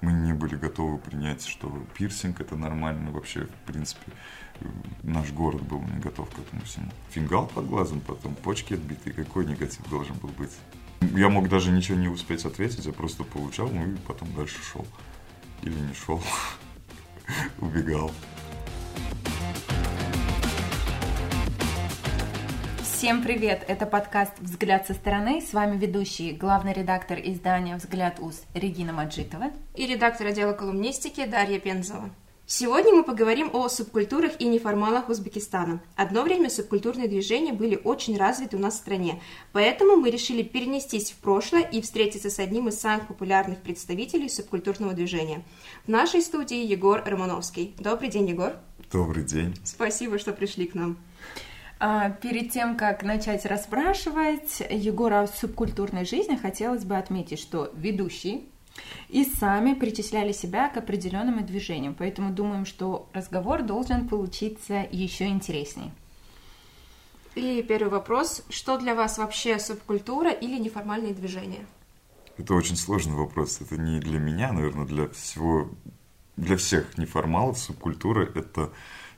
Мы 0.00 0.12
не 0.12 0.32
были 0.32 0.54
готовы 0.54 0.98
принять, 0.98 1.44
что 1.44 1.68
пирсинг 1.96 2.40
это 2.40 2.56
нормально. 2.56 3.10
Вообще, 3.10 3.46
в 3.46 3.66
принципе, 3.66 4.12
наш 5.02 5.32
город 5.32 5.62
был 5.62 5.80
не 5.82 5.98
готов 5.98 6.30
к 6.30 6.38
этому 6.38 6.62
всему. 6.62 6.90
Фингал 7.10 7.46
под 7.46 7.66
глазом, 7.66 8.00
потом 8.00 8.34
почки 8.36 8.74
отбитые. 8.74 9.12
Какой 9.12 9.44
негатив 9.44 9.88
должен 9.88 10.16
был 10.16 10.28
быть? 10.30 10.52
Я 11.00 11.28
мог 11.28 11.48
даже 11.48 11.70
ничего 11.70 11.98
не 11.98 12.08
успеть 12.08 12.44
ответить, 12.44 12.86
я 12.86 12.92
просто 12.92 13.24
получал, 13.24 13.68
ну 13.68 13.86
и 13.86 13.96
потом 14.06 14.32
дальше 14.34 14.58
шел. 14.62 14.86
Или 15.62 15.78
не 15.78 15.94
шел, 15.94 16.22
убегал. 17.60 18.12
Всем 22.98 23.22
привет! 23.22 23.64
Это 23.68 23.86
подкаст 23.86 24.32
«Взгляд 24.40 24.88
со 24.88 24.92
стороны». 24.92 25.40
С 25.40 25.52
вами 25.52 25.78
ведущий, 25.78 26.32
главный 26.32 26.72
редактор 26.72 27.20
издания 27.22 27.76
«Взгляд 27.76 28.18
УЗ» 28.18 28.42
Регина 28.54 28.92
Маджитова 28.92 29.52
и 29.76 29.86
редактор 29.86 30.26
отдела 30.26 30.52
колумнистики 30.52 31.24
Дарья 31.24 31.60
Пензова. 31.60 32.10
Сегодня 32.44 32.92
мы 32.92 33.04
поговорим 33.04 33.50
о 33.52 33.68
субкультурах 33.68 34.32
и 34.40 34.46
неформалах 34.46 35.08
Узбекистана. 35.08 35.80
Одно 35.94 36.24
время 36.24 36.50
субкультурные 36.50 37.06
движения 37.06 37.52
были 37.52 37.80
очень 37.84 38.16
развиты 38.16 38.56
у 38.56 38.60
нас 38.60 38.74
в 38.74 38.78
стране, 38.78 39.22
поэтому 39.52 39.94
мы 39.94 40.10
решили 40.10 40.42
перенестись 40.42 41.12
в 41.12 41.18
прошлое 41.18 41.62
и 41.62 41.80
встретиться 41.80 42.30
с 42.30 42.40
одним 42.40 42.66
из 42.66 42.80
самых 42.80 43.06
популярных 43.06 43.58
представителей 43.58 44.28
субкультурного 44.28 44.92
движения. 44.92 45.44
В 45.84 45.88
нашей 45.88 46.20
студии 46.20 46.66
Егор 46.66 47.00
Романовский. 47.06 47.76
Добрый 47.78 48.08
день, 48.08 48.28
Егор. 48.28 48.56
Добрый 48.90 49.22
день. 49.22 49.54
Спасибо, 49.62 50.18
что 50.18 50.32
пришли 50.32 50.66
к 50.66 50.74
нам. 50.74 50.98
А, 51.80 52.10
перед 52.10 52.50
тем, 52.50 52.76
как 52.76 53.04
начать 53.04 53.46
расспрашивать 53.46 54.62
Егора 54.68 55.22
о 55.22 55.26
субкультурной 55.28 56.04
жизни, 56.04 56.36
хотелось 56.36 56.84
бы 56.84 56.96
отметить, 56.96 57.38
что 57.38 57.70
ведущий 57.74 58.48
и 59.08 59.24
сами 59.24 59.74
причисляли 59.74 60.32
себя 60.32 60.68
к 60.68 60.76
определенным 60.76 61.44
движениям, 61.46 61.94
поэтому 61.94 62.30
думаем, 62.30 62.66
что 62.66 63.08
разговор 63.12 63.62
должен 63.62 64.08
получиться 64.08 64.86
еще 64.90 65.26
интереснее. 65.26 65.92
И 67.36 67.62
первый 67.62 67.90
вопрос. 67.90 68.42
Что 68.48 68.78
для 68.78 68.96
вас 68.96 69.16
вообще 69.18 69.60
субкультура 69.60 70.30
или 70.30 70.58
неформальные 70.58 71.14
движения? 71.14 71.64
Это 72.36 72.54
очень 72.54 72.76
сложный 72.76 73.14
вопрос. 73.14 73.60
Это 73.60 73.76
не 73.76 74.00
для 74.00 74.18
меня, 74.18 74.52
наверное, 74.52 74.86
для 74.86 75.08
всего, 75.08 75.70
для 76.36 76.56
всех 76.56 76.98
неформалов 76.98 77.58
субкультура– 77.58 78.28
это 78.34 78.72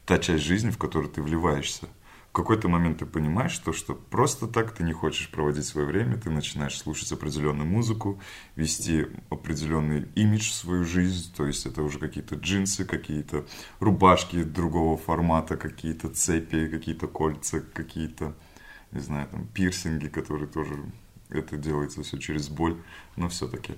та 0.04 0.18
часть 0.18 0.44
жизни, 0.44 0.70
в 0.70 0.76
которую 0.76 1.10
ты 1.10 1.22
вливаешься– 1.22 1.88
в 2.30 2.32
какой-то 2.32 2.68
момент 2.68 2.98
ты 2.98 3.06
понимаешь, 3.06 3.50
что, 3.50 3.72
что 3.72 3.94
просто 3.94 4.46
так 4.46 4.70
ты 4.70 4.84
не 4.84 4.92
хочешь 4.92 5.30
проводить 5.30 5.64
свое 5.64 5.84
время, 5.84 6.16
ты 6.16 6.30
начинаешь 6.30 6.78
слушать 6.78 7.10
определенную 7.10 7.68
музыку, 7.68 8.20
вести 8.54 9.08
определенный 9.30 10.08
имидж 10.14 10.50
в 10.50 10.54
свою 10.54 10.84
жизнь, 10.84 11.34
то 11.36 11.44
есть 11.44 11.66
это 11.66 11.82
уже 11.82 11.98
какие-то 11.98 12.36
джинсы, 12.36 12.84
какие-то 12.84 13.46
рубашки 13.80 14.44
другого 14.44 14.96
формата, 14.96 15.56
какие-то 15.56 16.08
цепи, 16.08 16.68
какие-то 16.68 17.08
кольца, 17.08 17.60
какие-то, 17.60 18.36
не 18.92 19.00
знаю, 19.00 19.26
там, 19.26 19.48
пирсинги, 19.48 20.06
которые 20.06 20.46
тоже, 20.46 20.84
это 21.30 21.56
делается 21.56 22.04
все 22.04 22.16
через 22.18 22.48
боль, 22.48 22.80
но 23.16 23.28
все-таки. 23.28 23.74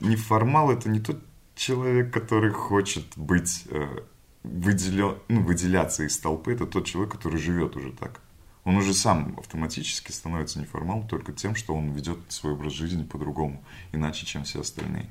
Неформал 0.00 0.72
это 0.72 0.88
не 0.88 0.98
тот 0.98 1.22
человек, 1.54 2.12
который 2.12 2.50
хочет 2.50 3.04
быть 3.14 3.68
выделя... 4.44 5.16
ну, 5.28 5.42
выделяться 5.42 6.04
из 6.04 6.16
толпы, 6.18 6.52
это 6.52 6.66
тот 6.66 6.86
человек, 6.86 7.12
который 7.12 7.38
живет 7.38 7.76
уже 7.76 7.92
так. 7.92 8.20
Он 8.64 8.76
уже 8.76 8.94
сам 8.94 9.34
автоматически 9.38 10.12
становится 10.12 10.58
неформалом 10.58 11.06
только 11.06 11.32
тем, 11.32 11.54
что 11.54 11.74
он 11.74 11.90
ведет 11.90 12.18
свой 12.28 12.54
образ 12.54 12.72
жизни 12.72 13.02
по-другому, 13.02 13.62
иначе, 13.92 14.24
чем 14.24 14.44
все 14.44 14.60
остальные. 14.60 15.10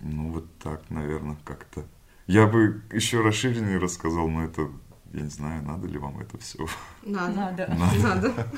Ну, 0.00 0.30
вот 0.30 0.58
так, 0.58 0.88
наверное, 0.90 1.36
как-то. 1.44 1.84
Я 2.26 2.46
бы 2.46 2.82
еще 2.92 3.22
расширеннее 3.22 3.78
рассказал, 3.78 4.28
но 4.28 4.44
это, 4.44 4.70
я 5.12 5.22
не 5.22 5.30
знаю, 5.30 5.64
надо 5.64 5.88
ли 5.88 5.98
вам 5.98 6.20
это 6.20 6.38
все. 6.38 6.66
Надо. 7.02 7.66
Надо. 7.68 7.76
Надо. 8.02 8.52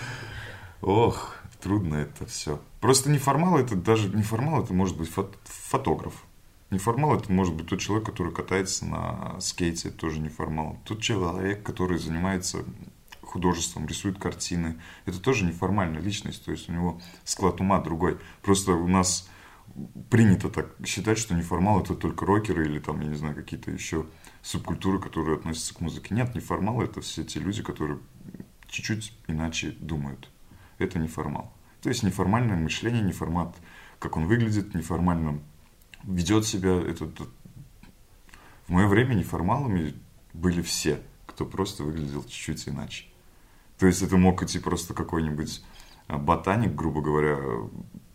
Ох, 0.81 1.35
трудно 1.61 1.97
это 1.97 2.27
все. 2.27 2.61
Просто 2.81 3.11
неформал, 3.11 3.59
это 3.59 3.77
даже 3.77 4.09
неформал, 4.09 4.63
это 4.63 4.75
может 4.75 4.97
быть 4.97 5.11
фото 5.11 5.37
фотограф. 5.45 6.15
Неформал 6.71 7.17
это 7.17 7.33
может 7.33 7.55
быть 7.55 7.69
тот 7.69 7.81
человек, 7.81 8.07
который 8.07 8.33
катается 8.33 8.85
на 8.85 9.41
скейте, 9.41 9.91
тоже 9.91 10.21
неформал. 10.21 10.79
Тот 10.85 11.01
человек, 11.01 11.63
который 11.63 11.99
занимается 11.99 12.65
художеством, 13.23 13.87
рисует 13.87 14.19
картины. 14.19 14.79
Это 15.07 15.19
тоже 15.19 15.45
неформальная 15.45 16.01
личность, 16.01 16.45
то 16.45 16.51
есть 16.51 16.69
у 16.69 16.73
него 16.73 17.01
склад 17.25 17.61
ума 17.61 17.81
другой. 17.81 18.19
Просто 18.43 18.73
у 18.73 18.89
нас 18.89 19.29
принято 20.11 20.49
так 20.49 20.75
считать, 20.85 21.19
что 21.19 21.35
неформал 21.35 21.81
это 21.81 21.95
только 21.95 22.27
рокеры 22.27 22.67
или 22.67 22.79
там, 22.79 23.01
я 23.01 23.09
не 23.09 23.17
знаю, 23.17 23.35
какие-то 23.35 23.71
еще 23.71 24.07
субкультуры, 24.43 24.99
которые 24.99 25.37
относятся 25.37 25.75
к 25.75 25.81
музыке. 25.81 26.15
Нет, 26.15 26.35
неформалы 26.35 26.85
это 26.85 27.01
все 27.01 27.25
те 27.25 27.41
люди, 27.41 27.63
которые 27.63 27.99
чуть-чуть 28.67 29.15
иначе 29.27 29.71
думают. 29.71 30.31
Это 30.79 30.99
неформал. 30.99 31.53
То 31.83 31.89
есть 31.89 32.03
неформальное 32.03 32.57
мышление, 32.57 33.03
неформат, 33.03 33.57
как 33.99 34.17
он 34.17 34.27
выглядит, 34.27 34.75
неформально 34.75 35.41
ведет 36.05 36.47
себя 36.47 36.71
этот... 36.71 37.19
В 38.67 38.71
мое 38.71 38.87
время 38.87 39.15
неформалами 39.15 39.95
были 40.35 40.61
все, 40.63 41.01
кто 41.27 41.47
просто 41.47 41.85
выглядел 41.85 42.23
чуть-чуть 42.25 42.69
иначе. 42.69 43.07
То 43.79 43.87
есть 43.87 44.03
это 44.03 44.17
мог 44.17 44.43
идти 44.43 44.59
просто 44.59 44.93
какой-нибудь 44.93 45.63
а, 46.09 46.19
ботаник, 46.19 46.75
грубо 46.75 47.01
говоря, 47.01 47.39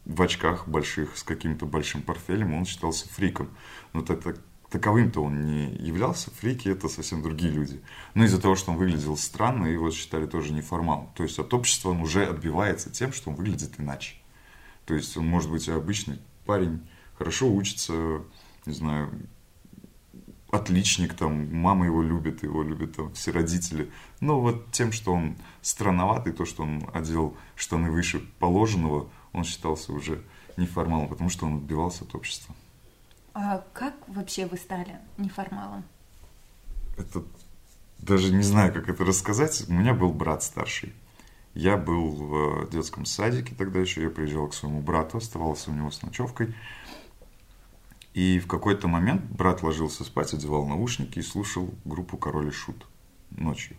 в 0.05 0.21
очках 0.21 0.67
больших, 0.67 1.17
с 1.17 1.23
каким-то 1.23 1.65
большим 1.65 2.01
портфелем, 2.01 2.53
он 2.53 2.65
считался 2.65 3.07
фриком. 3.07 3.49
Но 3.93 4.01
так, 4.01 4.21
так, 4.21 4.37
таковым-то 4.69 5.23
он 5.23 5.45
не 5.45 5.71
являлся, 5.75 6.31
фрики 6.31 6.67
это 6.67 6.89
совсем 6.89 7.21
другие 7.21 7.51
люди. 7.51 7.81
Но 8.13 8.25
из-за 8.25 8.41
того, 8.41 8.55
что 8.55 8.71
он 8.71 8.77
выглядел 8.77 9.15
странно, 9.15 9.67
его 9.67 9.91
считали 9.91 10.25
тоже 10.25 10.51
неформалом. 10.51 11.09
То 11.15 11.23
есть 11.23 11.39
от 11.39 11.53
общества 11.53 11.89
он 11.89 12.01
уже 12.01 12.25
отбивается 12.25 12.89
тем, 12.89 13.13
что 13.13 13.29
он 13.29 13.35
выглядит 13.35 13.79
иначе. 13.79 14.15
То 14.85 14.95
есть 14.95 15.15
он 15.15 15.27
может 15.27 15.49
быть 15.49 15.69
обычный 15.69 16.19
парень, 16.45 16.81
хорошо 17.17 17.51
учится, 17.51 18.21
не 18.65 18.73
знаю, 18.73 19.11
отличник, 20.51 21.15
там, 21.15 21.53
мама 21.53 21.85
его 21.85 22.01
любит, 22.03 22.43
его 22.43 22.63
любят 22.63 22.95
там 22.95 23.13
все 23.13 23.31
родители. 23.31 23.91
Но 24.19 24.39
вот 24.39 24.71
тем, 24.71 24.91
что 24.91 25.13
он 25.13 25.35
странноватый, 25.61 26.33
то, 26.33 26.45
что 26.45 26.63
он 26.63 26.89
одел 26.93 27.35
штаны 27.55 27.91
выше 27.91 28.19
положенного, 28.39 29.09
он 29.31 29.43
считался 29.43 29.93
уже 29.93 30.23
неформалом, 30.57 31.07
потому 31.07 31.29
что 31.29 31.47
он 31.47 31.57
отбивался 31.57 32.03
от 32.03 32.13
общества. 32.13 32.53
А 33.33 33.63
как 33.73 33.95
вообще 34.07 34.45
вы 34.45 34.57
стали 34.57 34.99
неформалом? 35.17 35.83
Это 36.97 37.23
даже 37.97 38.31
не 38.31 38.43
знаю, 38.43 38.71
как 38.73 38.89
это 38.89 39.03
рассказать. 39.03 39.65
У 39.67 39.73
меня 39.73 39.93
был 39.93 40.13
брат 40.13 40.43
старший. 40.43 40.93
Я 41.55 41.77
был 41.77 42.11
в 42.11 42.69
детском 42.69 43.05
садике 43.05 43.55
тогда 43.55 43.79
еще, 43.79 44.03
я 44.03 44.09
приезжал 44.09 44.47
к 44.47 44.53
своему 44.53 44.81
брату, 44.81 45.17
оставался 45.17 45.71
у 45.71 45.73
него 45.73 45.91
с 45.91 46.01
ночевкой. 46.01 46.53
И 48.13 48.39
в 48.39 48.47
какой-то 48.47 48.87
момент 48.87 49.23
брат 49.23 49.63
ложился 49.63 50.03
спать, 50.03 50.33
одевал 50.33 50.67
наушники 50.67 51.19
и 51.19 51.23
слушал 51.23 51.73
группу 51.83 52.17
«Король 52.17 52.49
и 52.49 52.51
Шут» 52.51 52.85
ночью. 53.31 53.75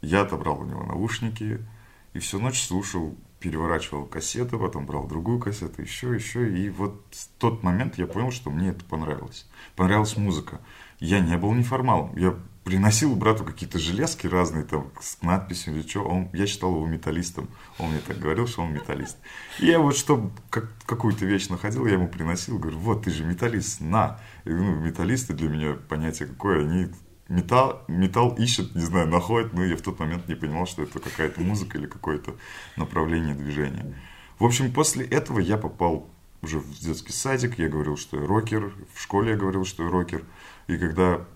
Я 0.00 0.22
отобрал 0.22 0.60
у 0.60 0.64
него 0.64 0.84
наушники 0.84 1.64
и 2.12 2.18
всю 2.20 2.38
ночь 2.38 2.62
слушал, 2.62 3.16
переворачивал 3.40 4.06
кассеты, 4.06 4.56
потом 4.56 4.86
брал 4.86 5.06
другую 5.08 5.40
кассету, 5.40 5.82
еще, 5.82 6.14
еще. 6.14 6.56
И 6.56 6.70
вот 6.70 7.04
в 7.10 7.28
тот 7.38 7.62
момент 7.62 7.98
я 7.98 8.06
понял, 8.06 8.30
что 8.30 8.50
мне 8.50 8.68
это 8.68 8.84
понравилось. 8.84 9.48
Понравилась 9.74 10.16
музыка. 10.16 10.60
Я 11.00 11.20
не 11.20 11.36
был 11.36 11.52
неформалом. 11.52 12.16
Я 12.16 12.38
приносил 12.64 13.14
брату 13.14 13.44
какие-то 13.44 13.78
железки 13.78 14.26
разные, 14.26 14.64
там, 14.64 14.90
с 15.00 15.20
надписью 15.22 15.74
или 15.74 15.86
что. 15.86 16.02
Он, 16.02 16.30
я 16.32 16.46
считал 16.46 16.70
его 16.70 16.86
металлистом. 16.86 17.48
Он 17.78 17.90
мне 17.90 18.00
так 18.00 18.18
говорил, 18.18 18.46
что 18.46 18.62
он 18.62 18.72
металлист. 18.72 19.18
И 19.60 19.66
я 19.66 19.78
вот, 19.78 19.96
чтобы 19.96 20.32
как, 20.50 20.70
какую-то 20.86 21.26
вещь 21.26 21.48
находил, 21.48 21.86
я 21.86 21.94
ему 21.94 22.08
приносил, 22.08 22.58
говорю, 22.58 22.78
вот, 22.78 23.04
ты 23.04 23.10
же 23.10 23.24
металлист, 23.24 23.80
на. 23.80 24.18
И, 24.44 24.50
ну, 24.50 24.74
металлисты 24.76 25.34
для 25.34 25.48
меня 25.48 25.74
понятие 25.74 26.28
какое, 26.28 26.62
они 26.62 26.88
металл, 27.28 27.82
металл 27.86 28.34
ищут, 28.38 28.74
не 28.74 28.82
знаю, 28.82 29.08
находят, 29.08 29.52
но 29.52 29.64
я 29.64 29.76
в 29.76 29.82
тот 29.82 29.98
момент 29.98 30.26
не 30.28 30.34
понимал, 30.34 30.66
что 30.66 30.82
это 30.82 30.98
какая-то 30.98 31.40
музыка 31.42 31.76
или 31.76 31.86
какое-то 31.86 32.34
направление 32.76 33.34
движения. 33.34 33.94
В 34.38 34.44
общем, 34.44 34.72
после 34.72 35.04
этого 35.04 35.38
я 35.38 35.58
попал 35.58 36.08
уже 36.40 36.58
в 36.58 36.78
детский 36.78 37.12
садик, 37.12 37.58
я 37.58 37.68
говорил, 37.68 37.96
что 37.96 38.20
я 38.20 38.26
рокер, 38.26 38.72
в 38.94 39.00
школе 39.00 39.32
я 39.32 39.36
говорил, 39.36 39.64
что 39.64 39.84
я 39.84 39.90
рокер. 39.90 40.24
И 40.66 40.76
когда 40.76 41.26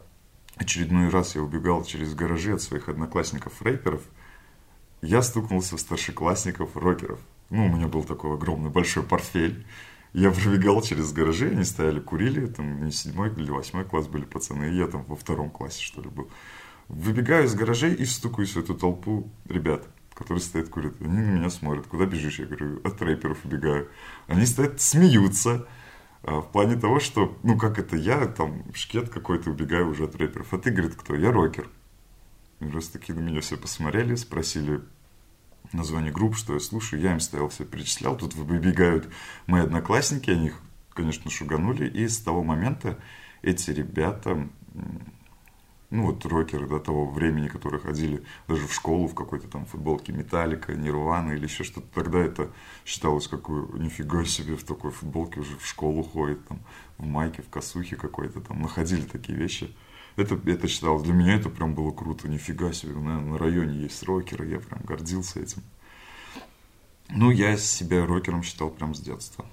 очередной 0.58 1.08
раз 1.08 1.34
я 1.34 1.42
убегал 1.42 1.84
через 1.84 2.14
гаражи 2.14 2.52
от 2.52 2.62
своих 2.62 2.88
одноклассников-рэперов, 2.88 4.02
я 5.02 5.22
стукнулся 5.22 5.76
в 5.76 5.80
старшеклассников-рокеров. 5.80 7.20
Ну, 7.50 7.66
у 7.66 7.68
меня 7.68 7.88
был 7.88 8.04
такой 8.04 8.34
огромный 8.34 8.70
большой 8.70 9.02
портфель. 9.04 9.64
Я 10.12 10.30
пробегал 10.30 10.82
через 10.82 11.12
гаражи, 11.12 11.50
они 11.50 11.64
стояли, 11.64 12.00
курили, 12.00 12.46
там 12.46 12.84
не 12.84 12.90
седьмой 12.90 13.30
или 13.30 13.50
восьмой 13.50 13.84
класс 13.84 14.06
были 14.06 14.24
пацаны, 14.24 14.70
и 14.70 14.76
я 14.76 14.86
там 14.86 15.04
во 15.04 15.16
втором 15.16 15.50
классе, 15.50 15.82
что 15.82 16.02
ли, 16.02 16.08
был. 16.08 16.28
Выбегаю 16.88 17.44
из 17.44 17.54
гаражей 17.54 17.94
и 17.94 18.04
стукаюсь 18.06 18.54
в 18.54 18.58
эту 18.58 18.74
толпу 18.74 19.30
ребят, 19.46 19.86
которые 20.14 20.42
стоят, 20.42 20.70
курят. 20.70 20.94
Они 21.00 21.18
на 21.18 21.30
меня 21.30 21.50
смотрят, 21.50 21.86
куда 21.86 22.06
бежишь? 22.06 22.38
Я 22.38 22.46
говорю, 22.46 22.80
от 22.82 23.00
рэперов 23.00 23.44
убегаю. 23.44 23.88
Они 24.26 24.46
стоят, 24.46 24.80
смеются, 24.80 25.68
в 26.22 26.42
плане 26.52 26.76
того, 26.76 27.00
что, 27.00 27.38
ну 27.42 27.56
как 27.56 27.78
это, 27.78 27.96
я 27.96 28.26
там 28.26 28.64
шкет 28.74 29.08
какой-то 29.08 29.50
убегаю 29.50 29.88
уже 29.88 30.04
от 30.04 30.16
рэперов. 30.16 30.52
А 30.52 30.58
ты, 30.58 30.70
говорит, 30.70 30.96
кто? 30.96 31.14
Я 31.14 31.32
рокер. 31.32 31.70
И 32.60 32.66
раз 32.66 32.88
такие 32.88 33.14
на 33.14 33.20
меня 33.20 33.40
все 33.40 33.56
посмотрели, 33.56 34.14
спросили 34.16 34.80
название 35.72 36.12
групп, 36.12 36.36
что 36.36 36.54
я 36.54 36.60
слушаю. 36.60 37.00
Я 37.00 37.12
им 37.12 37.20
стоял, 37.20 37.48
все 37.48 37.64
перечислял. 37.64 38.16
Тут 38.16 38.34
выбегают 38.34 39.08
мои 39.46 39.62
одноклассники, 39.62 40.30
они 40.30 40.46
их, 40.46 40.60
конечно, 40.90 41.30
шуганули. 41.30 41.88
И 41.88 42.08
с 42.08 42.18
того 42.18 42.42
момента 42.42 42.98
эти 43.42 43.70
ребята 43.70 44.48
ну 45.90 46.06
вот 46.06 46.24
рокеры 46.26 46.66
до 46.66 46.78
того 46.78 47.06
времени, 47.06 47.48
которые 47.48 47.80
ходили 47.80 48.22
даже 48.46 48.66
в 48.66 48.74
школу 48.74 49.06
в 49.08 49.14
какой-то 49.14 49.48
там 49.48 49.64
футболке 49.64 50.12
Металлика, 50.12 50.74
Нирвана 50.74 51.32
или 51.32 51.44
еще 51.44 51.64
что-то, 51.64 51.86
тогда 51.94 52.18
это 52.18 52.50
считалось 52.84 53.26
как 53.26 53.48
нифига 53.48 54.24
себе 54.24 54.56
в 54.56 54.64
такой 54.64 54.90
футболке 54.90 55.40
уже 55.40 55.56
в 55.56 55.66
школу 55.66 56.02
ходит, 56.02 56.46
там, 56.46 56.60
в 56.98 57.06
майке, 57.06 57.42
в 57.42 57.48
косухе 57.48 57.96
какой-то 57.96 58.40
там, 58.40 58.60
находили 58.60 59.02
такие 59.02 59.38
вещи. 59.38 59.74
Это, 60.16 60.38
это 60.46 60.68
считалось, 60.68 61.04
для 61.04 61.14
меня 61.14 61.36
это 61.36 61.48
прям 61.48 61.74
было 61.74 61.92
круто, 61.92 62.28
нифига 62.28 62.72
себе, 62.72 62.94
на, 62.94 63.20
на 63.20 63.38
районе 63.38 63.82
есть 63.82 64.02
рокеры, 64.02 64.46
я 64.48 64.58
прям 64.58 64.80
гордился 64.82 65.40
этим. 65.40 65.62
Ну, 67.08 67.30
я 67.30 67.56
себя 67.56 68.04
рокером 68.04 68.42
считал 68.42 68.70
прям 68.70 68.94
с 68.94 69.00
детства. 69.00 69.46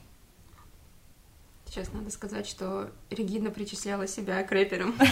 Сейчас 1.67 1.91
надо 1.93 2.11
сказать, 2.11 2.47
что 2.47 2.89
Регина 3.09 3.49
причисляла 3.49 4.07
себя 4.07 4.41
к 4.43 4.51
рэперам. 4.51 4.95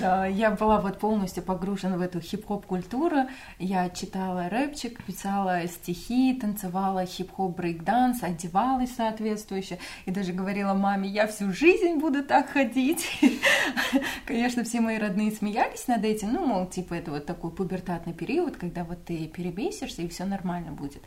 Да, 0.00 0.26
я 0.26 0.50
была 0.50 0.80
вот 0.80 0.98
полностью 0.98 1.42
погружена 1.42 1.96
в 1.96 2.00
эту 2.00 2.20
хип-хоп 2.20 2.66
культуру. 2.66 3.28
Я 3.58 3.88
читала 3.90 4.48
рэпчик, 4.48 5.02
писала 5.04 5.66
стихи, 5.68 6.34
танцевала 6.34 7.04
хип-хоп 7.04 7.56
брейк-данс, 7.56 8.22
одевалась 8.22 8.94
соответствующе. 8.94 9.78
И 10.06 10.10
даже 10.10 10.32
говорила 10.32 10.74
маме, 10.74 11.08
я 11.08 11.26
всю 11.26 11.52
жизнь 11.52 11.98
буду 11.98 12.24
так 12.24 12.50
ходить. 12.50 13.06
Конечно, 14.26 14.64
все 14.64 14.80
мои 14.80 14.98
родные 14.98 15.30
смеялись 15.30 15.86
над 15.86 16.04
этим. 16.04 16.32
Ну, 16.32 16.46
мол, 16.46 16.66
типа, 16.66 16.94
это 16.94 17.12
вот 17.12 17.26
такой 17.26 17.50
пубертатный 17.50 18.12
период, 18.12 18.56
когда 18.56 18.84
вот 18.84 19.04
ты 19.04 19.28
перебесишься, 19.28 20.02
и 20.02 20.08
все 20.08 20.24
нормально 20.24 20.72
будет. 20.72 21.02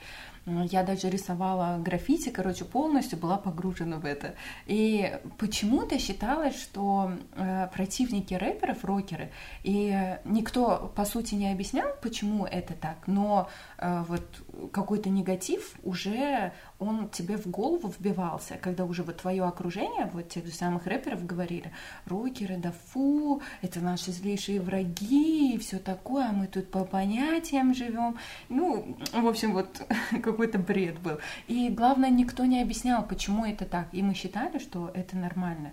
Я 0.45 0.83
даже 0.83 1.09
рисовала 1.09 1.77
граффити, 1.79 2.29
короче, 2.29 2.65
полностью 2.65 3.17
была 3.17 3.37
погружена 3.37 3.97
в 3.97 4.05
это. 4.05 4.35
И 4.65 5.17
почему-то 5.37 5.97
считалось, 5.99 6.61
что 6.61 7.13
э, 7.35 7.69
противники 7.73 8.33
рэперов, 8.33 8.83
рокеры, 8.83 9.31
и 9.63 10.17
никто, 10.25 10.91
по 10.95 11.05
сути, 11.05 11.35
не 11.35 11.49
объяснял, 11.49 11.87
почему 12.01 12.45
это 12.45 12.73
так, 12.73 13.07
но 13.07 13.47
э, 13.77 14.03
вот 14.09 14.43
какой-то 14.71 15.09
негатив 15.09 15.75
уже 15.83 16.51
он 16.79 17.09
тебе 17.09 17.37
в 17.37 17.47
голову 17.47 17.93
вбивался, 17.97 18.55
когда 18.61 18.85
уже 18.85 19.03
вот 19.03 19.17
твое 19.17 19.43
окружение, 19.43 20.09
вот 20.13 20.29
тех 20.29 20.45
же 20.45 20.51
самых 20.51 20.85
рэперов 20.85 21.25
говорили, 21.25 21.71
рокеры, 22.05 22.57
да 22.57 22.71
фу, 22.71 23.41
это 23.61 23.79
наши 23.79 24.11
злейшие 24.11 24.61
враги 24.61 25.55
и 25.55 25.57
все 25.57 25.79
такое, 25.79 26.29
а 26.29 26.31
мы 26.31 26.47
тут 26.47 26.69
по 26.69 26.83
понятиям 26.85 27.73
живем. 27.73 28.17
Ну, 28.49 28.97
в 29.11 29.27
общем, 29.27 29.53
вот 29.53 29.85
какой-то 30.23 30.59
бред 30.59 30.99
был. 30.99 31.19
И 31.47 31.69
главное, 31.69 32.09
никто 32.09 32.45
не 32.45 32.61
объяснял, 32.61 33.03
почему 33.03 33.45
это 33.45 33.65
так. 33.65 33.87
И 33.91 34.01
мы 34.01 34.13
считали, 34.13 34.59
что 34.59 34.91
это 34.93 35.17
нормально. 35.17 35.71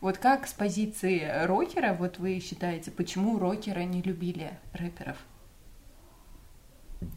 Вот 0.00 0.18
как 0.18 0.46
с 0.46 0.52
позиции 0.52 1.26
рокера, 1.44 1.94
вот 1.94 2.18
вы 2.18 2.40
считаете, 2.40 2.90
почему 2.90 3.38
рокеры 3.38 3.84
не 3.84 4.02
любили 4.02 4.58
рэперов? 4.72 5.16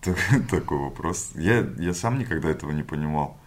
Такой 0.50 0.78
вопрос. 0.78 1.32
Я, 1.36 1.68
я 1.78 1.94
сам 1.94 2.20
никогда 2.20 2.50
этого 2.50 2.72
не 2.72 2.84
понимал. 2.84 3.38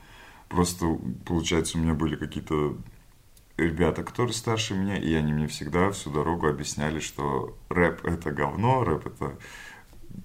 Просто, 0.49 0.99
получается, 1.25 1.79
у 1.79 1.81
меня 1.81 1.95
были 1.95 2.17
какие-то 2.17 2.77
ребята, 3.57 4.03
которые 4.03 4.35
старше 4.35 4.75
меня, 4.75 4.97
и 4.97 5.13
они 5.15 5.33
мне 5.33 5.47
всегда 5.47 5.91
всю 5.91 6.11
дорогу 6.11 6.47
объясняли, 6.47 7.01
что 7.01 7.57
рэп 7.69 8.05
это 8.05 8.31
говно, 8.31 8.85
рэп 8.85 9.07
это 9.07 9.39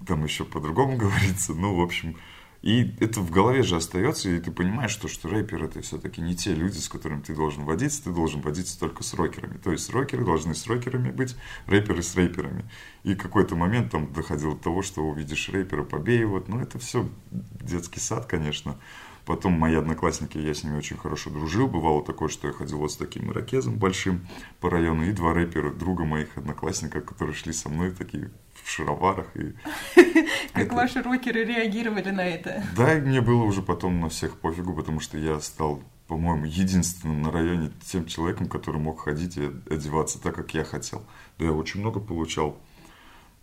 там 0.06 0.24
еще 0.24 0.44
по-другому 0.44 0.96
говорится. 0.98 1.54
Ну, 1.54 1.76
в 1.76 1.80
общем, 1.80 2.16
и 2.60 2.96
это 2.98 3.20
в 3.20 3.30
голове 3.30 3.62
же 3.62 3.76
остается, 3.76 4.28
и 4.28 4.40
ты 4.40 4.50
понимаешь, 4.50 4.90
что, 4.90 5.06
что 5.06 5.28
рэпер 5.28 5.62
это 5.64 5.80
все-таки 5.80 6.20
не 6.20 6.34
те 6.34 6.54
люди, 6.54 6.78
с 6.78 6.88
которыми 6.88 7.20
ты 7.20 7.34
должен 7.34 7.64
водиться, 7.64 8.02
ты 8.04 8.10
должен 8.10 8.40
водиться 8.40 8.78
только 8.78 9.04
с 9.04 9.14
рокерами. 9.14 9.58
То 9.58 9.70
есть 9.70 9.88
рокеры 9.90 10.24
должны 10.24 10.56
с 10.56 10.66
рокерами 10.66 11.12
быть, 11.12 11.36
рэперы 11.66 12.02
с 12.02 12.16
рэперами. 12.16 12.68
И 13.04 13.14
какой-то 13.14 13.54
момент 13.54 13.92
там 13.92 14.12
доходило 14.12 14.56
до 14.56 14.62
того, 14.62 14.82
что 14.82 15.02
увидишь 15.02 15.48
рэпера, 15.50 15.84
побей 15.84 16.18
его. 16.18 16.42
Ну, 16.48 16.58
это 16.58 16.80
все 16.80 17.08
детский 17.30 18.00
сад, 18.00 18.26
конечно. 18.26 18.76
Потом 19.24 19.52
мои 19.52 19.74
одноклассники, 19.74 20.38
я 20.38 20.52
с 20.52 20.64
ними 20.64 20.78
очень 20.78 20.96
хорошо 20.96 21.30
дружил. 21.30 21.68
Бывало 21.68 22.02
такое, 22.04 22.28
что 22.28 22.48
я 22.48 22.54
ходил 22.54 22.78
вот 22.78 22.90
с 22.90 22.96
таким 22.96 23.30
ирокезом 23.30 23.76
большим 23.76 24.26
по 24.58 24.68
району. 24.68 25.04
И 25.04 25.12
два 25.12 25.32
рэпера, 25.32 25.70
друга 25.70 26.04
моих 26.04 26.36
одноклассников, 26.36 27.04
которые 27.04 27.36
шли 27.36 27.52
со 27.52 27.68
мной 27.68 27.92
такие 27.92 28.30
в 28.68 28.70
шароварах. 28.70 29.26
И 29.34 29.54
как 30.52 30.66
это... 30.66 30.74
ваши 30.74 31.02
рокеры 31.02 31.44
реагировали 31.44 32.10
на 32.10 32.20
это? 32.20 32.62
Да, 32.76 32.96
и 32.96 33.00
мне 33.00 33.20
было 33.22 33.42
уже 33.42 33.62
потом 33.62 34.00
на 34.00 34.10
всех 34.10 34.38
пофигу, 34.38 34.74
потому 34.74 35.00
что 35.00 35.16
я 35.16 35.40
стал, 35.40 35.82
по-моему, 36.06 36.44
единственным 36.44 37.22
на 37.22 37.32
районе 37.32 37.72
тем 37.86 38.04
человеком, 38.04 38.46
который 38.46 38.80
мог 38.80 39.00
ходить 39.00 39.38
и 39.38 39.50
одеваться 39.70 40.20
так, 40.20 40.34
как 40.34 40.52
я 40.52 40.64
хотел. 40.64 41.02
Да, 41.38 41.46
я 41.46 41.52
очень 41.52 41.80
много 41.80 41.98
получал 41.98 42.58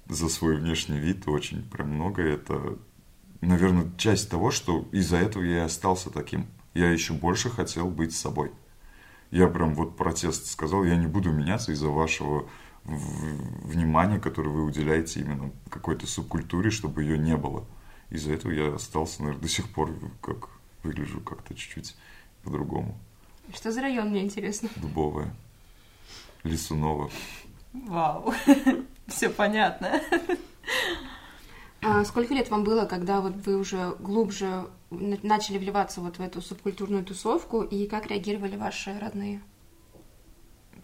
за 0.07 0.29
свой 0.29 0.57
внешний 0.57 0.99
вид, 0.99 1.27
очень 1.27 1.67
прям 1.67 1.89
много. 1.89 2.21
Это, 2.21 2.77
наверное, 3.41 3.91
часть 3.97 4.29
того, 4.29 4.51
что 4.51 4.87
из-за 4.91 5.17
этого 5.17 5.41
я 5.41 5.57
и 5.57 5.65
остался 5.65 6.11
таким. 6.11 6.45
Я 6.75 6.91
еще 6.91 7.13
больше 7.13 7.49
хотел 7.49 7.89
быть 7.89 8.15
собой. 8.15 8.51
Я 9.31 9.47
прям 9.47 9.73
вот 9.73 9.97
протест 9.97 10.45
сказал, 10.45 10.83
я 10.83 10.95
не 10.95 11.07
буду 11.07 11.31
меняться 11.31 11.71
из-за 11.71 11.87
вашего 11.87 12.47
внимание, 12.85 14.19
которое 14.19 14.49
вы 14.49 14.63
уделяете 14.63 15.21
именно 15.21 15.51
какой-то 15.69 16.07
субкультуре, 16.07 16.69
чтобы 16.69 17.03
ее 17.03 17.17
не 17.17 17.35
было. 17.35 17.65
Из-за 18.09 18.33
этого 18.33 18.51
я 18.51 18.73
остался, 18.75 19.21
наверное, 19.21 19.41
до 19.41 19.47
сих 19.47 19.69
пор 19.69 19.93
как 20.21 20.49
выгляжу 20.83 21.19
как-то 21.21 21.55
чуть-чуть 21.55 21.95
по-другому. 22.43 22.95
Что 23.53 23.71
за 23.71 23.81
район, 23.81 24.09
мне 24.09 24.23
интересно? 24.23 24.69
Дубовая. 24.75 25.33
Лисунова. 26.43 27.09
Вау, 27.73 28.33
все 29.07 29.29
понятно. 29.29 30.01
А 31.81 32.03
сколько 32.05 32.33
лет 32.33 32.49
вам 32.49 32.63
было, 32.63 32.85
когда 32.85 33.21
вот 33.21 33.35
вы 33.45 33.57
уже 33.57 33.95
глубже 33.99 34.67
начали 34.89 35.57
вливаться 35.57 36.01
вот 36.01 36.17
в 36.17 36.21
эту 36.21 36.41
субкультурную 36.41 37.03
тусовку, 37.03 37.61
и 37.61 37.87
как 37.87 38.07
реагировали 38.07 38.55
ваши 38.55 38.97
родные? 38.99 39.41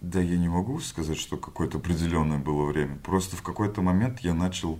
Да 0.01 0.19
я 0.19 0.38
не 0.38 0.50
могу 0.50 0.80
сказать, 0.80 1.18
что 1.18 1.37
какое-то 1.37 1.78
определенное 1.78 2.40
было 2.40 2.66
время. 2.66 2.97
Просто 2.97 3.35
в 3.35 3.44
какой-то 3.44 3.83
момент 3.83 4.21
я 4.21 4.33
начал 4.33 4.80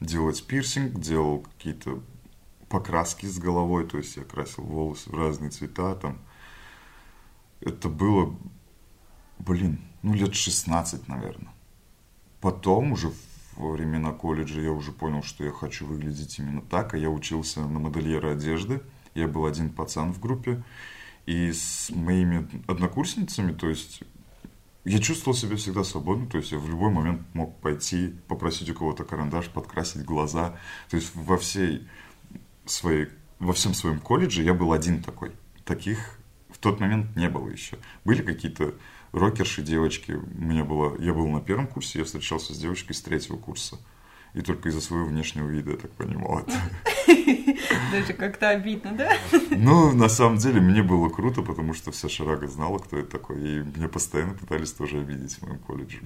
делать 0.00 0.46
пирсинг, 0.46 1.00
делал 1.00 1.40
какие-то 1.40 2.00
покраски 2.68 3.26
с 3.26 3.38
головой, 3.38 3.86
то 3.86 3.98
есть 3.98 4.16
я 4.16 4.22
красил 4.22 4.62
волосы 4.62 5.10
в 5.10 5.14
разные 5.14 5.50
цвета 5.50 5.96
там. 5.96 6.18
Это 7.60 7.88
было, 7.88 8.36
блин, 9.40 9.80
ну 10.02 10.14
лет 10.14 10.36
16, 10.36 11.08
наверное. 11.08 11.52
Потом 12.40 12.92
уже 12.92 13.12
во 13.56 13.72
времена 13.72 14.12
колледжа 14.12 14.60
я 14.60 14.70
уже 14.70 14.92
понял, 14.92 15.24
что 15.24 15.44
я 15.44 15.50
хочу 15.50 15.84
выглядеть 15.84 16.38
именно 16.38 16.62
так, 16.62 16.94
а 16.94 16.98
я 16.98 17.10
учился 17.10 17.60
на 17.66 17.80
модельера 17.80 18.32
одежды. 18.32 18.82
Я 19.14 19.26
был 19.26 19.46
один 19.46 19.70
пацан 19.70 20.12
в 20.12 20.20
группе, 20.20 20.62
и 21.26 21.52
с 21.52 21.90
моими 21.90 22.48
однокурсницами, 22.66 23.52
то 23.52 23.68
есть 23.68 24.02
я 24.84 24.98
чувствовал 24.98 25.36
себя 25.36 25.56
всегда 25.56 25.82
свободно, 25.82 26.26
то 26.26 26.36
есть 26.36 26.52
я 26.52 26.58
в 26.58 26.68
любой 26.68 26.90
момент 26.90 27.22
мог 27.32 27.58
пойти, 27.60 28.14
попросить 28.28 28.68
у 28.70 28.74
кого-то 28.74 29.04
карандаш, 29.04 29.48
подкрасить 29.48 30.04
глаза. 30.04 30.58
То 30.90 30.96
есть 30.96 31.14
во 31.14 31.38
всей 31.38 31.88
своей, 32.66 33.08
во 33.38 33.54
всем 33.54 33.72
своем 33.72 33.98
колледже 33.98 34.42
я 34.42 34.52
был 34.52 34.72
один 34.72 35.02
такой. 35.02 35.32
Таких 35.64 36.18
в 36.50 36.58
тот 36.58 36.80
момент 36.80 37.16
не 37.16 37.30
было 37.30 37.48
еще. 37.48 37.78
Были 38.04 38.22
какие-то 38.22 38.74
рокерши 39.12 39.62
девочки. 39.62 40.20
Меня 40.34 40.64
было, 40.64 41.00
я 41.00 41.14
был 41.14 41.28
на 41.28 41.40
первом 41.40 41.66
курсе, 41.66 42.00
я 42.00 42.04
встречался 42.04 42.52
с 42.52 42.58
девочкой 42.58 42.94
с 42.94 43.00
третьего 43.00 43.38
курса. 43.38 43.78
И 44.34 44.42
только 44.42 44.68
из-за 44.68 44.80
своего 44.80 45.06
внешнего 45.06 45.48
вида, 45.48 45.70
я 45.70 45.76
так 45.76 45.92
понимал 45.92 46.40
это. 46.40 46.60
Даже 47.92 48.12
как-то 48.12 48.50
обидно, 48.50 48.92
да? 48.92 49.12
Ну, 49.50 49.92
на 49.92 50.08
самом 50.08 50.38
деле, 50.38 50.60
мне 50.60 50.82
было 50.82 51.08
круто, 51.08 51.42
потому 51.42 51.74
что 51.74 51.90
вся 51.92 52.08
шарага 52.08 52.46
знала, 52.48 52.78
кто 52.78 52.98
это 52.98 53.10
такой. 53.10 53.36
И 53.40 53.58
меня 53.60 53.88
постоянно 53.88 54.34
пытались 54.34 54.72
тоже 54.72 55.00
обидеть 55.00 55.34
в 55.34 55.42
моем 55.42 55.58
колледже. 55.58 56.00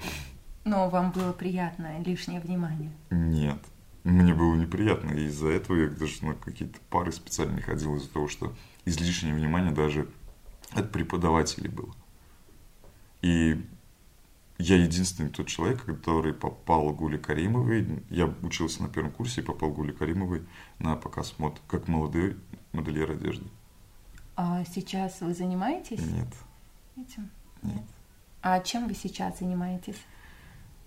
Но 0.64 0.88
вам 0.90 1.12
было 1.12 1.32
приятно 1.32 2.02
лишнее 2.04 2.40
внимание? 2.40 2.92
Нет. 3.10 3.58
Мне 4.04 4.34
было 4.34 4.54
неприятно, 4.54 5.10
и 5.10 5.26
из-за 5.26 5.48
этого 5.48 5.76
я 5.76 5.88
даже 5.88 6.24
на 6.24 6.34
какие-то 6.34 6.78
пары 6.88 7.12
специально 7.12 7.60
ходил, 7.60 7.96
из-за 7.96 8.08
того, 8.08 8.28
что 8.28 8.54
излишнее 8.84 9.34
внимание 9.34 9.72
даже 9.72 10.08
от 10.72 10.92
преподавателей 10.92 11.68
было. 11.68 11.94
И 13.22 13.64
я 14.58 14.76
единственный 14.76 15.30
тот 15.30 15.46
человек, 15.46 15.84
который 15.84 16.34
попал 16.34 16.92
к 16.92 16.96
Гуле 16.96 17.16
Каримовой. 17.16 18.02
Я 18.10 18.26
учился 18.42 18.82
на 18.82 18.88
первом 18.88 19.12
курсе 19.12 19.40
и 19.40 19.44
попал 19.44 19.70
к 19.70 19.74
Гуле 19.74 19.92
Каримовой 19.92 20.42
на 20.80 20.96
показ 20.96 21.34
мод, 21.38 21.60
как 21.68 21.86
молодой 21.86 22.36
модельер 22.72 23.10
одежды. 23.12 23.46
А 24.36 24.64
сейчас 24.64 25.20
вы 25.20 25.32
занимаетесь? 25.32 26.00
Нет. 26.00 26.28
этим? 26.96 27.30
Нет. 27.62 27.84
А 28.42 28.60
чем 28.60 28.88
вы 28.88 28.94
сейчас 28.94 29.38
занимаетесь? 29.38 30.00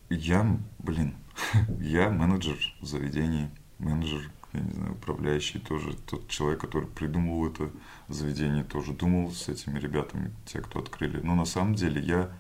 Я, 0.09 0.45
блин, 0.79 1.15
я 1.79 2.09
менеджер 2.09 2.57
заведений, 2.81 3.49
менеджер, 3.79 4.29
я 4.51 4.59
не 4.59 4.71
знаю, 4.71 4.93
управляющий 4.93 5.59
тоже, 5.59 5.95
тот 5.95 6.27
человек, 6.27 6.59
который 6.59 6.87
придумал 6.89 7.47
это 7.47 7.71
заведение, 8.09 8.65
тоже 8.65 8.91
думал 8.91 9.31
с 9.31 9.47
этими 9.47 9.79
ребятами, 9.79 10.33
те, 10.45 10.59
кто 10.59 10.79
открыли. 10.79 11.21
Но 11.21 11.35
на 11.35 11.45
самом 11.45 11.75
деле 11.75 12.01
я 12.01 12.31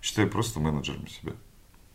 считаю 0.00 0.30
просто 0.30 0.60
менеджером 0.60 1.06
себя. 1.08 1.32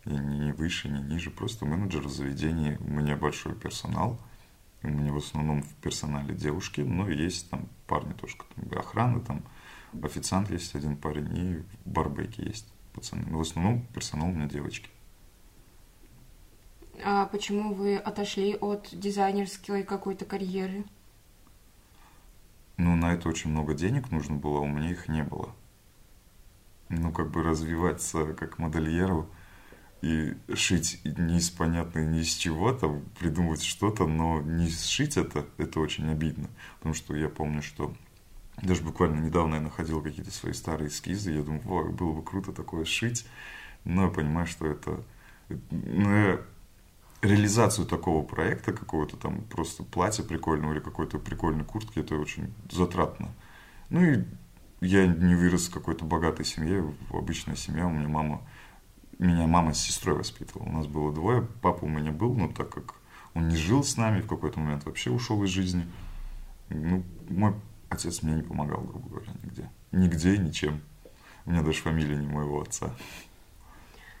Я 0.04 0.18
не 0.18 0.52
выше, 0.52 0.88
не 0.88 1.00
ниже, 1.00 1.30
просто 1.30 1.64
менеджер 1.66 2.08
заведения. 2.08 2.78
У 2.80 2.90
меня 2.90 3.16
большой 3.16 3.54
персонал. 3.54 4.18
У 4.82 4.88
меня 4.88 5.12
в 5.12 5.16
основном 5.16 5.62
в 5.62 5.74
персонале 5.76 6.34
девушки, 6.34 6.80
но 6.80 7.08
есть 7.08 7.50
там 7.50 7.68
парни 7.86 8.12
тоже, 8.12 8.36
там, 8.36 8.78
охраны, 8.78 9.20
там 9.20 9.42
официант 10.02 10.50
есть 10.50 10.74
один 10.76 10.96
парень, 10.96 11.36
и 11.36 11.56
в 11.84 11.90
барбеке 11.90 12.44
есть 12.44 12.72
пацаны. 12.92 13.24
Но 13.28 13.38
в 13.38 13.40
основном 13.40 13.86
персонал 13.94 14.28
у 14.28 14.32
меня 14.32 14.46
девочки. 14.46 14.88
А 17.04 17.26
почему 17.26 17.74
вы 17.74 17.96
отошли 17.96 18.54
от 18.54 18.88
дизайнерской 18.92 19.82
какой-то 19.82 20.24
карьеры? 20.24 20.84
Ну, 22.76 22.94
на 22.94 23.14
это 23.14 23.28
очень 23.28 23.50
много 23.50 23.74
денег 23.74 24.10
нужно 24.10 24.36
было, 24.36 24.58
а 24.58 24.62
у 24.62 24.68
меня 24.68 24.90
их 24.90 25.08
не 25.08 25.22
было. 25.24 25.54
Ну, 26.88 27.12
как 27.12 27.30
бы 27.30 27.42
развиваться 27.42 28.32
как 28.34 28.58
модельеру 28.58 29.28
и 30.02 30.34
шить 30.54 31.00
не 31.04 31.38
из 31.38 31.50
понятной 31.50 32.06
ни 32.06 32.20
из 32.20 32.28
чего, 32.28 32.72
там, 32.72 33.02
придумывать 33.18 33.62
что-то, 33.62 34.06
но 34.06 34.40
не 34.40 34.68
сшить 34.68 35.16
это, 35.16 35.46
это 35.58 35.80
очень 35.80 36.08
обидно. 36.10 36.48
Потому 36.78 36.94
что 36.94 37.16
я 37.16 37.28
помню, 37.28 37.62
что 37.62 37.92
даже 38.62 38.82
буквально 38.82 39.20
недавно 39.20 39.56
я 39.56 39.60
находил 39.60 40.00
какие-то 40.00 40.30
свои 40.30 40.52
старые 40.52 40.88
эскизы, 40.88 41.32
я 41.32 41.42
думаю, 41.42 41.62
О, 41.66 41.84
было 41.90 42.12
бы 42.12 42.22
круто 42.22 42.52
такое 42.52 42.84
шить, 42.84 43.26
но 43.84 44.04
я 44.04 44.08
понимаю, 44.08 44.46
что 44.46 44.66
это... 44.66 45.02
Ну, 45.70 46.10
я 46.10 46.40
реализацию 47.22 47.86
такого 47.86 48.24
проекта, 48.24 48.72
какого-то 48.72 49.16
там 49.16 49.42
просто 49.42 49.82
платья 49.82 50.22
прикольного 50.22 50.72
или 50.72 50.80
какой-то 50.80 51.18
прикольной 51.18 51.64
куртки, 51.64 51.98
это 51.98 52.16
очень 52.16 52.52
затратно. 52.70 53.30
Ну 53.90 54.02
и 54.02 54.24
я 54.80 55.06
не 55.06 55.34
вырос 55.34 55.68
в 55.68 55.72
какой-то 55.72 56.04
богатой 56.04 56.44
семье, 56.44 56.94
обычная 57.10 57.56
семья, 57.56 57.86
у 57.86 57.90
меня 57.90 58.08
мама, 58.08 58.42
меня 59.18 59.46
мама 59.46 59.72
с 59.72 59.80
сестрой 59.80 60.16
воспитывала. 60.16 60.68
У 60.68 60.72
нас 60.72 60.86
было 60.86 61.12
двое, 61.12 61.46
папа 61.62 61.84
у 61.84 61.88
меня 61.88 62.12
был, 62.12 62.34
но 62.34 62.48
так 62.48 62.70
как 62.70 62.94
он 63.34 63.48
не 63.48 63.56
жил 63.56 63.84
с 63.84 63.96
нами, 63.96 64.20
в 64.20 64.26
какой-то 64.26 64.60
момент 64.60 64.84
вообще 64.84 65.10
ушел 65.10 65.42
из 65.44 65.50
жизни, 65.50 65.86
ну, 66.68 67.02
мой 67.28 67.54
отец 67.88 68.22
мне 68.22 68.34
не 68.34 68.42
помогал, 68.42 68.80
грубо 68.82 69.08
говоря, 69.08 69.32
нигде. 69.42 69.70
Нигде 69.92 70.38
ничем. 70.38 70.80
У 71.44 71.50
меня 71.50 71.62
даже 71.62 71.80
фамилия 71.80 72.16
не 72.16 72.26
моего 72.26 72.60
отца. 72.60 72.90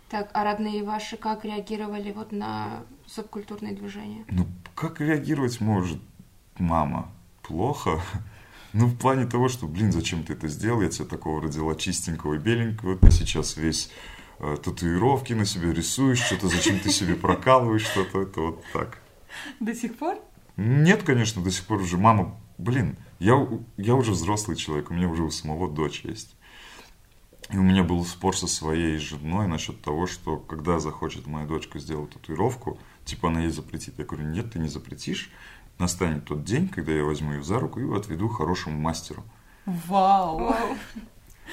Так, 0.08 0.30
а 0.34 0.44
родные 0.44 0.84
ваши 0.84 1.16
как 1.16 1.44
реагировали 1.44 2.12
вот 2.12 2.30
на 2.30 2.84
субкультурные 3.06 3.74
движения? 3.74 4.24
Ну, 4.30 4.46
как 4.74 5.00
реагировать 5.00 5.60
может 5.60 6.00
мама? 6.58 7.10
Плохо. 7.42 8.00
Ну, 8.72 8.86
в 8.86 8.96
плане 8.96 9.26
того, 9.26 9.48
что, 9.48 9.66
блин, 9.66 9.92
зачем 9.92 10.22
ты 10.22 10.34
это 10.34 10.48
сделал? 10.48 10.82
Я 10.82 10.88
тебя 10.88 11.06
такого 11.06 11.42
родила 11.42 11.74
чистенького 11.74 12.34
и 12.34 12.38
беленького. 12.38 12.96
Ты 12.96 13.10
сейчас 13.10 13.56
весь 13.56 13.90
э, 14.38 14.56
татуировки 14.62 15.32
на 15.32 15.44
себе 15.44 15.72
рисуешь, 15.72 16.18
что-то 16.18 16.48
зачем 16.48 16.78
ты 16.78 16.90
себе 16.90 17.14
прокалываешь 17.14 17.86
что-то. 17.86 18.22
Это 18.22 18.40
вот 18.40 18.64
так. 18.72 18.98
До 19.60 19.74
сих 19.74 19.96
пор? 19.96 20.18
Нет, 20.56 21.02
конечно, 21.02 21.42
до 21.42 21.50
сих 21.50 21.64
пор 21.64 21.80
уже. 21.82 21.96
Мама, 21.96 22.38
блин, 22.58 22.96
я, 23.18 23.46
я 23.76 23.94
уже 23.94 24.12
взрослый 24.12 24.56
человек, 24.56 24.90
у 24.90 24.94
меня 24.94 25.08
уже 25.08 25.22
у 25.22 25.30
самого 25.30 25.70
дочь 25.70 26.02
есть. 26.04 26.36
И 27.50 27.56
у 27.56 27.62
меня 27.62 27.84
был 27.84 28.04
спор 28.04 28.36
со 28.36 28.48
своей 28.48 28.98
женой 28.98 29.46
насчет 29.46 29.80
того, 29.80 30.06
что 30.06 30.36
когда 30.36 30.80
захочет 30.80 31.26
моя 31.26 31.46
дочка 31.46 31.78
сделать 31.78 32.10
татуировку, 32.10 32.78
типа 33.04 33.28
она 33.28 33.42
ей 33.42 33.50
запретит. 33.50 33.98
Я 33.98 34.04
говорю, 34.04 34.26
нет, 34.26 34.52
ты 34.52 34.58
не 34.58 34.68
запретишь. 34.68 35.30
Настанет 35.78 36.24
тот 36.24 36.44
день, 36.44 36.68
когда 36.68 36.92
я 36.92 37.04
возьму 37.04 37.34
ее 37.34 37.42
за 37.42 37.58
руку 37.58 37.80
и 37.80 37.96
отведу 37.96 38.28
хорошему 38.28 38.78
мастеру. 38.78 39.24
Вау! 39.66 40.54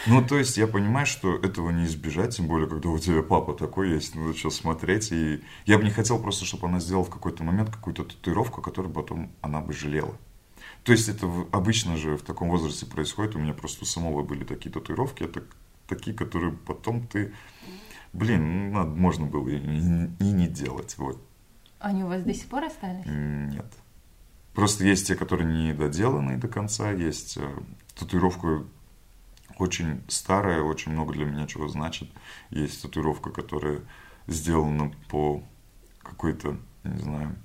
Ну, 0.07 0.25
то 0.25 0.37
есть 0.37 0.57
я 0.57 0.67
понимаю, 0.67 1.05
что 1.05 1.35
этого 1.35 1.69
не 1.69 1.85
избежать, 1.85 2.35
тем 2.35 2.47
более, 2.47 2.67
когда 2.67 2.89
у 2.89 2.97
тебя 2.97 3.21
папа 3.21 3.53
такой 3.53 3.91
есть, 3.91 4.15
надо 4.15 4.33
что 4.35 4.49
смотреть. 4.49 5.11
И 5.11 5.43
я 5.65 5.77
бы 5.77 5.83
не 5.83 5.91
хотел 5.91 6.19
просто, 6.19 6.45
чтобы 6.45 6.67
она 6.67 6.79
сделала 6.79 7.05
в 7.05 7.09
какой-то 7.09 7.43
момент 7.43 7.69
какую-то 7.69 8.03
татуировку, 8.03 8.61
которую 8.61 8.93
потом 8.93 9.31
она 9.41 9.61
бы 9.61 9.73
жалела. 9.73 10.15
То 10.83 10.91
есть 10.91 11.09
это 11.09 11.27
обычно 11.51 11.97
же 11.97 12.17
в 12.17 12.23
таком 12.23 12.49
возрасте 12.49 12.85
происходит. 12.85 13.35
У 13.35 13.39
меня 13.39 13.53
просто 13.53 13.83
у 13.83 13.85
самого 13.85 14.23
были 14.23 14.43
такие 14.43 14.71
татуировки. 14.71 15.23
Это 15.23 15.43
такие, 15.87 16.15
которые 16.15 16.53
потом 16.53 17.07
ты... 17.07 17.33
Блин, 18.11 18.71
ну, 18.71 18.79
надо, 18.79 18.89
можно 18.91 19.25
было 19.25 19.47
и, 19.47 19.57
и 19.57 20.31
не 20.31 20.47
делать. 20.47 20.97
Вот. 20.97 21.21
Они 21.79 22.03
у 22.03 22.07
вас 22.07 22.23
до 22.23 22.33
сих 22.33 22.47
пор 22.47 22.65
остались? 22.65 23.05
Нет. 23.05 23.65
Просто 24.53 24.85
есть 24.85 25.07
те, 25.07 25.15
которые 25.15 25.51
не 25.51 25.73
доделаны 25.73 26.37
до 26.37 26.47
конца. 26.47 26.91
Есть 26.91 27.37
э, 27.37 27.49
татуировка 27.95 28.63
очень 29.57 30.03
старая, 30.07 30.61
очень 30.61 30.91
много 30.91 31.13
для 31.13 31.25
меня 31.25 31.47
чего 31.47 31.67
значит. 31.67 32.09
Есть 32.49 32.81
татуировка, 32.81 33.31
которая 33.31 33.81
сделана 34.27 34.93
по 35.09 35.43
какой-то, 36.01 36.57
не 36.83 36.99
знаю, 36.99 37.35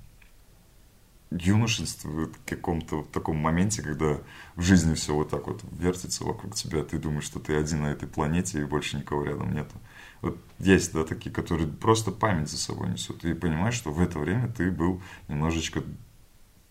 юношестве, 1.31 2.29
каком-то 2.45 3.03
таком 3.13 3.37
моменте, 3.37 3.83
когда 3.83 4.19
в 4.55 4.61
жизни 4.61 4.95
все 4.95 5.13
вот 5.13 5.29
так 5.29 5.47
вот 5.47 5.63
вертится 5.71 6.23
вокруг 6.23 6.55
тебя, 6.55 6.83
ты 6.83 6.97
думаешь, 6.97 7.25
что 7.25 7.39
ты 7.39 7.55
один 7.55 7.83
на 7.83 7.87
этой 7.87 8.07
планете 8.07 8.59
и 8.59 8.65
больше 8.65 8.97
никого 8.97 9.23
рядом 9.23 9.53
нету. 9.53 9.75
Вот 10.21 10.37
есть, 10.57 10.91
да, 10.93 11.03
такие, 11.03 11.31
которые 11.31 11.67
просто 11.67 12.11
память 12.11 12.49
за 12.49 12.57
собой 12.57 12.89
несут. 12.89 13.23
И 13.25 13.33
понимаешь, 13.33 13.75
что 13.75 13.91
в 13.91 14.01
это 14.01 14.17
время 14.19 14.49
ты 14.49 14.71
был 14.71 15.01
немножечко 15.27 15.83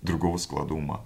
другого 0.02 0.36
склада 0.38 0.74
ума. 0.74 1.04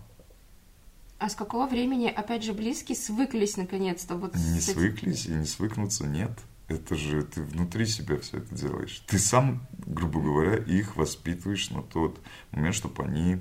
А 1.18 1.28
с 1.28 1.36
какого 1.36 1.66
времени, 1.66 2.08
опять 2.08 2.42
же, 2.42 2.52
близкие 2.52 2.96
свыклись 2.96 3.56
наконец-то? 3.56 4.16
Вот 4.16 4.34
не 4.34 4.60
с 4.60 4.68
этим? 4.68 4.80
свыклись 4.80 5.26
и 5.26 5.30
не 5.30 5.46
свыкнуться, 5.46 6.06
нет. 6.06 6.32
Это 6.66 6.96
же 6.96 7.22
ты 7.22 7.42
внутри 7.42 7.86
себя 7.86 8.18
все 8.18 8.38
это 8.38 8.54
делаешь. 8.54 9.04
Ты 9.06 9.18
сам, 9.18 9.66
грубо 9.86 10.20
говоря, 10.20 10.56
их 10.56 10.96
воспитываешь 10.96 11.70
на 11.70 11.82
тот 11.82 12.18
момент, 12.50 12.74
чтобы 12.74 13.04
они 13.04 13.38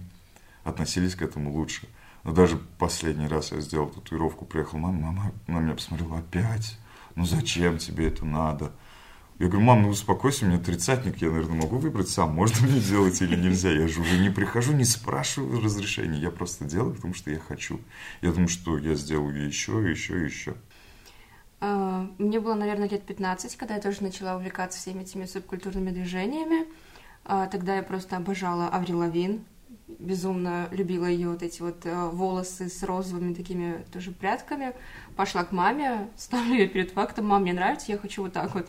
относились 0.64 1.16
к 1.16 1.22
этому 1.22 1.52
лучше. 1.54 1.88
Но 2.24 2.34
даже 2.34 2.58
последний 2.78 3.28
раз 3.28 3.52
я 3.52 3.62
сделал 3.62 3.90
татуировку, 3.90 4.46
приехал 4.46 4.78
мама, 4.78 5.00
мама 5.12 5.32
на 5.48 5.60
меня 5.60 5.74
посмотрела, 5.74 6.20
опять? 6.20 6.78
Ну 7.16 7.26
зачем 7.26 7.78
тебе 7.78 8.08
это 8.08 8.26
надо? 8.26 8.72
Я 9.42 9.48
говорю, 9.48 9.66
мам, 9.66 9.82
ну 9.82 9.90
успокойся, 9.90 10.46
у 10.46 10.50
меня 10.50 10.60
тридцатник, 10.60 11.18
я, 11.18 11.32
наверное, 11.32 11.64
могу 11.64 11.78
выбрать 11.78 12.10
сам, 12.10 12.30
можно 12.30 12.68
мне 12.68 12.80
делать 12.80 13.20
или 13.24 13.36
нельзя. 13.36 13.72
Я 13.72 13.88
же 13.88 14.02
уже 14.02 14.20
не 14.20 14.30
прихожу, 14.30 14.72
не 14.72 14.84
спрашиваю 14.84 15.60
разрешения, 15.60 16.20
я 16.20 16.30
просто 16.30 16.66
делаю, 16.66 16.94
потому 16.94 17.16
что 17.16 17.32
я 17.32 17.40
хочу. 17.40 17.82
Я 18.22 18.34
думаю, 18.34 18.50
что 18.50 18.78
я 18.78 18.94
сделаю 18.94 19.48
еще, 19.48 19.72
еще, 19.90 20.24
еще. 20.24 20.54
А, 21.60 22.08
Мне 22.20 22.40
было, 22.40 22.54
наверное, 22.54 22.88
лет 22.88 23.02
15, 23.02 23.56
когда 23.56 23.74
я 23.74 23.82
тоже 23.82 24.04
начала 24.04 24.36
увлекаться 24.36 24.78
всеми 24.78 25.02
этими 25.02 25.26
субкультурными 25.26 25.90
движениями. 25.90 26.68
А, 27.26 27.48
Тогда 27.48 27.78
я 27.78 27.82
просто 27.82 28.18
обожала 28.18 28.68
Аврил 28.68 29.00
Лавин, 29.00 29.44
безумно 29.88 30.68
любила 30.70 31.08
ее 31.08 31.30
вот 31.30 31.42
эти 31.42 31.64
вот 31.64 31.84
э, 31.88 32.10
волосы 32.10 32.70
с 32.70 32.84
розовыми 32.84 33.34
такими 33.34 33.84
тоже 33.92 34.12
прядками. 34.12 34.74
Пошла 35.16 35.44
к 35.44 35.52
маме, 35.52 36.10
ставлю 36.16 36.54
ее 36.54 36.68
перед 36.68 36.92
фактом, 36.92 37.26
мам, 37.26 37.42
мне 37.42 37.54
нравится, 37.54 37.92
я 37.92 37.98
хочу 37.98 38.22
вот 38.22 38.34
так 38.34 38.54
вот. 38.54 38.68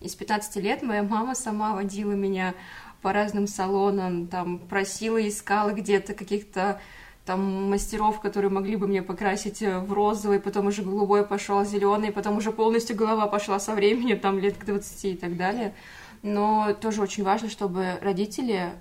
И 0.00 0.08
с 0.08 0.14
15 0.14 0.56
лет 0.56 0.82
моя 0.82 1.02
мама 1.02 1.34
сама 1.34 1.74
водила 1.74 2.12
меня 2.12 2.54
по 3.02 3.12
разным 3.12 3.46
салонам, 3.46 4.26
там 4.28 4.58
просила, 4.58 5.26
искала 5.26 5.70
где-то 5.70 6.14
каких-то 6.14 6.80
там 7.26 7.70
мастеров, 7.70 8.20
которые 8.20 8.50
могли 8.50 8.76
бы 8.76 8.86
мне 8.86 9.02
покрасить 9.02 9.62
э, 9.62 9.78
в 9.78 9.92
розовый, 9.92 10.40
потом 10.40 10.66
уже 10.66 10.82
голубой 10.82 11.24
пошел, 11.24 11.64
зеленый, 11.64 12.12
потом 12.12 12.38
уже 12.38 12.50
полностью 12.50 12.96
голова 12.96 13.26
пошла 13.26 13.60
со 13.60 13.74
временем, 13.74 14.18
там 14.18 14.38
лет 14.38 14.56
к 14.56 14.64
20 14.64 15.04
и 15.04 15.16
так 15.16 15.36
далее. 15.36 15.74
Но 16.22 16.74
тоже 16.80 17.02
очень 17.02 17.22
важно, 17.22 17.48
чтобы 17.48 17.98
родители 18.02 18.72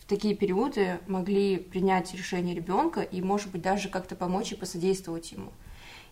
в 0.00 0.04
такие 0.06 0.34
периоды 0.34 0.98
могли 1.06 1.56
принять 1.56 2.12
решение 2.14 2.54
ребенка 2.54 3.00
и, 3.00 3.22
может 3.22 3.50
быть, 3.50 3.62
даже 3.62 3.88
как-то 3.88 4.14
помочь 4.16 4.52
и 4.52 4.56
посодействовать 4.56 5.32
ему. 5.32 5.52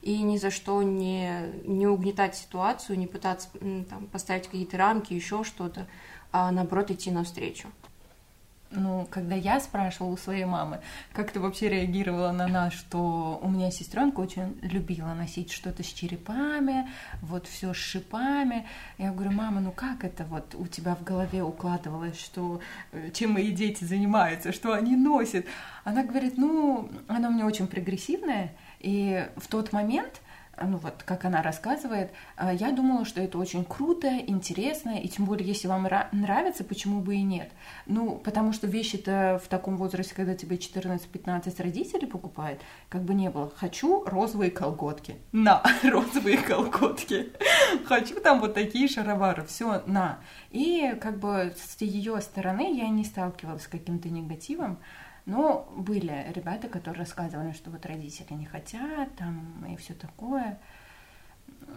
И 0.02 0.22
ни 0.22 0.36
за 0.36 0.50
что 0.50 0.82
не, 0.82 1.52
не 1.64 1.86
угнетать 1.86 2.36
ситуацию, 2.36 2.98
не 2.98 3.06
пытаться 3.06 3.48
там, 3.88 4.06
поставить 4.12 4.46
какие-то 4.46 4.76
рамки, 4.76 5.12
еще 5.12 5.44
что-то, 5.44 5.86
а 6.32 6.50
наоборот 6.50 6.90
идти 6.90 7.10
навстречу. 7.10 7.68
Ну, 8.70 9.06
когда 9.10 9.34
я 9.34 9.60
спрашивала 9.60 10.12
у 10.12 10.16
своей 10.18 10.44
мамы, 10.44 10.80
как 11.14 11.30
ты 11.30 11.40
вообще 11.40 11.70
реагировала 11.70 12.32
на 12.32 12.46
нас, 12.46 12.74
что 12.74 13.40
у 13.42 13.48
меня 13.48 13.70
сестренка 13.70 14.20
очень 14.20 14.58
любила 14.60 15.14
носить 15.14 15.50
что-то 15.50 15.82
с 15.82 15.86
черепами, 15.86 16.86
вот 17.22 17.46
все 17.46 17.72
с 17.72 17.78
шипами. 17.78 18.66
Я 18.98 19.12
говорю, 19.12 19.30
мама, 19.32 19.62
ну 19.62 19.72
как 19.72 20.04
это 20.04 20.24
вот 20.24 20.54
у 20.54 20.66
тебя 20.66 20.94
в 20.94 21.02
голове 21.02 21.42
укладывалось, 21.42 22.20
что 22.20 22.60
э, 22.92 23.10
чем 23.14 23.32
мои 23.32 23.52
дети 23.52 23.84
занимаются, 23.84 24.52
что 24.52 24.74
они 24.74 24.96
носят? 24.96 25.46
Она 25.84 26.04
говорит, 26.04 26.36
ну, 26.36 26.90
она 27.06 27.28
у 27.28 27.32
меня 27.32 27.46
очень 27.46 27.68
прогрессивная, 27.68 28.52
и 28.78 29.26
в 29.36 29.48
тот 29.48 29.72
момент 29.72 30.20
ну 30.66 30.78
вот, 30.78 31.02
как 31.04 31.24
она 31.24 31.42
рассказывает, 31.42 32.10
а, 32.36 32.52
я 32.52 32.72
думала, 32.72 33.04
что 33.04 33.20
это 33.20 33.38
очень 33.38 33.64
круто, 33.64 34.08
интересно, 34.26 34.98
и 34.98 35.08
тем 35.08 35.24
более, 35.24 35.46
если 35.46 35.68
вам 35.68 35.88
нравится, 36.12 36.64
почему 36.64 37.00
бы 37.00 37.16
и 37.16 37.22
нет. 37.22 37.50
Ну, 37.86 38.16
потому 38.16 38.52
что 38.52 38.66
вещи-то 38.66 39.40
в 39.44 39.48
таком 39.48 39.76
возрасте, 39.76 40.14
когда 40.14 40.34
тебе 40.34 40.56
14-15 40.56 41.62
родители 41.62 42.06
покупают, 42.06 42.60
как 42.88 43.02
бы 43.02 43.14
не 43.14 43.30
было. 43.30 43.52
Хочу 43.56 44.04
розовые 44.04 44.50
колготки. 44.50 45.16
На, 45.32 45.62
розовые 45.82 46.38
колготки. 46.38 47.32
Хочу 47.86 48.20
там 48.20 48.40
вот 48.40 48.54
такие 48.54 48.88
шаровары. 48.88 49.44
Все, 49.44 49.82
на. 49.86 50.18
И 50.50 50.96
как 51.00 51.18
бы 51.18 51.54
с 51.56 51.80
ее 51.80 52.20
стороны 52.20 52.76
я 52.76 52.88
не 52.88 53.04
сталкивалась 53.04 53.64
с 53.64 53.68
каким-то 53.68 54.08
негативом. 54.08 54.78
Но 55.28 55.70
были 55.76 56.32
ребята, 56.34 56.68
которые 56.68 57.00
рассказывали, 57.00 57.52
что 57.52 57.70
вот 57.70 57.84
родители 57.84 58.32
не 58.32 58.46
хотят, 58.46 59.14
там, 59.16 59.62
и 59.68 59.76
все 59.76 59.92
такое. 59.92 60.58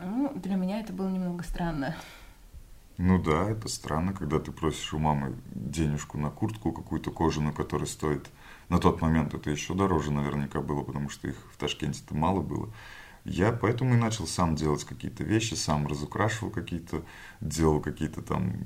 Ну, 0.02 0.32
для 0.36 0.56
меня 0.56 0.80
это 0.80 0.94
было 0.94 1.10
немного 1.10 1.44
странно. 1.44 1.94
Ну 2.98 3.22
да, 3.22 3.50
это 3.50 3.68
странно, 3.68 4.14
когда 4.14 4.40
ты 4.40 4.54
просишь 4.54 4.94
у 4.94 5.00
мамы 5.00 5.36
денежку 5.54 6.18
на 6.18 6.30
куртку 6.30 6.72
какую-то 6.72 7.12
кожаную, 7.12 7.54
которая 7.54 7.88
стоит... 7.88 8.30
На 8.70 8.80
тот 8.80 9.02
момент 9.02 9.34
это 9.34 9.50
еще 9.50 9.74
дороже 9.74 10.14
наверняка 10.14 10.62
было, 10.62 10.82
потому 10.82 11.10
что 11.10 11.28
их 11.28 11.36
в 11.52 11.58
Ташкенте-то 11.58 12.16
мало 12.16 12.40
было. 12.40 12.70
Я 13.26 13.52
поэтому 13.52 13.96
и 13.96 13.98
начал 13.98 14.26
сам 14.26 14.56
делать 14.56 14.86
какие-то 14.86 15.26
вещи, 15.26 15.56
сам 15.56 15.88
разукрашивал 15.88 16.52
какие-то, 16.52 17.04
делал 17.42 17.82
какие-то 17.82 18.22
там 18.22 18.66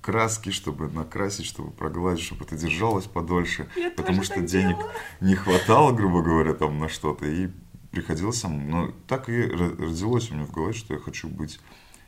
краски, 0.00 0.50
чтобы 0.50 0.88
накрасить, 0.88 1.46
чтобы 1.46 1.70
прогладить, 1.70 2.24
чтобы 2.24 2.44
это 2.44 2.56
держалось 2.56 3.06
подольше. 3.06 3.68
Я 3.76 3.90
потому 3.90 4.22
что 4.22 4.40
денег 4.40 4.76
делала. 4.76 4.92
не 5.20 5.34
хватало, 5.34 5.92
грубо 5.92 6.22
говоря, 6.22 6.54
там 6.54 6.78
на 6.78 6.88
что-то. 6.88 7.26
И 7.26 7.48
приходилось 7.90 8.38
сам. 8.38 8.70
Но 8.70 8.92
так 9.06 9.28
и 9.28 9.42
родилось 9.42 10.30
у 10.30 10.34
меня 10.34 10.46
в 10.46 10.52
голове, 10.52 10.72
что 10.72 10.94
я 10.94 11.00
хочу 11.00 11.28
быть 11.28 11.60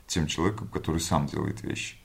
тем 0.07 0.27
человеком, 0.27 0.67
который 0.67 1.01
сам 1.01 1.27
делает 1.27 1.61
вещи. 1.61 1.97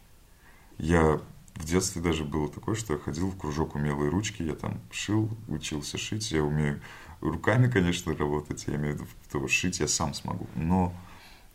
Я 0.79 1.21
в 1.55 1.65
детстве 1.65 2.01
даже 2.01 2.25
было 2.25 2.49
такое, 2.49 2.75
что 2.75 2.95
я 2.95 2.99
ходил 2.99 3.31
в 3.31 3.37
кружок 3.37 3.75
умелые 3.75 4.11
ручки, 4.11 4.43
я 4.43 4.55
там 4.55 4.81
шил, 4.91 5.31
учился 5.49 5.99
шить, 5.99 6.31
я 6.31 6.43
умею 6.43 6.81
руками, 7.21 7.69
конечно, 7.69 8.17
работать, 8.17 8.65
я 8.69 8.77
имею 8.77 8.95
в 8.95 9.01
виду, 9.01 9.11
что 9.29 9.49
шить 9.49 9.81
я 9.81 9.89
сам 9.89 10.15
смогу, 10.15 10.47
но 10.55 10.95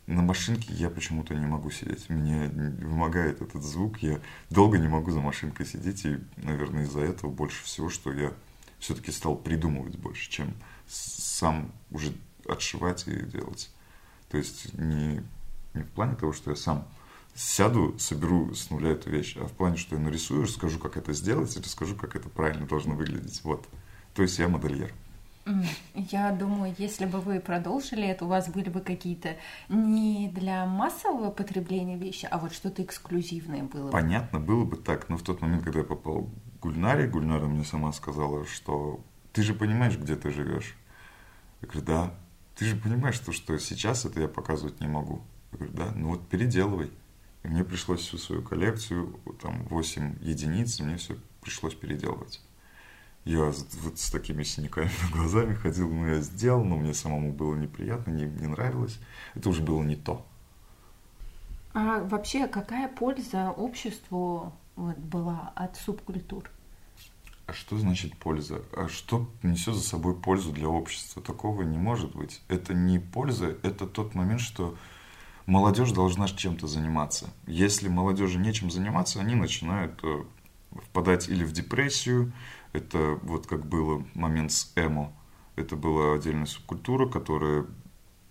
на 0.06 0.22
машинке 0.22 0.72
я 0.74 0.90
почему-то 0.90 1.34
не 1.34 1.46
могу 1.46 1.70
сидеть. 1.70 2.08
Меня 2.10 2.50
вымогает 2.86 3.40
этот 3.40 3.62
звук. 3.62 3.98
Я 3.98 4.20
долго 4.50 4.78
не 4.78 4.88
могу 4.88 5.10
за 5.10 5.20
машинкой 5.20 5.66
сидеть. 5.66 6.04
И, 6.04 6.18
наверное, 6.36 6.84
из-за 6.84 7.00
этого 7.00 7.30
больше 7.30 7.64
всего, 7.64 7.88
что 7.88 8.12
я 8.12 8.32
все-таки 8.78 9.10
стал 9.12 9.36
придумывать 9.36 9.96
больше, 9.96 10.30
чем 10.30 10.54
сам 10.86 11.72
уже 11.90 12.12
отшивать 12.46 13.08
и 13.08 13.24
делать. 13.24 13.70
То 14.28 14.36
есть 14.36 14.74
не, 14.74 15.22
не 15.72 15.82
в 15.82 15.90
плане 15.90 16.16
того, 16.16 16.32
что 16.32 16.50
я 16.50 16.56
сам 16.56 16.86
сяду, 17.34 17.98
соберу 17.98 18.54
с 18.54 18.70
нуля 18.70 18.90
эту 18.90 19.10
вещь, 19.10 19.36
а 19.38 19.46
в 19.46 19.52
плане, 19.52 19.76
что 19.76 19.96
я 19.96 20.02
нарисую, 20.02 20.44
расскажу, 20.44 20.78
как 20.78 20.96
это 20.96 21.12
сделать, 21.14 21.56
и 21.56 21.60
расскажу, 21.60 21.96
как 21.96 22.14
это 22.14 22.28
правильно 22.28 22.66
должно 22.66 22.94
выглядеть. 22.94 23.42
Вот. 23.42 23.66
То 24.14 24.22
есть 24.22 24.38
я 24.38 24.48
модельер. 24.48 24.92
Я 25.94 26.32
думаю, 26.32 26.74
если 26.78 27.04
бы 27.04 27.20
вы 27.20 27.38
продолжили 27.38 28.06
это, 28.06 28.24
у 28.24 28.28
вас 28.28 28.48
были 28.48 28.70
бы 28.70 28.80
какие-то 28.80 29.36
не 29.68 30.28
для 30.28 30.64
массового 30.66 31.30
потребления 31.30 31.96
вещи, 31.96 32.26
а 32.30 32.38
вот 32.38 32.54
что-то 32.54 32.82
эксклюзивное 32.82 33.62
было. 33.64 33.90
Понятно, 33.90 34.40
было 34.40 34.64
бы 34.64 34.76
так, 34.76 35.08
но 35.08 35.16
в 35.16 35.22
тот 35.22 35.42
момент, 35.42 35.62
когда 35.62 35.80
я 35.80 35.84
попал 35.84 36.30
к 36.58 36.62
Гульнаре, 36.62 37.08
Гульнара 37.08 37.46
мне 37.46 37.64
сама 37.64 37.92
сказала, 37.92 38.46
что 38.46 39.00
ты 39.32 39.42
же 39.42 39.52
понимаешь, 39.54 39.98
где 39.98 40.16
ты 40.16 40.30
живешь. 40.30 40.76
Я 41.60 41.68
говорю, 41.68 41.86
да. 41.86 42.14
Ты 42.56 42.66
же 42.66 42.76
понимаешь, 42.76 43.16
что, 43.16 43.32
что 43.32 43.58
сейчас 43.58 44.04
это 44.04 44.20
я 44.20 44.28
показывать 44.28 44.80
не 44.80 44.86
могу. 44.86 45.22
Я 45.52 45.58
говорю, 45.58 45.74
да, 45.74 45.92
ну 45.94 46.10
вот 46.10 46.28
переделывай. 46.28 46.90
И 47.42 47.48
мне 47.48 47.64
пришлось 47.64 48.00
всю 48.00 48.16
свою 48.16 48.42
коллекцию, 48.42 49.18
там 49.42 49.64
8 49.64 50.18
единиц, 50.22 50.80
мне 50.80 50.96
все 50.96 51.16
пришлось 51.42 51.74
переделывать. 51.74 52.40
Я 53.24 53.44
вот 53.82 53.98
с 53.98 54.10
такими 54.10 54.42
синяками 54.42 54.90
глазами 55.12 55.54
ходил, 55.54 55.90
ну 55.90 56.06
я 56.06 56.20
сделал, 56.20 56.64
но 56.64 56.76
мне 56.76 56.92
самому 56.92 57.32
было 57.32 57.54
неприятно, 57.54 58.10
не, 58.10 58.24
не 58.24 58.46
нравилось. 58.46 58.98
Это 59.34 59.48
уже 59.48 59.62
было 59.62 59.82
не 59.82 59.96
то. 59.96 60.26
А 61.72 62.00
вообще 62.04 62.46
какая 62.46 62.88
польза 62.88 63.50
обществу 63.50 64.52
вот, 64.76 64.96
была 64.98 65.52
от 65.56 65.76
субкультур? 65.76 66.50
А 67.46 67.52
что 67.52 67.76
значит 67.76 68.16
польза? 68.16 68.62
А 68.74 68.88
что 68.88 69.28
несет 69.42 69.74
за 69.74 69.82
собой 69.82 70.14
пользу 70.14 70.52
для 70.52 70.68
общества? 70.68 71.22
Такого 71.22 71.62
не 71.62 71.76
может 71.76 72.14
быть. 72.14 72.40
Это 72.48 72.72
не 72.74 72.98
польза, 72.98 73.56
это 73.62 73.86
тот 73.86 74.14
момент, 74.14 74.40
что 74.40 74.76
молодежь 75.46 75.92
должна 75.92 76.28
чем-то 76.28 76.66
заниматься. 76.66 77.30
Если 77.46 77.88
молодежи 77.88 78.38
нечем 78.38 78.70
заниматься, 78.70 79.20
они 79.20 79.34
начинают 79.34 79.98
э, 80.02 80.24
впадать 80.72 81.28
или 81.28 81.44
в 81.44 81.52
депрессию, 81.52 82.32
это 82.74 83.18
вот 83.22 83.46
как 83.46 83.64
было 83.64 84.04
момент 84.14 84.52
с 84.52 84.70
эмо. 84.76 85.12
Это 85.56 85.76
была 85.76 86.14
отдельная 86.14 86.46
субкультура, 86.46 87.08
которая, 87.08 87.64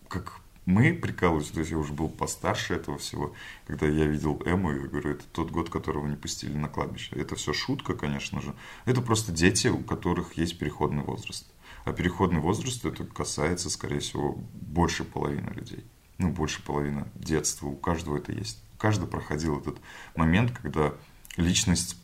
как 0.10 0.41
мы 0.65 0.93
прикалывались, 0.93 1.49
то 1.49 1.60
есть 1.60 1.71
я 1.71 1.77
уже 1.77 1.93
был 1.93 2.10
постарше 2.10 2.73
этого 2.73 2.97
всего, 2.97 3.34
когда 3.65 3.88
я 3.88 4.06
видел 4.06 4.41
эмо, 4.45 4.73
я 4.73 4.88
говорю, 4.88 5.12
это 5.12 5.23
тот 5.32 5.49
год, 5.49 5.69
которого 5.69 6.08
не 6.08 6.15
пустили 6.15 6.58
на 6.58 6.67
кладбище. 6.67 7.15
Это 7.15 7.36
все 7.36 7.53
шутка, 7.53 7.95
конечно 7.95 8.41
же. 8.41 8.53
Это 8.86 9.01
просто 9.01 9.32
дети, 9.32 9.67
у 9.69 9.79
которых 9.79 10.34
есть 10.34 10.60
переходный 10.60 11.03
возраст. 11.03 11.49
А 11.86 11.91
переходный 11.91 12.39
возраст, 12.39 12.84
это 12.86 13.06
касается, 13.06 13.69
скорее 13.69 13.99
всего, 13.99 14.34
больше 14.53 15.03
половины 15.03 15.49
людей. 15.49 15.86
Ну, 16.17 16.32
больше 16.32 16.62
половины 16.63 17.08
детства. 17.15 17.67
У 17.67 17.75
каждого 17.75 18.17
это 18.17 18.32
есть. 18.32 18.62
Каждый 18.77 19.08
проходил 19.08 19.60
этот 19.60 19.79
момент, 20.15 20.51
когда 20.51 20.93
личность 21.36 21.97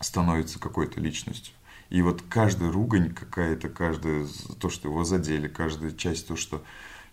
становится 0.00 0.58
какой-то 0.58 1.00
личностью. 1.00 1.54
И 1.92 2.00
вот 2.00 2.22
каждая 2.26 2.72
ругань 2.72 3.12
какая-то, 3.12 3.68
каждая 3.68 4.26
то, 4.58 4.70
что 4.70 4.88
его 4.88 5.04
задели, 5.04 5.46
каждая 5.46 5.90
часть, 5.90 6.26
то, 6.26 6.36
что 6.36 6.64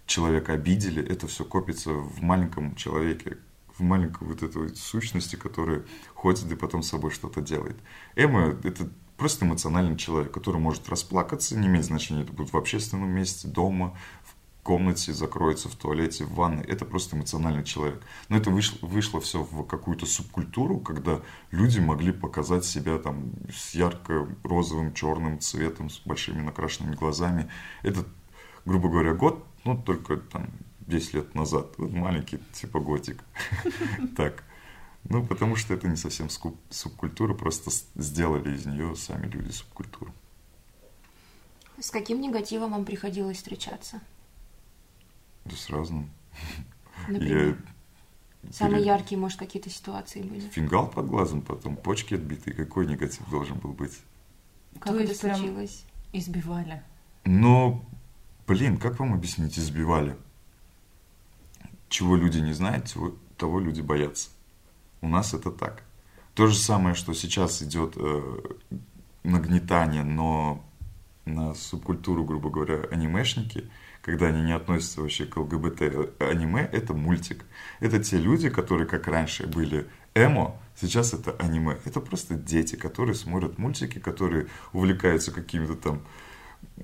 человека 0.06 0.54
обидели, 0.54 1.06
это 1.06 1.28
все 1.28 1.44
копится 1.44 1.92
в 1.92 2.22
маленьком 2.22 2.76
человеке, 2.76 3.40
в 3.78 3.82
маленькой 3.82 4.30
вот 4.30 4.42
этой 4.42 4.74
сущности, 4.78 5.36
которая 5.36 5.84
ходит 6.14 6.50
и 6.50 6.56
потом 6.56 6.82
с 6.82 6.88
собой 6.88 7.12
что-то 7.12 7.42
делает. 7.42 7.76
Эмма– 8.16 8.58
это 8.64 8.90
просто 9.18 9.46
эмоциональный 9.46 9.98
человек, 9.98 10.32
который 10.32 10.62
может 10.62 10.88
расплакаться, 10.88 11.58
не 11.58 11.68
имеет 11.68 11.84
значения, 11.84 12.22
это 12.22 12.32
будет 12.32 12.54
в 12.54 12.58
общественном 12.58 13.10
месте, 13.10 13.50
дома, 13.50 13.98
комнате, 14.64 15.14
закроется 15.14 15.70
в 15.70 15.76
туалете, 15.76 16.26
в 16.26 16.34
ванной. 16.34 16.64
Это 16.66 16.86
просто 16.86 17.16
эмоциональный 17.16 17.64
человек. 17.64 18.02
Но 18.30 18.38
это 18.38 18.50
вышло, 18.50 18.86
вышло 18.86 19.20
все 19.22 19.44
в 19.44 19.64
какую-то 19.66 20.06
субкультуру, 20.06 20.80
когда 20.80 21.22
люди 21.52 21.80
могли 21.80 22.12
показать 22.12 22.66
себя 22.66 22.98
там 22.98 23.32
с 23.54 23.74
ярко-розовым, 23.74 24.94
черным 24.94 25.40
цветом, 25.40 25.90
с 25.90 26.00
большими 26.00 26.42
накрашенными 26.42 26.96
глазами. 26.96 27.50
Это, 27.84 28.06
грубо 28.66 28.90
говоря, 28.90 29.14
год, 29.14 29.46
ну, 29.64 29.82
только 29.82 30.18
там 30.18 30.50
10 30.88 31.14
лет 31.14 31.36
назад. 31.36 31.74
Вот 31.78 31.92
маленький, 31.92 32.40
типа 32.54 32.80
готик. 32.80 33.24
Так. 34.16 34.44
Ну, 35.06 35.26
потому 35.26 35.56
что 35.56 35.74
это 35.74 35.88
не 35.88 35.96
совсем 35.96 36.28
субкультура, 36.70 37.34
просто 37.34 37.72
сделали 37.96 38.54
из 38.54 38.66
нее 38.66 38.96
сами 38.96 39.28
люди 39.28 39.50
субкультуру. 39.52 40.14
С 41.80 41.92
каким 41.92 42.20
негативом 42.20 42.72
вам 42.72 42.84
приходилось 42.84 43.38
встречаться? 43.38 44.02
Да 45.50 45.56
с 45.56 45.70
разным. 45.70 46.10
Например? 47.08 47.58
Я... 48.44 48.52
Самые 48.52 48.86
яркие, 48.86 49.20
может, 49.20 49.38
какие-то 49.38 49.70
ситуации 49.70 50.22
были? 50.22 50.48
Фингал 50.50 50.88
под 50.88 51.08
глазом, 51.08 51.42
потом 51.42 51.76
почки 51.76 52.14
отбитые. 52.14 52.56
Какой 52.56 52.86
негатив 52.86 53.28
должен 53.30 53.58
был 53.58 53.74
быть? 53.74 54.00
Как 54.80 54.94
То 54.94 55.00
это 55.00 55.14
случилось? 55.14 55.84
Избивали. 56.14 56.82
Но, 57.26 57.84
блин, 58.48 58.78
как 58.78 59.00
вам 59.00 59.14
объяснить, 59.14 59.60
избивали? 59.60 60.16
Чего 61.90 62.16
люди 62.16 62.40
не 62.40 62.54
знают, 62.54 62.92
того, 62.94 63.16
того 63.38 63.60
люди 63.60 63.82
боятся. 63.82 64.30
У 65.02 65.08
нас 65.08 65.34
это 65.34 65.52
так. 65.52 65.84
То 66.34 66.48
же 66.48 66.56
самое, 66.56 66.96
что 66.96 67.14
сейчас 67.14 67.62
идет 67.62 67.94
э, 67.98 68.42
нагнетание, 69.24 70.04
но 70.04 70.64
на 71.26 71.54
субкультуру, 71.56 72.24
грубо 72.24 72.50
говоря, 72.50 72.84
анимешники– 72.90 73.70
когда 74.02 74.28
они 74.28 74.44
не 74.44 74.54
относятся 74.54 75.02
вообще 75.02 75.26
к 75.26 75.38
ЛГБТ 75.38 76.22
аниме, 76.22 76.70
это 76.72 76.94
мультик. 76.94 77.46
Это 77.80 78.04
те 78.04 78.18
люди, 78.18 78.50
которые, 78.50 78.88
как 78.88 79.08
раньше 79.08 79.48
были 79.48 79.88
эмо, 80.16 80.60
сейчас 80.76 81.14
это 81.14 81.32
аниме. 81.40 81.78
Это 81.86 82.00
просто 82.00 82.36
дети, 82.36 82.76
которые 82.76 83.16
смотрят 83.16 83.58
мультики, 83.58 84.00
которые 84.00 84.48
увлекаются 84.74 85.32
какими-то 85.32 85.76
там 85.76 86.02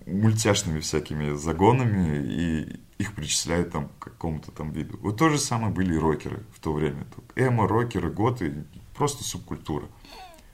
мультяшными 0.05 0.79
всякими 0.79 1.35
загонами 1.35 2.25
и 2.25 2.79
их 2.97 3.13
причисляют 3.13 3.71
там 3.71 3.89
к 3.99 4.05
какому-то 4.05 4.51
там 4.51 4.71
виду. 4.71 4.97
Вот 5.01 5.17
то 5.17 5.29
же 5.29 5.37
самое 5.37 5.73
были 5.73 5.95
и 5.95 5.97
рокеры 5.97 6.43
в 6.53 6.59
то 6.59 6.73
время. 6.73 7.05
Эмо, 7.35 7.67
рокеры, 7.67 8.09
готы, 8.09 8.65
просто 8.95 9.23
субкультура, 9.23 9.87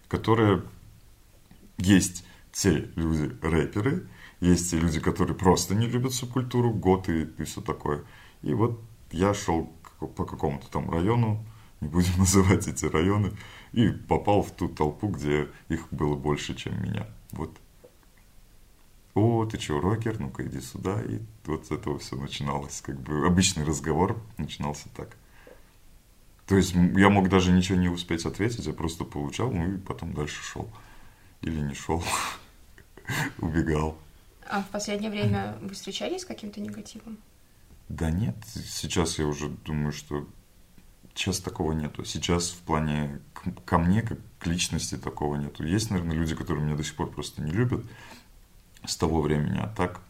которая 0.08 0.64
есть 1.78 2.26
те 2.52 2.90
люди, 2.96 3.32
рэперы, 3.42 4.08
есть 4.42 4.74
люди, 4.74 5.00
которые 5.00 5.36
просто 5.36 5.76
не 5.76 5.88
любят 5.88 6.14
субкультуру, 6.14 6.74
готы 6.74 7.30
и 7.38 7.44
все 7.44 7.62
такое. 7.62 8.04
И 8.42 8.54
вот 8.54 8.82
я 9.12 9.34
шел 9.34 9.72
по 10.00 10.26
какому-то 10.26 10.70
там 10.70 10.90
району, 10.90 11.46
не 11.80 11.88
будем 11.88 12.12
называть 12.18 12.68
эти 12.68 12.86
районы, 12.86 13.32
и 13.72 13.90
попал 13.90 14.42
в 14.42 14.52
ту 14.52 14.68
толпу, 14.68 15.08
где 15.08 15.48
их 15.70 15.88
было 15.92 16.16
больше, 16.16 16.56
чем 16.56 16.82
меня. 16.82 17.08
Вот. 17.32 17.56
О, 19.14 19.46
ты 19.46 19.60
что, 19.60 19.80
рокер? 19.80 20.20
Ну-ка 20.20 20.46
иди 20.48 20.60
сюда. 20.60 21.02
И 21.02 21.20
вот 21.46 21.68
с 21.68 21.72
этого 21.72 22.00
все 22.00 22.16
начиналось. 22.16 22.82
Как 22.82 23.00
бы 23.00 23.28
обычный 23.28 23.64
разговор 23.64 24.22
начинался 24.38 24.88
так. 24.96 25.18
То 26.48 26.58
есть 26.58 26.74
я 26.74 27.10
мог 27.10 27.30
даже 27.30 27.52
ничего 27.52 27.78
не 27.78 27.90
успеть 27.90 28.26
ответить, 28.26 28.66
я 28.66 28.74
просто 28.74 29.06
получал, 29.06 29.52
ну 29.52 29.74
и 29.74 29.78
потом 29.78 30.14
дальше 30.14 30.42
шел. 30.44 30.70
Или 31.42 31.60
не 31.60 31.74
шел, 31.74 32.04
убегал. 33.38 33.98
А 34.52 34.62
в 34.62 34.68
последнее 34.68 35.10
время 35.10 35.58
вы 35.62 35.70
встречались 35.70 36.24
с 36.24 36.26
каким-то 36.26 36.60
негативом? 36.60 37.18
Да 37.88 38.12
нет, 38.12 38.36
сейчас 38.46 39.18
я 39.18 39.26
уже 39.26 39.48
думаю, 39.48 39.94
что 39.94 40.28
сейчас 41.16 41.40
такого 41.40 41.72
нету. 41.72 42.04
Сейчас 42.04 42.50
в 42.50 42.58
плане 42.58 43.22
ко 43.64 43.78
мне, 43.78 44.02
как 44.02 44.20
к 44.40 44.48
личности, 44.48 44.98
такого 44.98 45.38
нету. 45.38 45.64
Есть, 45.64 45.90
наверное, 45.90 46.18
люди, 46.18 46.36
которые 46.36 46.66
меня 46.66 46.76
до 46.76 46.84
сих 46.84 46.98
пор 46.98 47.12
просто 47.12 47.42
не 47.42 47.52
любят 47.54 47.86
с 48.86 48.98
того 48.98 49.22
времени, 49.22 49.58
а 49.58 49.68
так 49.68 50.02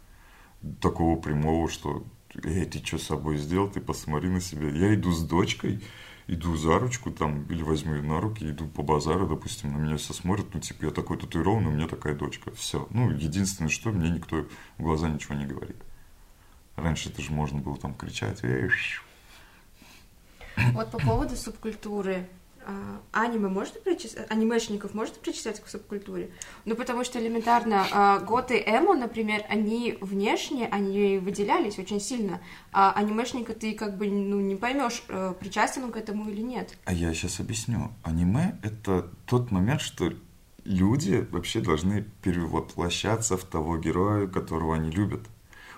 такого 0.80 1.22
прямого, 1.22 1.70
что 1.70 2.04
«Эй, 2.44 2.66
ты 2.66 2.84
что 2.84 2.98
с 2.98 3.04
собой 3.04 3.38
сделал? 3.38 3.70
Ты 3.70 3.80
посмотри 3.80 4.30
на 4.30 4.42
себя». 4.42 4.70
Я 4.70 4.96
иду 4.96 5.12
с 5.12 5.24
дочкой, 5.24 5.84
иду 6.28 6.56
за 6.56 6.80
ручку 6.80 7.12
там, 7.12 7.44
или 7.44 7.64
возьму 7.64 7.96
ее 7.96 8.02
на 8.02 8.20
руки, 8.20 8.50
иду 8.50 8.68
по 8.68 8.84
базару, 8.84 9.28
допустим, 9.28 9.74
на 9.74 9.78
меня 9.78 9.98
все 9.98 10.14
смотрят, 10.14 10.54
ну, 10.54 10.60
типа, 10.60 10.86
я 10.86 10.92
такой 10.92 11.18
татуированный, 11.18 11.70
у 11.70 11.74
меня 11.74 11.88
такая 11.88 12.16
дочка. 12.16 12.52
Все. 12.56 12.88
Ну, 12.92 13.12
единственное, 13.12 13.70
что 13.70 13.90
мне 13.90 14.10
никто 14.10 14.48
в 14.78 14.84
глаза 14.84 15.10
ничего 15.10 15.36
не 15.36 15.46
говорит. 15.46 15.78
Раньше 16.76 17.10
это 17.10 17.22
же 17.22 17.32
можно 17.32 17.60
было 17.60 17.78
там 17.78 17.94
кричать. 17.94 18.42
Вот 20.74 20.92
по 20.92 21.00
поводу 21.00 21.36
субкультуры. 21.36 22.28
А, 22.66 23.02
аниме 23.12 23.50
можно 23.50 23.80
причислять, 23.80 24.30
анимешников 24.30 24.94
можно 24.94 25.16
причислять 25.16 25.60
к 25.60 25.68
субкультуре? 25.68 26.32
Ну, 26.66 26.76
потому 26.76 27.04
что 27.04 27.20
элементарно 27.20 27.88
а, 27.92 28.20
готы 28.20 28.62
эмо, 28.66 28.96
например, 28.96 29.44
они 29.50 29.98
внешне, 30.02 30.68
они 30.68 31.18
выделялись 31.18 31.80
очень 31.80 32.00
сильно, 32.00 32.42
а 32.72 32.92
анимешника 32.94 33.54
ты 33.54 33.74
как 33.74 33.98
бы 33.98 34.08
ну, 34.10 34.40
не 34.40 34.56
поймешь, 34.56 35.04
э, 35.08 35.34
причастен 35.40 35.86
он 35.86 35.92
к 35.92 35.98
этому 35.98 36.30
или 36.30 36.42
нет. 36.42 36.78
А 36.86 36.94
я 36.94 37.14
сейчас 37.14 37.40
объясню. 37.40 37.92
Аниме— 38.04 38.60
это 38.64 39.10
тот 39.26 39.52
момент, 39.52 39.82
что 39.82 40.14
люди 40.64 41.28
вообще 41.32 41.62
должны 41.62 42.04
перевоплощаться 42.22 43.38
в 43.38 43.44
того 43.44 43.78
героя, 43.78 44.28
которого 44.28 44.76
они 44.76 44.92
любят. 44.92 45.22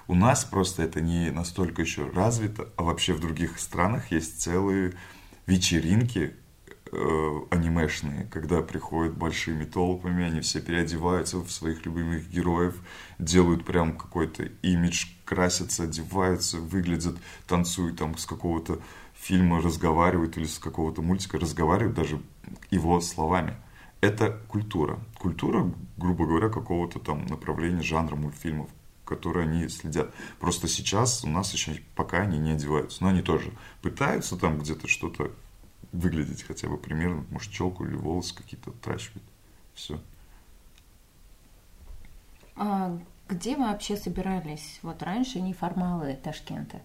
У 0.08 0.16
нас 0.16 0.44
просто 0.44 0.84
это 0.84 1.00
не 1.02 1.32
настолько 1.32 1.82
еще 1.82 2.10
развито, 2.10 2.70
а 2.76 2.84
вообще 2.84 3.14
в 3.14 3.22
других 3.22 3.60
странах 3.60 4.12
есть 4.12 4.42
целые 4.42 4.94
вечеринки 5.46 6.36
э, 6.92 7.40
анимешные, 7.52 8.26
когда 8.32 8.62
приходят 8.62 9.16
большими 9.16 9.66
толпами, 9.66 10.26
они 10.26 10.42
все 10.42 10.62
переодеваются 10.62 11.38
в 11.38 11.50
своих 11.50 11.86
любимых 11.86 12.30
героев, 12.30 12.76
делают 13.20 13.66
прям 13.66 13.98
какой-то 13.98 14.44
имидж, 14.62 15.08
красятся, 15.26 15.84
одеваются, 15.84 16.58
выглядят, 16.58 17.16
танцуют 17.48 17.98
там 17.98 18.18
с 18.18 18.26
какого-то 18.26 18.80
фильма, 19.14 19.62
разговаривают 19.62 20.38
или 20.38 20.46
с 20.46 20.60
какого-то 20.60 21.02
мультика, 21.02 21.40
разговаривают 21.40 21.96
даже 21.96 22.22
его 22.72 23.00
словами. 23.02 23.56
Это 24.02 24.42
культура. 24.50 25.00
Культура, 25.18 25.72
грубо 25.98 26.26
говоря, 26.26 26.50
какого-то 26.50 27.00
там 27.00 27.26
направления 27.28 27.82
жанра 27.82 28.18
мультфильмов, 28.18 28.70
которые 29.06 29.48
они 29.48 29.70
следят. 29.70 30.14
Просто 30.40 30.68
сейчас 30.68 31.24
у 31.24 31.30
нас 31.30 31.54
еще 31.54 31.80
пока 31.96 32.18
они 32.18 32.38
не 32.38 32.52
одеваются. 32.52 33.02
Но 33.02 33.10
они 33.10 33.22
тоже 33.22 33.54
пытаются 33.82 34.36
там 34.36 34.60
где-то 34.60 34.90
что-то 34.90 35.32
выглядеть 35.92 36.44
хотя 36.44 36.68
бы 36.68 36.78
примерно, 36.78 37.26
может, 37.30 37.52
челку 37.52 37.86
или 37.86 37.96
волосы 37.96 38.36
какие-то 38.36 38.72
отращивают. 38.72 39.24
Все. 39.74 40.00
А 42.56 42.98
где 43.28 43.56
вы 43.56 43.64
вообще 43.64 43.98
собирались? 43.98 44.80
Вот 44.84 45.02
раньше 45.02 45.42
неформалы 45.42 46.18
Ташкента. 46.24 46.82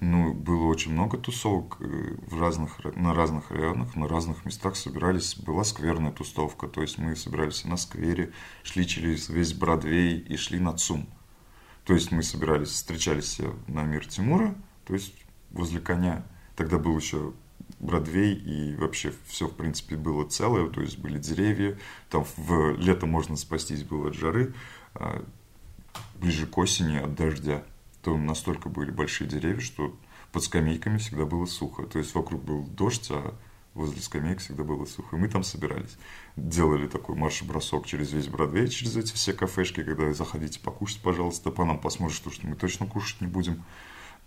Ну, 0.00 0.34
было 0.34 0.66
очень 0.66 0.92
много 0.92 1.16
тусовок 1.16 1.78
э, 1.80 2.16
в 2.26 2.38
разных, 2.38 2.84
на 2.96 3.14
разных 3.14 3.50
районах, 3.50 3.96
на 3.96 4.06
разных 4.06 4.44
местах 4.44 4.76
собирались. 4.76 5.36
Была 5.36 5.64
скверная 5.64 6.12
тусовка, 6.12 6.68
то 6.68 6.82
есть 6.82 6.98
мы 6.98 7.16
собирались 7.16 7.64
на 7.64 7.78
сквере, 7.78 8.32
шли 8.62 8.86
через 8.86 9.30
весь 9.30 9.54
Бродвей 9.54 10.18
и 10.18 10.36
шли 10.36 10.60
на 10.60 10.74
ЦУМ. 10.74 11.08
То 11.84 11.94
есть 11.94 12.12
мы 12.12 12.22
собирались, 12.22 12.70
встречались 12.70 13.40
на 13.68 13.84
мир 13.84 14.06
Тимура, 14.06 14.54
то 14.84 14.92
есть 14.92 15.14
возле 15.50 15.80
коня. 15.80 16.26
Тогда 16.56 16.78
был 16.78 16.98
еще 16.98 17.32
Бродвей, 17.78 18.34
и 18.34 18.74
вообще 18.76 19.12
все, 19.26 19.48
в 19.48 19.54
принципе, 19.54 19.96
было 19.96 20.26
целое, 20.26 20.68
то 20.70 20.80
есть 20.80 20.98
были 20.98 21.18
деревья, 21.18 21.78
там 22.10 22.24
в 22.36 22.76
лето 22.76 23.06
можно 23.06 23.36
спастись 23.36 23.82
было 23.82 24.08
от 24.08 24.14
жары, 24.14 24.54
а 24.94 25.22
ближе 26.16 26.46
к 26.46 26.56
осени 26.56 26.96
от 26.96 27.14
дождя, 27.14 27.62
то 28.02 28.16
настолько 28.16 28.68
были 28.68 28.90
большие 28.90 29.28
деревья, 29.28 29.60
что 29.60 29.94
под 30.32 30.44
скамейками 30.44 30.98
всегда 30.98 31.26
было 31.26 31.46
сухо, 31.46 31.84
то 31.84 31.98
есть 31.98 32.14
вокруг 32.14 32.42
был 32.42 32.64
дождь, 32.64 33.08
а 33.10 33.34
возле 33.76 34.00
скамеек 34.00 34.40
всегда 34.40 34.64
было 34.64 34.86
сухо. 34.86 35.16
И 35.16 35.18
мы 35.18 35.28
там 35.28 35.44
собирались. 35.44 35.98
Делали 36.34 36.88
такой 36.88 37.14
марш-бросок 37.14 37.86
через 37.86 38.12
весь 38.12 38.28
Бродвей, 38.28 38.68
через 38.68 38.96
эти 38.96 39.12
все 39.12 39.32
кафешки, 39.34 39.84
когда 39.84 40.12
заходите 40.14 40.60
покушать, 40.60 41.00
пожалуйста, 41.02 41.50
по 41.50 41.64
нам 41.64 41.78
посмотришь, 41.78 42.18
то, 42.20 42.30
что 42.30 42.46
мы 42.46 42.56
точно 42.56 42.86
кушать 42.86 43.20
не 43.20 43.26
будем 43.26 43.62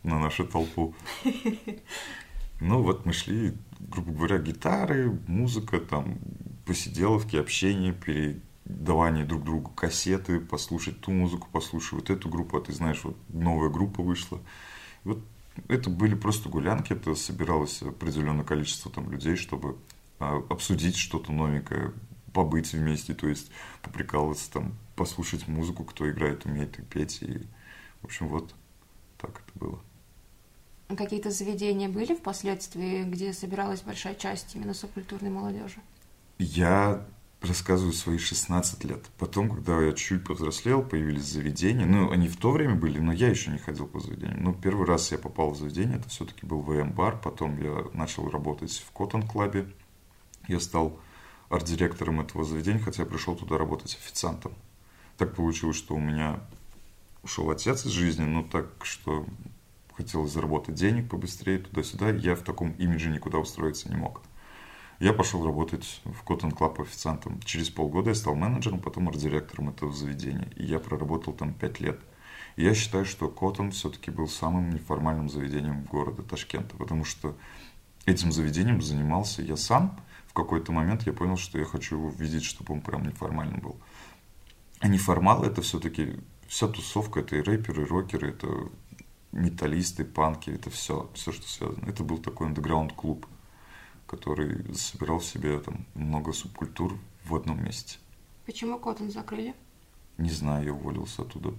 на 0.04 0.20
нашу 0.20 0.46
толпу. 0.46 0.94
Ну, 2.60 2.82
вот 2.82 3.06
мы 3.06 3.14
шли, 3.14 3.54
грубо 3.80 4.12
говоря, 4.12 4.38
гитары, 4.40 5.18
музыка, 5.28 5.80
там, 5.80 6.20
посиделовки, 6.66 7.38
общение, 7.38 7.94
передавание 7.94 9.26
друг 9.26 9.44
другу 9.44 9.72
кассеты, 9.72 10.40
послушать 10.40 11.00
ту 11.00 11.12
музыку, 11.12 11.48
послушать 11.52 11.94
вот 11.94 12.10
эту 12.10 12.30
группу, 12.30 12.58
а 12.58 12.62
ты 12.62 12.74
знаешь, 12.74 13.04
вот 13.04 13.18
новая 13.30 13.70
группа 13.70 14.04
вышла. 14.04 14.40
Вот 15.06 15.24
это 15.68 15.90
были 15.90 16.16
просто 16.16 16.50
гулянки, 16.50 16.94
это 16.94 17.16
собиралось 17.16 17.82
определенное 17.82 18.44
количество 18.44 18.92
там 18.92 19.10
людей, 19.10 19.36
чтобы 19.36 19.78
а, 20.20 20.44
обсудить 20.50 20.98
что-то 20.98 21.32
новенькое, 21.32 21.94
побыть 22.34 22.74
вместе, 22.74 23.14
то 23.14 23.28
есть 23.28 23.52
поприкалываться, 23.82 24.52
там, 24.52 24.76
послушать 24.96 25.48
музыку, 25.48 25.86
кто 25.86 26.10
играет, 26.10 26.46
умеет 26.46 26.78
и 26.78 26.82
петь, 26.82 27.22
и, 27.22 27.48
в 28.02 28.06
общем, 28.06 28.28
вот 28.28 28.54
так 29.18 29.32
это 29.32 29.60
было. 29.60 29.80
Какие-то 30.98 31.30
заведения 31.30 31.88
были 31.88 32.16
впоследствии, 32.16 33.04
где 33.04 33.32
собиралась 33.32 33.82
большая 33.82 34.16
часть 34.16 34.56
именно 34.56 34.74
субкультурной 34.74 35.30
молодежи? 35.30 35.80
Я 36.40 37.06
рассказываю 37.42 37.94
свои 37.94 38.18
16 38.18 38.84
лет. 38.86 39.06
Потом, 39.20 39.50
когда 39.50 39.80
я 39.82 39.94
чуть 39.94 40.24
повзрослел, 40.24 40.82
появились 40.82 41.26
заведения. 41.26 41.86
Ну, 41.86 42.12
они 42.12 42.28
в 42.28 42.38
то 42.38 42.52
время 42.52 42.74
были, 42.74 42.98
но 43.00 43.14
я 43.14 43.28
еще 43.28 43.52
не 43.52 43.60
ходил 43.60 43.86
по 43.88 44.00
заведениям. 44.00 44.44
Но 44.44 44.54
первый 44.54 44.88
раз 44.88 45.12
я 45.12 45.20
попал 45.20 45.52
в 45.52 45.58
заведение, 45.58 45.98
это 46.00 46.10
все-таки 46.10 46.46
был 46.46 46.62
ВМ-бар. 46.62 47.22
Потом 47.22 47.62
я 47.62 47.86
начал 47.94 48.28
работать 48.30 48.72
в 48.72 48.92
Коттон-клабе. 48.92 49.72
Я 50.48 50.60
стал 50.60 51.00
арт-директором 51.50 52.20
этого 52.20 52.44
заведения, 52.44 52.80
хотя 52.80 53.04
я 53.04 53.10
пришел 53.10 53.36
туда 53.36 53.58
работать 53.58 53.96
официантом. 53.96 54.54
Так 55.18 55.36
получилось, 55.36 55.78
что 55.78 55.96
у 55.96 56.00
меня 56.00 56.40
ушел 57.24 57.50
отец 57.52 57.86
из 57.86 57.92
жизни, 57.92 58.24
но 58.24 58.44
так, 58.44 58.68
что 58.82 59.26
хотелось 60.00 60.32
заработать 60.32 60.76
денег 60.76 61.10
побыстрее 61.10 61.60
туда-сюда, 61.60 62.12
я 62.12 62.36
в 62.36 62.42
таком 62.42 62.72
имидже 62.72 63.10
никуда 63.10 63.38
устроиться 63.38 63.90
не 63.90 63.98
мог. 63.98 64.22
Я 65.00 65.12
пошел 65.12 65.46
работать 65.46 66.02
в 66.06 66.24
Cotton 66.24 66.58
Club 66.58 66.82
официантом. 66.82 67.42
Через 67.42 67.70
полгода 67.70 68.12
я 68.12 68.16
стал 68.16 68.36
менеджером, 68.36 68.80
потом 68.80 69.10
арт-директором 69.10 69.70
этого 69.70 69.92
заведения. 69.92 70.50
И 70.56 70.64
я 70.64 70.80
проработал 70.80 71.34
там 71.34 71.54
пять 71.54 71.82
лет. 71.82 72.00
И 72.56 72.64
я 72.64 72.74
считаю, 72.74 73.04
что 73.04 73.28
Cotton 73.28 73.72
все-таки 73.72 74.10
был 74.10 74.30
самым 74.30 74.70
неформальным 74.70 75.30
заведением 75.30 75.84
города 75.84 76.24
Ташкента, 76.24 76.78
потому 76.78 77.04
что 77.04 77.36
этим 78.06 78.32
заведением 78.32 78.82
занимался 78.82 79.42
я 79.42 79.58
сам. 79.58 80.00
В 80.28 80.34
какой-то 80.34 80.72
момент 80.72 81.04
я 81.04 81.12
понял, 81.12 81.36
что 81.36 81.60
я 81.60 81.66
хочу 81.66 82.10
видеть, 82.18 82.46
чтобы 82.46 82.74
он 82.74 82.82
прям 82.82 83.04
неформальным 83.04 83.60
был. 83.60 83.78
А 84.80 84.88
неформал 84.88 85.44
это 85.44 85.62
все-таки 85.62 86.20
вся 86.48 86.68
тусовка, 86.68 87.20
это 87.20 87.36
и 87.36 87.42
рэперы, 87.42 87.84
и 87.84 87.86
рокеры, 87.86 88.30
это 88.30 88.48
металлисты, 89.32 90.06
панки, 90.06 90.50
это 90.50 90.70
все, 90.70 91.10
все, 91.14 91.32
что 91.32 91.48
связано. 91.48 91.86
Это 91.88 92.04
был 92.04 92.18
такой 92.18 92.48
андеграунд-клуб, 92.48 93.26
который 94.08 94.74
собирал 94.76 95.20
в 95.20 95.26
себе 95.26 95.60
там 95.60 95.86
много 95.94 96.34
субкультур 96.34 96.98
в 97.26 97.36
одном 97.36 97.64
месте. 97.64 98.00
Почему 98.46 98.80
Коттон 98.80 99.12
закрыли? 99.12 99.54
Не 100.18 100.32
знаю, 100.32 100.66
я 100.66 100.74
уволился 100.74 101.22
оттуда. 101.22 101.54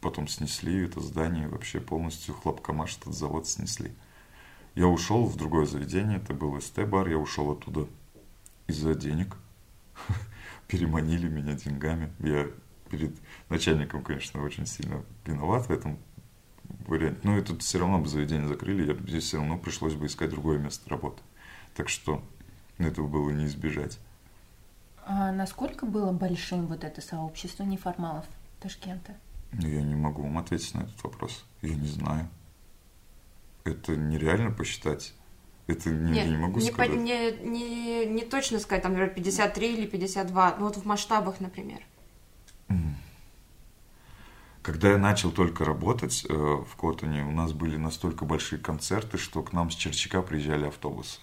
Потом 0.00 0.26
снесли 0.26 0.84
это 0.84 1.00
здание, 1.00 1.46
вообще 1.46 1.80
полностью 1.80 2.34
хлопкомаш 2.34 2.98
этот 2.98 3.14
завод 3.14 3.46
снесли. 3.46 3.92
Я 4.74 4.88
ушел 4.88 5.26
в 5.26 5.36
другое 5.36 5.66
заведение, 5.66 6.16
это 6.16 6.34
был 6.34 6.60
СТ-бар, 6.60 7.08
я 7.08 7.18
ушел 7.18 7.52
оттуда 7.52 7.86
из-за 8.66 8.94
денег. 8.94 9.36
Переманили 10.66 11.28
меня 11.28 11.54
деньгами. 11.54 12.12
Я 12.18 12.50
перед 12.90 13.16
начальником, 13.48 14.02
конечно, 14.02 14.42
очень 14.42 14.66
сильно 14.66 15.04
виноват 15.24 15.68
в 15.68 15.70
этом 15.70 15.98
варианте. 16.86 17.20
Но 17.22 17.36
это 17.38 17.56
все 17.58 17.78
равно 17.78 17.98
бы 17.98 18.08
заведение 18.08 18.48
закрыли, 18.48 18.86
я, 18.92 18.94
здесь 19.08 19.24
все 19.24 19.38
равно 19.38 19.58
пришлось 19.58 19.94
бы 19.94 20.06
искать 20.06 20.30
другое 20.30 20.58
место 20.58 20.88
работы. 20.90 21.22
Так 21.74 21.88
что 21.88 22.22
этого 22.78 23.06
было 23.06 23.30
не 23.30 23.46
избежать. 23.46 23.98
А 25.04 25.32
насколько 25.32 25.86
было 25.86 26.12
большим 26.12 26.66
вот 26.66 26.84
это 26.84 27.00
сообщество 27.00 27.64
неформалов 27.64 28.24
Ташкента? 28.60 29.14
Ну, 29.52 29.68
я 29.68 29.82
не 29.82 29.94
могу 29.94 30.22
вам 30.22 30.38
ответить 30.38 30.74
на 30.74 30.80
этот 30.82 31.02
вопрос. 31.02 31.44
Я 31.60 31.74
не 31.74 31.88
знаю. 31.88 32.28
Это 33.64 33.96
нереально 33.96 34.50
посчитать. 34.50 35.12
Это 35.66 35.90
не, 35.90 36.12
Нет, 36.12 36.26
я 36.26 36.30
не 36.32 36.36
могу 36.36 36.58
не, 36.60 36.70
сказать. 36.70 36.90
по- 36.90 36.94
не, 36.96 37.32
не, 37.44 38.06
не 38.06 38.24
точно 38.24 38.58
сказать, 38.58 38.82
там, 38.82 38.92
например, 38.92 39.14
53 39.14 39.74
или 39.74 39.86
52, 39.86 40.56
ну 40.58 40.64
вот 40.66 40.76
в 40.76 40.84
масштабах, 40.84 41.40
например. 41.40 41.80
Когда 44.62 44.92
я 44.92 44.98
начал 44.98 45.32
только 45.32 45.64
работать 45.64 46.24
э, 46.28 46.32
в 46.32 46.76
Котоне, 46.76 47.24
у 47.24 47.32
нас 47.32 47.52
были 47.52 47.76
настолько 47.76 48.24
большие 48.24 48.60
концерты, 48.60 49.18
что 49.18 49.42
к 49.42 49.52
нам 49.52 49.70
с 49.70 49.74
Черчака 49.74 50.22
приезжали 50.22 50.66
автобусы. 50.66 51.20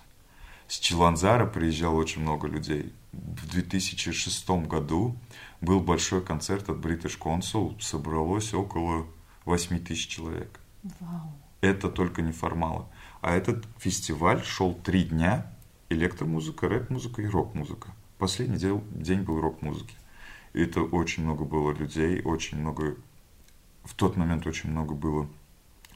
С 0.67 0.78
Чиланзара 0.78 1.45
приезжало 1.45 1.95
очень 1.95 2.21
много 2.21 2.47
людей. 2.47 2.93
В 3.13 3.49
2006 3.49 4.49
году 4.67 5.15
был 5.62 5.80
большой 5.80 6.21
концерт 6.21 6.69
от 6.69 6.78
British 6.78 7.17
Consul, 7.17 7.80
собралось 7.80 8.54
около 8.54 9.08
8 9.45 9.80
тысяч 9.80 10.08
человек. 10.08 10.60
Вау. 10.99 11.34
Это 11.62 11.89
только 11.89 12.21
неформалы. 12.21 12.86
А 13.21 13.36
этот 13.36 13.65
фестиваль 13.78 14.43
шел 14.43 14.73
три 14.73 15.04
дня. 15.04 15.52
Электромузыка, 15.89 16.69
рэп-музыка 16.69 17.21
и 17.21 17.25
рок-музыка. 17.25 17.89
Последний 18.17 18.60
день 18.91 19.21
был 19.21 19.41
рок-музыки. 19.41 19.95
И 20.54 20.62
это 20.62 20.82
очень 20.82 21.23
много 21.23 21.45
было 21.45 21.71
людей, 21.71 22.21
очень 22.21 22.60
много... 22.60 22.95
В 23.89 23.95
тот 23.95 24.15
момент 24.15 24.45
очень 24.45 24.69
много 24.69 24.93
было 24.93 25.28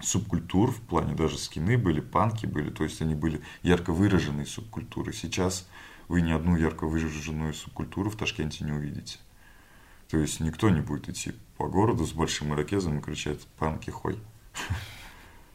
субкультур, 0.02 0.72
в 0.72 0.82
плане 0.82 1.14
даже 1.14 1.38
скины 1.38 1.78
были, 1.78 2.02
панки 2.02 2.48
были, 2.48 2.72
то 2.72 2.84
есть 2.84 3.00
они 3.04 3.14
были 3.14 3.40
ярко 3.62 3.94
выраженные 3.94 4.48
субкультуры. 4.48 5.14
Сейчас 5.14 5.70
вы 6.08 6.22
ни 6.22 6.32
одну 6.32 6.58
ярко 6.58 6.88
выраженную 6.88 7.54
субкультуру 7.54 8.10
в 8.10 8.18
Ташкенте 8.18 8.66
не 8.66 8.72
увидите. 8.72 9.20
То 10.10 10.18
есть 10.18 10.40
никто 10.40 10.72
не 10.72 10.82
будет 10.82 11.08
идти 11.08 11.34
по 11.56 11.68
городу 11.68 12.04
с 12.04 12.14
большим 12.14 12.52
ирокезом 12.56 12.98
и 12.98 13.02
кричать 13.02 13.46
«панки, 13.60 13.92
хой». 13.92 14.20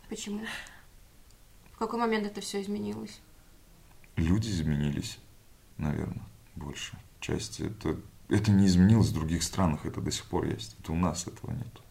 Почему? 0.09 0.40
В 1.72 1.79
какой 1.79 1.98
момент 1.98 2.24
это 2.24 2.40
все 2.40 2.62
изменилось? 2.62 3.20
Люди 4.14 4.48
изменились, 4.48 5.18
наверное, 5.77 6.24
больше. 6.55 6.96
Части 7.18 7.62
это, 7.62 7.98
это 8.29 8.53
не 8.53 8.66
изменилось 8.66 9.09
в 9.09 9.14
других 9.14 9.42
странах, 9.42 9.87
это 9.87 10.01
до 10.01 10.12
сих 10.12 10.24
пор 10.27 10.46
есть. 10.46 10.77
Это 10.79 10.92
у 10.92 10.96
нас 10.96 11.27
этого 11.27 11.51
нет. 11.51 11.83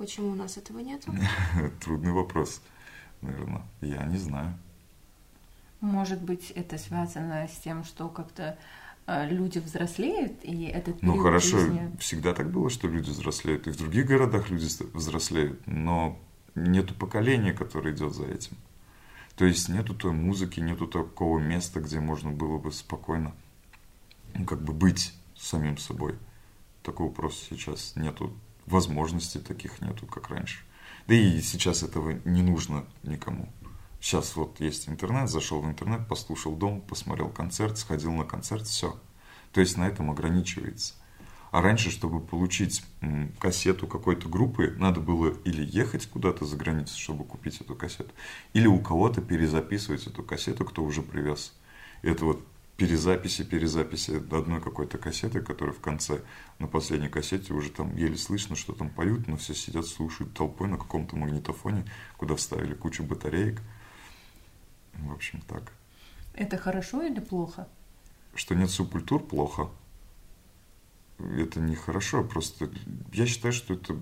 Почему 0.00 0.30
у 0.30 0.34
нас 0.34 0.56
этого 0.56 0.78
нет? 0.78 1.04
Трудный 1.84 2.12
вопрос, 2.12 2.62
наверное. 3.20 3.60
Я 3.82 4.02
не 4.04 4.16
знаю. 4.16 4.58
Может 5.82 6.22
быть, 6.22 6.50
это 6.52 6.78
связано 6.78 7.46
с 7.46 7.58
тем, 7.58 7.84
что 7.84 8.08
как-то 8.08 8.56
э, 9.06 9.28
люди 9.28 9.58
взрослеют, 9.58 10.42
и 10.42 10.64
этот 10.64 11.02
Ну 11.02 11.18
хорошо, 11.18 11.58
жизни... 11.58 11.94
всегда 11.98 12.32
так 12.32 12.50
было, 12.50 12.70
что 12.70 12.88
люди 12.88 13.10
взрослеют. 13.10 13.66
И 13.66 13.72
в 13.72 13.76
других 13.76 14.06
городах 14.06 14.48
люди 14.48 14.68
взрослеют, 14.94 15.60
но 15.66 16.18
нету 16.54 16.94
поколения, 16.94 17.52
которое 17.52 17.94
идет 17.94 18.14
за 18.14 18.24
этим. 18.24 18.56
То 19.36 19.44
есть 19.44 19.68
нету 19.68 19.94
той 19.94 20.12
музыки, 20.12 20.60
нету 20.60 20.86
такого 20.86 21.38
места, 21.38 21.78
где 21.78 22.00
можно 22.00 22.32
было 22.32 22.56
бы 22.56 22.72
спокойно 22.72 23.34
ну, 24.32 24.46
как 24.46 24.62
бы 24.62 24.72
быть 24.72 25.12
самим 25.36 25.76
собой. 25.76 26.14
Такого 26.82 27.12
просто 27.12 27.54
сейчас 27.54 27.96
нету. 27.96 28.34
Возможностей 28.70 29.40
таких 29.40 29.80
нету, 29.80 30.06
как 30.06 30.28
раньше. 30.30 30.60
Да 31.06 31.14
и 31.14 31.40
сейчас 31.40 31.82
этого 31.82 32.20
не 32.24 32.42
нужно 32.42 32.84
никому. 33.02 33.48
Сейчас 34.00 34.36
вот 34.36 34.60
есть 34.60 34.88
интернет, 34.88 35.28
зашел 35.28 35.60
в 35.60 35.66
интернет, 35.66 36.08
послушал 36.08 36.56
дом, 36.56 36.80
посмотрел 36.80 37.28
концерт, 37.28 37.76
сходил 37.76 38.12
на 38.12 38.24
концерт, 38.24 38.66
все. 38.66 38.98
То 39.52 39.60
есть 39.60 39.76
на 39.76 39.88
этом 39.88 40.10
ограничивается. 40.10 40.94
А 41.50 41.60
раньше, 41.60 41.90
чтобы 41.90 42.20
получить 42.20 42.84
кассету 43.40 43.88
какой-то 43.88 44.28
группы, 44.28 44.74
надо 44.78 45.00
было 45.00 45.34
или 45.44 45.64
ехать 45.64 46.06
куда-то 46.06 46.44
за 46.44 46.56
границу, 46.56 46.96
чтобы 46.96 47.24
купить 47.24 47.60
эту 47.60 47.74
кассету, 47.74 48.10
или 48.52 48.68
у 48.68 48.78
кого-то 48.78 49.20
перезаписывать 49.20 50.06
эту 50.06 50.22
кассету, 50.22 50.64
кто 50.64 50.84
уже 50.84 51.02
привез. 51.02 51.52
И 52.02 52.08
это 52.08 52.24
вот 52.24 52.46
перезаписи, 52.80 53.44
перезаписи 53.44 54.12
одной 54.34 54.62
какой-то 54.62 54.96
кассеты, 54.96 55.42
которая 55.42 55.74
в 55.74 55.80
конце, 55.80 56.22
на 56.58 56.66
последней 56.66 57.10
кассете 57.10 57.52
уже 57.52 57.70
там 57.70 57.94
еле 57.94 58.16
слышно, 58.16 58.56
что 58.56 58.72
там 58.72 58.88
поют, 58.88 59.28
но 59.28 59.36
все 59.36 59.54
сидят, 59.54 59.84
слушают 59.84 60.32
толпой 60.32 60.66
на 60.66 60.78
каком-то 60.78 61.14
магнитофоне, 61.14 61.84
куда 62.16 62.36
вставили 62.36 62.72
кучу 62.72 63.02
батареек. 63.02 63.60
В 64.94 65.12
общем, 65.12 65.42
так. 65.42 65.70
Это 66.32 66.56
хорошо 66.56 67.02
или 67.02 67.20
плохо? 67.20 67.68
Что 68.34 68.54
нет 68.54 68.70
субкультур, 68.70 69.22
плохо. 69.22 69.68
Это 71.18 71.60
нехорошо, 71.60 72.24
просто 72.24 72.70
я 73.12 73.26
считаю, 73.26 73.52
что 73.52 73.74
это 73.74 74.00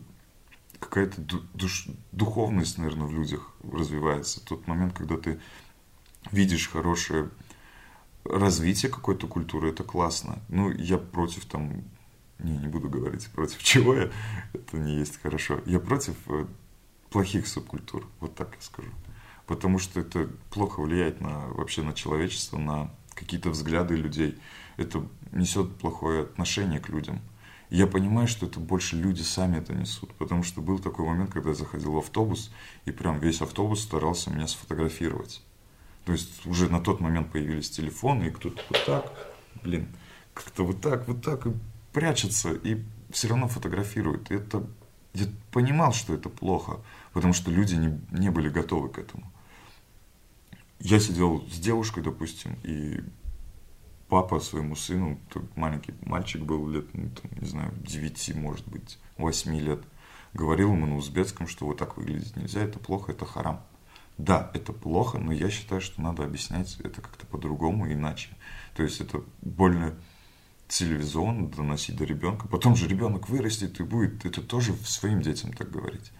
какая-то 0.78 1.20
ду- 1.20 1.42
душ- 1.52 1.90
духовность, 2.12 2.78
наверное, 2.78 3.08
в 3.08 3.12
людях 3.12 3.52
развивается. 3.72 4.40
Тот 4.44 4.68
момент, 4.68 4.96
когда 4.96 5.16
ты 5.16 5.40
видишь 6.30 6.68
хорошее 6.68 7.30
развитие 8.28 8.90
какой-то 8.90 9.26
культуры, 9.26 9.70
это 9.70 9.84
классно. 9.84 10.38
Ну, 10.48 10.70
я 10.70 10.98
против 10.98 11.46
там, 11.46 11.84
не, 12.38 12.56
не 12.56 12.68
буду 12.68 12.88
говорить 12.88 13.28
против 13.30 13.62
чего 13.62 13.94
я, 13.94 14.10
это 14.52 14.76
не 14.76 14.96
есть 14.96 15.20
хорошо. 15.20 15.60
Я 15.66 15.80
против 15.80 16.16
э, 16.28 16.46
плохих 17.10 17.46
субкультур, 17.46 18.06
вот 18.20 18.34
так 18.34 18.54
я 18.54 18.60
скажу. 18.60 18.90
Потому 19.46 19.78
что 19.78 20.00
это 20.00 20.28
плохо 20.50 20.80
влияет 20.80 21.20
на, 21.20 21.48
вообще 21.48 21.82
на 21.82 21.94
человечество, 21.94 22.58
на 22.58 22.90
какие-то 23.14 23.50
взгляды 23.50 23.96
людей. 23.96 24.38
Это 24.76 25.04
несет 25.32 25.74
плохое 25.76 26.22
отношение 26.22 26.80
к 26.80 26.88
людям. 26.88 27.20
Я 27.70 27.86
понимаю, 27.86 28.28
что 28.28 28.46
это 28.46 28.60
больше 28.60 28.96
люди 28.96 29.22
сами 29.22 29.58
это 29.58 29.74
несут. 29.74 30.12
Потому 30.14 30.42
что 30.42 30.60
был 30.60 30.78
такой 30.78 31.06
момент, 31.06 31.32
когда 31.32 31.50
я 31.50 31.54
заходил 31.54 31.92
в 31.92 31.98
автобус, 31.98 32.50
и 32.84 32.90
прям 32.90 33.18
весь 33.20 33.40
автобус 33.40 33.80
старался 33.80 34.30
меня 34.30 34.46
сфотографировать. 34.46 35.42
То 36.09 36.12
есть 36.12 36.47
уже 36.47 36.71
на 36.71 36.81
тот 36.81 37.01
момент 37.01 37.31
появились 37.31 37.68
телефоны, 37.68 38.29
и 38.29 38.31
кто-то 38.31 38.62
вот 38.71 38.85
так, 38.87 39.12
блин, 39.62 39.88
как-то 40.33 40.64
вот 40.64 40.81
так, 40.81 41.07
вот 41.07 41.23
так, 41.23 41.47
и 41.47 41.53
прячется, 41.92 42.55
и 42.55 42.83
все 43.11 43.29
равно 43.29 43.47
фотографирует. 43.47 44.31
Это, 44.31 44.66
я 45.12 45.27
понимал, 45.53 45.92
что 45.92 46.14
это 46.14 46.31
плохо, 46.31 46.81
потому 47.12 47.35
что 47.35 47.51
люди 47.51 47.75
не, 47.75 48.01
не 48.11 48.31
были 48.31 48.49
готовы 48.49 48.88
к 48.88 48.99
этому. 48.99 49.31
Я 50.81 50.99
сидел 50.99 51.47
с 51.51 51.59
девушкой, 51.59 52.03
допустим, 52.03 52.57
и 52.62 53.01
папа 54.09 54.40
своему 54.40 54.77
сыну, 54.77 55.21
маленький 55.57 55.92
мальчик 56.01 56.40
был 56.40 56.71
лет, 56.71 56.87
ну, 56.94 57.11
там, 57.11 57.31
не 57.38 57.47
знаю, 57.47 57.75
9, 57.87 58.35
может 58.37 58.66
быть, 58.66 58.99
8 59.18 59.55
лет, 59.59 59.83
говорил 60.33 60.73
ему 60.73 60.87
на 60.87 60.97
узбекском, 60.97 61.47
что 61.47 61.66
вот 61.66 61.77
так 61.77 61.99
выглядеть 61.99 62.35
нельзя, 62.35 62.62
это 62.62 62.79
плохо, 62.79 63.12
это 63.12 63.27
харам. 63.27 63.61
Да, 64.18 64.50
это 64.52 64.72
плохо, 64.72 65.18
но 65.18 65.33
я 65.33 65.48
считаю, 65.48 65.81
что 65.81 66.02
надо 66.02 66.24
объяснять 66.24 66.76
это 66.81 67.00
как-то 67.00 67.24
по-другому, 67.26 67.90
иначе. 67.90 68.31
То 68.74 68.83
есть 68.83 69.00
это 69.00 69.22
больно 69.42 69.94
цивилизованно 70.66 71.48
доносить 71.48 71.96
до 71.96 72.04
ребенка. 72.04 72.48
Потом 72.48 72.74
же 72.74 72.88
ребенок 72.88 73.28
вырастет 73.28 73.78
и 73.78 73.85
будет 73.85 74.24
это 74.26 74.42
тоже 74.42 74.74
своим 74.85 75.22
детям 75.22 75.52
так 75.52 75.70
говорить. 75.70 76.12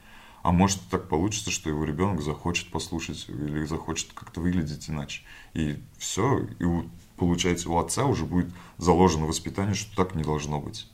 А 0.43 0.53
может 0.53 0.81
так 0.89 1.09
получится, 1.09 1.51
что 1.51 1.69
его 1.69 1.85
ребенок 1.85 2.23
захочет 2.23 2.71
послушать 2.71 3.29
или 3.29 3.65
захочет 3.65 4.13
как-то 4.13 4.41
выглядеть 4.41 4.89
иначе. 4.89 5.23
И 5.53 5.83
все, 5.99 6.47
и 6.61 6.65
у, 6.65 6.89
получается 7.17 7.69
у 7.69 7.79
отца 7.79 8.05
уже 8.07 8.25
будет 8.25 8.55
заложено 8.79 9.27
воспитание, 9.27 9.75
что 9.75 9.95
так 9.97 10.15
не 10.15 10.23
должно 10.23 10.61
быть. 10.61 10.89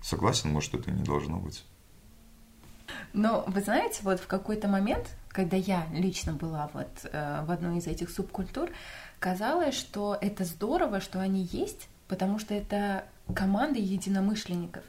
Согласен, 0.00 0.50
может, 0.52 0.74
это 0.74 0.92
не 0.92 1.02
должно 1.02 1.38
быть. 1.38 1.64
Но 3.12 3.44
вы 3.46 3.60
знаете, 3.60 4.00
вот 4.02 4.20
в 4.20 4.26
какой-то 4.26 4.68
момент, 4.68 5.08
когда 5.28 5.56
я 5.56 5.86
лично 5.92 6.32
была 6.32 6.70
вот 6.72 6.88
э, 7.04 7.44
в 7.44 7.50
одной 7.50 7.78
из 7.78 7.86
этих 7.86 8.10
субкультур, 8.10 8.70
казалось, 9.18 9.74
что 9.74 10.16
это 10.20 10.44
здорово, 10.44 11.00
что 11.00 11.20
они 11.20 11.48
есть, 11.52 11.88
потому 12.06 12.38
что 12.38 12.54
это 12.54 13.04
команда 13.34 13.78
единомышленников. 13.78 14.84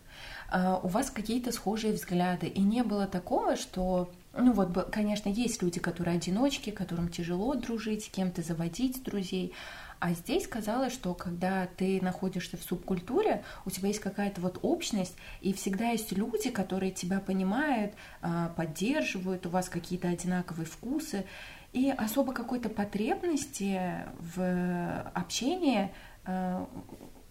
Э, 0.51 0.77
у 0.82 0.88
вас 0.88 1.10
какие-то 1.10 1.51
схожие 1.51 1.93
взгляды, 1.93 2.47
и 2.47 2.62
не 2.62 2.84
было 2.84 3.08
такого, 3.08 3.55
что 3.55 4.12
ну 4.38 4.53
вот, 4.53 4.89
конечно, 4.91 5.29
есть 5.29 5.62
люди, 5.63 5.79
которые 5.79 6.17
одиночки, 6.17 6.69
которым 6.69 7.10
тяжело 7.10 7.55
дружить, 7.55 8.12
кем-то 8.12 8.41
заводить 8.41 9.03
друзей. 9.03 9.53
А 10.00 10.14
здесь 10.14 10.48
казалось, 10.48 10.94
что 10.94 11.14
когда 11.14 11.68
ты 11.68 12.00
находишься 12.02 12.56
в 12.58 12.64
субкультуре, 12.64 13.44
у 13.66 13.70
тебя 13.70 13.90
есть 13.90 14.00
какая-то 14.00 14.40
вот 14.40 14.60
общность, 14.62 15.16
и 15.42 15.52
всегда 15.54 15.90
есть 15.90 16.14
люди, 16.14 16.50
которые 16.50 16.92
тебя 16.92 17.20
понимают, 17.20 17.94
а, 18.22 18.50
поддерживают, 18.50 19.46
у 19.46 19.50
вас 19.50 19.68
какие-то 19.68 20.08
одинаковые 20.08 20.66
вкусы, 20.66 21.26
и 21.74 21.90
особо 21.90 22.34
какой-то 22.34 22.70
потребности 22.70 23.82
в 24.20 25.02
общении 25.14 25.92
а, 26.26 26.68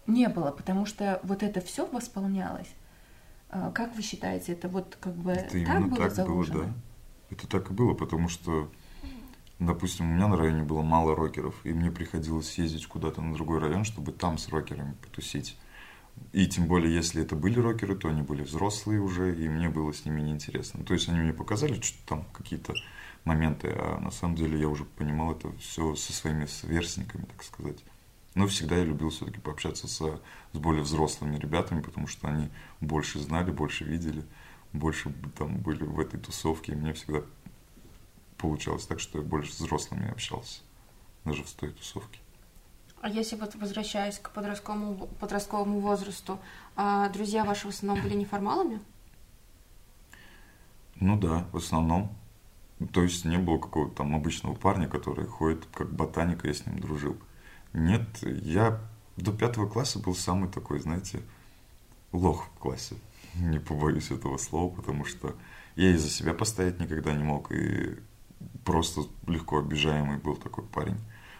не 0.05 0.29
было, 0.29 0.51
потому 0.51 0.85
что 0.85 1.19
вот 1.23 1.41
это 1.41 1.61
все 1.61 1.87
восполнялось. 1.87 2.69
А, 3.49 3.71
как 3.71 3.95
вы 3.95 4.03
считаете, 4.03 4.53
это 4.53 4.67
вот 4.69 4.95
как 4.99 5.15
бы 5.15 5.31
Это 5.31 5.45
так 5.45 5.55
именно 5.55 5.87
было 5.87 5.97
так 5.97 6.11
заложено? 6.11 6.59
было, 6.59 6.65
да. 6.67 6.73
Это 7.31 7.47
так 7.47 7.71
и 7.71 7.73
было, 7.73 7.93
потому 7.93 8.29
что, 8.29 8.71
допустим, 9.59 10.09
у 10.09 10.13
меня 10.13 10.27
на 10.27 10.37
районе 10.37 10.63
было 10.63 10.81
мало 10.81 11.15
рокеров, 11.15 11.55
и 11.63 11.73
мне 11.73 11.91
приходилось 11.91 12.57
ездить 12.57 12.87
куда-то 12.87 13.21
на 13.21 13.33
другой 13.33 13.59
район, 13.59 13.83
чтобы 13.83 14.11
там 14.11 14.37
с 14.37 14.49
рокерами 14.49 14.95
потусить. 15.01 15.57
И 16.33 16.47
тем 16.47 16.67
более, 16.67 16.93
если 16.93 17.21
это 17.21 17.35
были 17.35 17.59
рокеры, 17.59 17.95
то 17.95 18.09
они 18.09 18.21
были 18.21 18.43
взрослые 18.43 18.99
уже, 19.01 19.35
и 19.35 19.47
мне 19.47 19.69
было 19.69 19.93
с 19.93 20.05
ними 20.05 20.21
неинтересно. 20.21 20.83
То 20.83 20.93
есть 20.93 21.07
они 21.09 21.19
мне 21.19 21.33
показали 21.33 21.79
что 21.81 21.97
там 22.07 22.25
какие-то 22.33 22.73
моменты, 23.25 23.73
а 23.75 23.99
на 23.99 24.11
самом 24.11 24.35
деле 24.35 24.59
я 24.59 24.67
уже 24.67 24.85
понимал 24.85 25.31
это 25.31 25.51
все 25.57 25.95
со 25.95 26.13
своими 26.13 26.45
сверстниками, 26.45 27.23
так 27.23 27.43
сказать. 27.43 27.77
Но 28.35 28.47
всегда 28.47 28.77
я 28.77 28.85
любил 28.85 29.09
все-таки 29.09 29.39
пообщаться 29.39 29.87
со, 29.87 30.21
с 30.53 30.57
более 30.57 30.83
взрослыми 30.83 31.37
ребятами, 31.37 31.81
потому 31.81 32.07
что 32.07 32.27
они 32.27 32.49
больше 32.79 33.19
знали, 33.19 33.51
больше 33.51 33.83
видели, 33.83 34.23
больше 34.71 35.13
там 35.37 35.57
были 35.57 35.83
в 35.83 35.99
этой 35.99 36.19
тусовке, 36.19 36.73
и 36.73 36.75
мне 36.75 36.93
всегда 36.93 37.23
получалось 38.39 38.85
так, 38.85 38.99
что 38.99 39.19
я 39.19 39.23
больше 39.23 39.53
с 39.53 39.59
взрослыми 39.59 40.09
общался, 40.09 40.61
даже 41.25 41.43
в 41.43 41.51
той 41.51 41.71
тусовке. 41.71 42.19
А 43.01 43.09
если 43.09 43.35
вот 43.37 43.55
возвращаясь 43.55 44.19
к 44.19 44.31
подростковому, 44.31 45.07
подростковому 45.19 45.79
возрасту, 45.79 46.39
а 46.75 47.07
друзья 47.09 47.45
ваши 47.45 47.67
в 47.67 47.69
основном 47.69 48.03
были 48.03 48.15
неформалами? 48.15 48.81
Ну 50.95 51.17
да, 51.17 51.47
в 51.53 51.57
основном. 51.57 52.13
То 52.93 53.03
есть 53.03 53.25
не 53.25 53.37
было 53.37 53.57
какого-то 53.57 53.95
там 53.95 54.15
обычного 54.15 54.55
парня, 54.55 54.87
который 54.87 55.25
ходит 55.25 55.65
как 55.73 55.93
ботаник, 55.93 56.45
я 56.45 56.53
с 56.53 56.65
ним 56.65 56.79
дружил. 56.79 57.17
Нет, 57.73 58.07
я 58.21 58.81
до 59.15 59.31
пятого 59.31 59.67
класса 59.67 59.99
был 59.99 60.15
самый 60.15 60.49
такой, 60.49 60.79
знаете, 60.79 61.21
лох 62.11 62.47
в 62.47 62.59
классе. 62.59 62.95
Не 63.35 63.59
побоюсь 63.59 64.11
этого 64.11 64.37
слова, 64.37 64.73
потому 64.73 65.05
что 65.05 65.35
я 65.75 65.91
и 65.91 65.97
за 65.97 66.09
себя 66.09 66.33
постоять 66.33 66.79
никогда 66.79 67.13
не 67.13 67.23
мог, 67.23 67.51
и 67.53 67.97
просто 68.65 69.01
легко 69.27 69.59
обижаемый 69.59 70.17
был 70.17 70.35
такой 70.35 70.65
парень. 70.65 70.97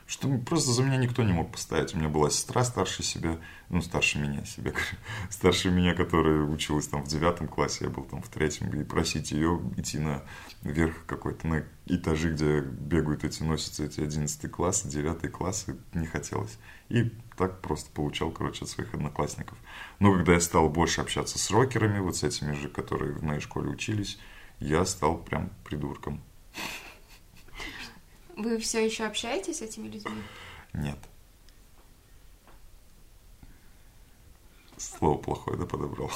Что 0.09 0.27
просто 0.39 0.71
за 0.71 0.81
меня 0.81 0.97
никто 0.97 1.21
не 1.21 1.31
мог 1.31 1.51
постоять. 1.51 1.93
У 1.93 1.99
меня 1.99 2.09
была 2.09 2.31
сестра 2.31 2.63
старше 2.63 3.03
себя, 3.03 3.37
ну, 3.69 3.79
старше 3.79 4.17
меня 4.17 4.43
себя, 4.43 4.73
старше 5.29 5.69
меня, 5.69 5.93
которая 5.93 6.41
училась 6.41 6.87
там 6.87 7.03
в 7.03 7.07
девятом 7.07 7.47
классе, 7.47 7.85
я 7.85 7.91
был 7.91 8.05
там 8.05 8.23
в 8.23 8.27
третьем, 8.27 8.69
и 8.71 8.83
просить 8.83 9.31
ее 9.31 9.61
идти 9.77 9.99
на 9.99 10.23
верх 10.63 11.05
какой-то, 11.05 11.47
на 11.47 11.63
этажи, 11.85 12.33
где 12.33 12.61
бегают 12.61 13.23
эти, 13.23 13.43
носятся 13.43 13.83
эти 13.83 14.01
одиннадцатые 14.01 14.49
классы, 14.49 14.87
девятые 14.87 15.29
классы, 15.29 15.77
не 15.93 16.07
хотелось. 16.07 16.57
И 16.89 17.11
так 17.37 17.61
просто 17.61 17.91
получал, 17.91 18.31
короче, 18.31 18.65
от 18.65 18.71
своих 18.71 18.91
одноклассников. 18.95 19.59
Но 19.99 20.11
когда 20.11 20.33
я 20.33 20.41
стал 20.41 20.69
больше 20.69 21.01
общаться 21.01 21.37
с 21.37 21.51
рокерами, 21.51 21.99
вот 21.99 22.17
с 22.17 22.23
этими 22.23 22.53
же, 22.53 22.67
которые 22.67 23.13
в 23.13 23.21
моей 23.21 23.41
школе 23.41 23.69
учились, 23.69 24.17
я 24.59 24.83
стал 24.85 25.19
прям 25.19 25.51
придурком. 25.63 26.19
Вы 28.39 28.57
все 28.57 28.85
еще 28.85 29.03
общаетесь 29.03 29.57
с 29.57 29.61
этими 29.61 29.89
людьми? 29.89 30.23
Нет. 30.71 30.97
Слово 34.77 35.17
плохое, 35.17 35.57
да, 35.57 35.65
подобрал. 35.65 36.09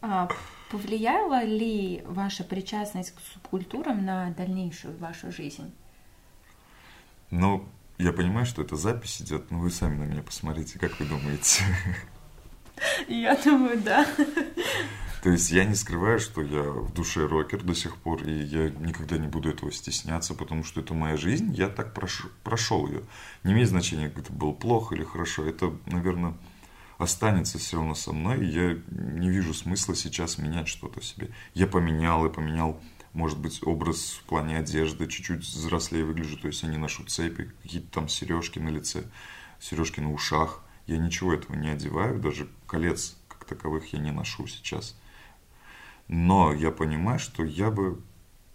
А 0.00 0.28
повлияла 0.70 1.42
ли 1.42 2.00
ваша 2.06 2.44
причастность 2.44 3.10
к 3.10 3.18
субкультурам 3.32 4.04
на 4.04 4.30
дальнейшую 4.30 4.96
вашу 4.98 5.32
жизнь? 5.32 5.74
Ну, 7.32 7.68
я 7.98 8.12
понимаю, 8.12 8.46
что 8.46 8.62
это 8.62 8.76
запись 8.76 9.20
идет, 9.20 9.50
но 9.50 9.58
вы 9.58 9.72
сами 9.72 9.96
на 9.96 10.04
меня 10.04 10.22
посмотрите, 10.22 10.78
как 10.78 11.00
вы 11.00 11.06
думаете. 11.06 11.64
Я 13.08 13.34
думаю, 13.34 13.82
да. 13.82 14.06
То 15.24 15.30
есть 15.30 15.50
я 15.52 15.64
не 15.64 15.74
скрываю, 15.74 16.20
что 16.20 16.42
я 16.42 16.60
в 16.64 16.92
душе 16.92 17.26
рокер 17.26 17.62
до 17.62 17.74
сих 17.74 17.96
пор, 17.96 18.22
и 18.24 18.30
я 18.30 18.68
никогда 18.68 19.16
не 19.16 19.26
буду 19.26 19.48
этого 19.48 19.72
стесняться, 19.72 20.34
потому 20.34 20.64
что 20.64 20.82
это 20.82 20.92
моя 20.92 21.16
жизнь, 21.16 21.50
я 21.54 21.70
так 21.70 21.94
прош... 21.94 22.26
прошел 22.42 22.86
ее. 22.86 23.04
Не 23.42 23.54
имеет 23.54 23.70
значения, 23.70 24.10
как 24.10 24.24
это 24.24 24.32
было 24.34 24.52
плохо 24.52 24.94
или 24.94 25.02
хорошо, 25.02 25.46
это, 25.46 25.74
наверное, 25.86 26.36
останется 26.98 27.58
все 27.58 27.78
равно 27.78 27.94
со 27.94 28.12
мной, 28.12 28.44
и 28.44 28.50
я 28.50 28.78
не 28.90 29.30
вижу 29.30 29.54
смысла 29.54 29.96
сейчас 29.96 30.36
менять 30.36 30.68
что-то 30.68 31.00
в 31.00 31.04
себе. 31.06 31.30
Я 31.54 31.68
поменял 31.68 32.26
и 32.26 32.30
поменял, 32.30 32.78
может 33.14 33.38
быть, 33.38 33.66
образ 33.66 34.20
в 34.20 34.24
плане 34.24 34.58
одежды, 34.58 35.06
чуть-чуть 35.06 35.40
взрослее 35.40 36.04
выгляжу, 36.04 36.36
то 36.36 36.48
есть 36.48 36.62
я 36.62 36.68
не 36.68 36.76
ношу 36.76 37.02
цепи, 37.04 37.50
какие-то 37.62 37.90
там 37.90 38.08
сережки 38.10 38.58
на 38.58 38.68
лице, 38.68 39.04
сережки 39.58 40.00
на 40.00 40.12
ушах. 40.12 40.62
Я 40.86 40.98
ничего 40.98 41.32
этого 41.32 41.56
не 41.56 41.70
одеваю, 41.70 42.20
даже 42.20 42.46
колец 42.66 43.16
как 43.26 43.46
таковых 43.46 43.90
я 43.94 44.00
не 44.00 44.10
ношу 44.10 44.46
сейчас. 44.46 44.94
Но 46.08 46.52
я 46.52 46.70
понимаю, 46.70 47.18
что 47.18 47.44
я 47.44 47.70
бы 47.70 48.02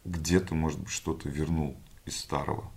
где-то, 0.05 0.55
может 0.55 0.79
быть, 0.79 0.89
что-то 0.89 1.29
вернул 1.29 1.77
из 2.05 2.17
старого. 2.17 2.71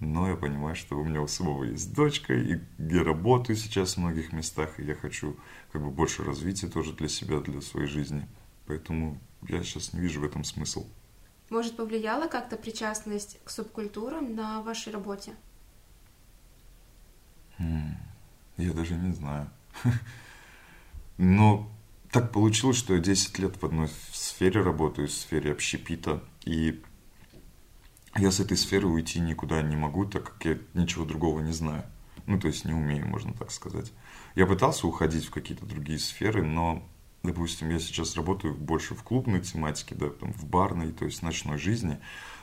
Но 0.00 0.28
я 0.28 0.36
понимаю, 0.36 0.74
что 0.74 0.98
у 0.98 1.04
меня 1.04 1.22
у 1.22 1.26
самого 1.26 1.64
есть 1.64 1.94
дочка, 1.94 2.34
и 2.34 2.60
я 2.78 3.04
работаю 3.04 3.56
сейчас 3.56 3.94
в 3.94 3.98
многих 3.98 4.32
местах, 4.32 4.78
и 4.78 4.84
я 4.84 4.94
хочу 4.94 5.36
как 5.72 5.82
бы 5.82 5.90
больше 5.90 6.24
развития 6.24 6.66
тоже 6.66 6.92
для 6.92 7.08
себя, 7.08 7.40
для 7.40 7.60
своей 7.60 7.86
жизни. 7.86 8.26
Поэтому 8.66 9.18
я 9.48 9.62
сейчас 9.62 9.92
не 9.92 10.00
вижу 10.00 10.20
в 10.20 10.24
этом 10.24 10.44
смысл. 10.44 10.86
Может, 11.48 11.76
повлияла 11.76 12.26
как-то 12.26 12.56
причастность 12.56 13.38
к 13.44 13.50
субкультурам 13.50 14.34
на 14.34 14.62
вашей 14.62 14.92
работе? 14.92 15.34
Я 18.56 18.72
даже 18.72 18.94
не 18.94 19.12
знаю. 19.12 19.48
Но 21.18 21.70
так 22.14 22.30
получилось, 22.30 22.76
что 22.76 22.94
я 22.94 23.00
10 23.00 23.40
лет 23.40 23.60
в 23.60 23.66
одной 23.66 23.88
сфере 24.12 24.62
работаю, 24.62 25.08
в 25.08 25.10
сфере 25.10 25.50
общепита, 25.50 26.22
и 26.44 26.80
я 28.16 28.30
с 28.30 28.38
этой 28.38 28.56
сферы 28.56 28.86
уйти 28.86 29.18
никуда 29.18 29.60
не 29.62 29.74
могу, 29.74 30.04
так 30.04 30.22
как 30.22 30.44
я 30.44 30.58
ничего 30.74 31.04
другого 31.04 31.40
не 31.40 31.50
знаю. 31.52 31.82
Ну, 32.26 32.38
то 32.38 32.46
есть 32.46 32.64
не 32.66 32.72
умею, 32.72 33.08
можно 33.08 33.32
так 33.32 33.50
сказать. 33.50 33.92
Я 34.36 34.46
пытался 34.46 34.86
уходить 34.86 35.24
в 35.24 35.32
какие-то 35.32 35.66
другие 35.66 35.98
сферы, 35.98 36.44
но, 36.44 36.88
допустим, 37.24 37.70
я 37.70 37.78
сейчас 37.78 38.16
работаю 38.16 38.54
больше 38.54 38.94
в 38.94 39.02
клубной 39.02 39.40
тематике, 39.40 39.94
да, 39.94 40.10
там, 40.10 40.32
в 40.32 40.44
барной, 40.44 40.92
то 40.92 41.06
есть 41.06 41.22
ночной 41.22 41.58
жизни, 41.58 41.98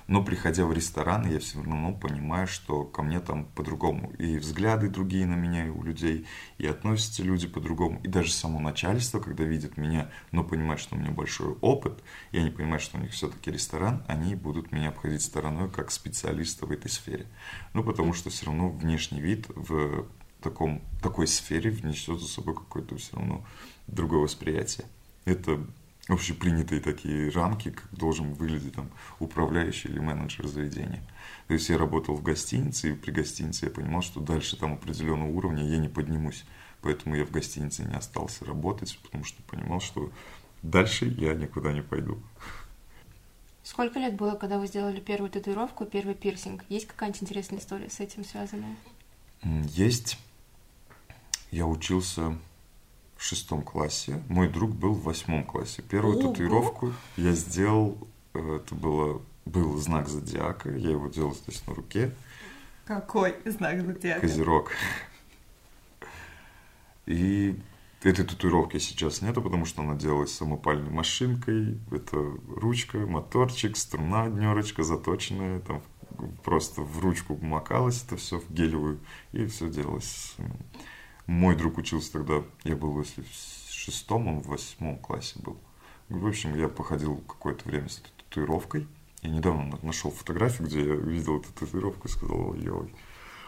но 0.08 0.24
приходя 0.24 0.66
в 0.66 0.74
ресторан, 0.74 1.32
я 1.32 1.40
все 1.40 1.64
равно 1.64 1.94
понимаю, 1.94 2.48
что 2.48 2.84
ко 2.84 3.04
мне 3.04 3.20
там 3.20 3.46
по-другому. 3.46 4.12
И 4.18 4.40
взгляды 4.40 4.90
другие 4.90 5.26
на 5.26 5.36
меня 5.36 5.72
у 5.72 5.84
людей, 5.84 6.26
и 6.58 6.66
относятся 6.66 7.24
люди 7.24 7.48
по-другому. 7.48 8.02
И 8.04 8.08
даже 8.08 8.32
само 8.32 8.60
начальство, 8.60 9.20
когда 9.20 9.44
видит 9.44 9.78
меня, 9.78 10.12
но 10.32 10.44
понимает, 10.44 10.82
что 10.82 10.96
у 10.96 11.00
меня 11.00 11.12
большой 11.12 11.54
опыт, 11.62 12.04
и 12.32 12.40
они 12.40 12.50
понимают, 12.50 12.82
что 12.82 12.98
у 12.98 13.02
них 13.02 13.12
все-таки 13.12 13.52
ресторан, 13.52 14.04
они 14.08 14.36
будут 14.36 14.72
меня 14.72 14.90
обходить 14.90 15.22
стороной 15.22 15.70
как 15.70 15.92
специалиста 15.92 16.66
в 16.66 16.72
этой 16.72 16.90
сфере. 16.90 17.28
Ну, 17.74 17.84
потому 17.84 18.14
что 18.14 18.32
все 18.32 18.48
равно 18.48 18.70
внешний 18.70 19.22
вид 19.22 19.46
в 19.56 20.08
таком, 20.42 20.82
такой 21.02 21.28
сфере 21.28 21.70
внесет 21.70 22.20
за 22.20 22.28
собой 22.28 22.56
какое-то 22.56 22.98
все 22.98 23.16
равно 23.16 23.46
другое 23.88 24.22
восприятие. 24.22 24.88
Это 25.26 25.66
общепринятые 26.08 26.82
такие 26.82 27.30
рамки, 27.30 27.72
как 27.72 27.88
должен 27.94 28.34
выглядеть 28.34 28.74
там 28.74 28.90
управляющий 29.20 29.90
или 29.90 30.00
менеджер 30.00 30.48
заведения. 30.48 31.02
То 31.48 31.54
есть 31.54 31.70
я 31.70 31.78
работал 31.78 32.16
в 32.16 32.24
гостинице, 32.24 32.92
и 32.92 32.96
при 32.96 33.12
гостинице 33.12 33.66
я 33.66 33.72
понимал, 33.72 34.02
что 34.02 34.20
дальше 34.20 34.58
там 34.58 34.74
определенного 34.74 35.30
уровня 35.30 35.68
я 35.68 35.78
не 35.78 35.90
поднимусь. 35.90 36.46
Поэтому 36.82 37.16
я 37.16 37.26
в 37.26 37.32
гостинице 37.32 37.84
не 37.84 37.94
остался 37.94 38.44
работать, 38.46 38.98
потому 39.04 39.24
что 39.24 39.42
понимал, 39.44 39.80
что 39.80 40.12
дальше 40.64 41.06
я 41.06 41.34
никуда 41.34 41.72
не 41.72 41.82
пойду. 41.82 42.20
Сколько 43.64 44.00
лет 44.00 44.16
было, 44.16 44.36
когда 44.36 44.58
вы 44.58 44.68
сделали 44.68 45.00
первую 45.00 45.30
татуировку, 45.30 45.86
первый 45.86 46.16
пирсинг? 46.16 46.64
Есть 46.68 46.88
какая-нибудь 46.88 47.22
интересная 47.22 47.60
история 47.60 47.90
с 47.90 48.00
этим 48.00 48.26
связанная? 48.26 48.76
Есть. 49.44 50.18
Я 51.52 51.68
учился 51.68 52.38
в 53.22 53.24
шестом 53.24 53.62
классе. 53.62 54.20
Мой 54.30 54.50
друг 54.50 54.72
был 54.72 54.94
в 54.94 55.04
восьмом 55.04 55.44
классе. 55.44 55.84
Первую 55.84 56.18
Ого! 56.18 56.30
татуировку 56.32 56.92
я 57.18 57.34
сделал, 57.34 57.96
э, 58.34 58.56
это 58.56 58.74
было, 58.74 59.22
был 59.46 59.78
знак 59.78 60.10
зодиака, 60.10 60.72
я 60.72 60.90
его 60.90 61.08
делал 61.08 61.36
здесь 61.36 61.62
на 61.68 61.76
руке, 61.76 62.16
Какой 62.86 63.36
знак 63.46 63.86
зодиака? 63.86 64.22
козерог. 64.22 64.72
И 67.06 67.60
этой 68.02 68.26
татуировки 68.26 68.80
сейчас 68.80 69.22
нету, 69.22 69.44
потому 69.44 69.66
что 69.66 69.84
она 69.84 69.94
делалась 69.94 70.34
самопальной 70.34 70.90
машинкой. 70.90 71.78
Это 71.92 72.18
ручка, 72.56 72.98
моторчик, 72.98 73.78
струна, 73.78 74.30
днерочка 74.30 74.82
заточенная, 74.82 75.60
там 75.60 75.84
просто 76.44 76.82
в 76.82 77.00
ручку 77.00 77.38
макалось 77.40 78.04
это 78.04 78.18
все 78.18 78.40
в 78.40 78.50
гелевую, 78.50 79.00
и 79.32 79.46
все 79.46 79.70
делалось. 79.70 80.36
Мой 81.32 81.56
друг 81.56 81.78
учился 81.78 82.12
тогда, 82.12 82.44
я 82.66 82.76
был, 82.76 83.00
если 83.00 83.22
в 83.22 83.72
шестом, 83.72 84.28
он 84.28 84.42
в 84.42 84.48
восьмом 84.48 84.98
классе 84.98 85.40
был. 85.40 85.58
В 86.10 86.28
общем, 86.28 86.54
я 86.56 86.68
походил 86.68 87.24
какое-то 87.26 87.70
время 87.70 87.88
с 87.88 88.00
этой 88.00 88.12
татуировкой. 88.18 88.86
Я 89.22 89.30
недавно 89.30 89.64
на- 89.64 89.80
нашел 89.82 90.12
фотографию, 90.12 90.68
где 90.68 90.86
я 90.86 90.94
видел 90.94 91.40
эту 91.40 91.54
татуировку 91.54 92.10
и 92.10 92.12
сказал, 92.12 92.50
ой, 92.50 92.94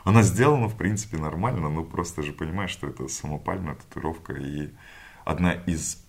Она 0.06 0.24
сделана, 0.24 0.70
в 0.70 0.78
принципе, 0.78 1.18
нормально, 1.18 1.70
но 1.70 1.84
просто 1.84 2.24
же 2.24 2.32
понимаешь, 2.32 2.72
что 2.72 2.88
это 2.88 3.10
самопальная 3.10 3.76
татуировка. 3.76 4.32
И 4.32 4.70
одна 5.26 5.52
из 5.52 6.02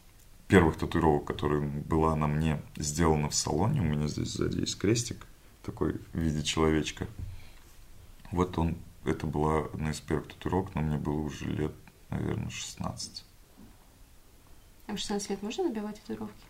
первых 0.47 0.77
татуировок, 0.77 1.25
которая 1.25 1.61
была 1.61 2.15
на 2.15 2.29
мне 2.29 2.63
сделана 2.77 3.29
в 3.31 3.35
салоне, 3.35 3.81
у 3.81 3.85
меня 3.85 4.07
здесь 4.07 4.29
сзади 4.29 4.61
есть 4.61 4.79
крестик, 4.79 5.27
такой 5.65 5.95
в 6.13 6.19
виде 6.21 6.45
человечка. 6.45 7.09
Вот 8.31 8.59
он, 8.59 8.77
это 9.05 9.27
была 9.27 9.67
одна 9.67 9.91
из 9.91 10.01
первых 10.01 10.29
татуировок, 10.29 10.75
но 10.75 10.81
мне 10.81 10.99
было 10.99 11.21
уже 11.21 11.47
лет, 11.47 11.73
наверное, 12.11 12.51
16. 12.51 13.25
А 14.87 14.95
в 14.95 14.99
16 14.99 15.31
лет 15.31 15.43
можно 15.43 15.65
набивать 15.65 16.01
татуировки? 16.01 16.45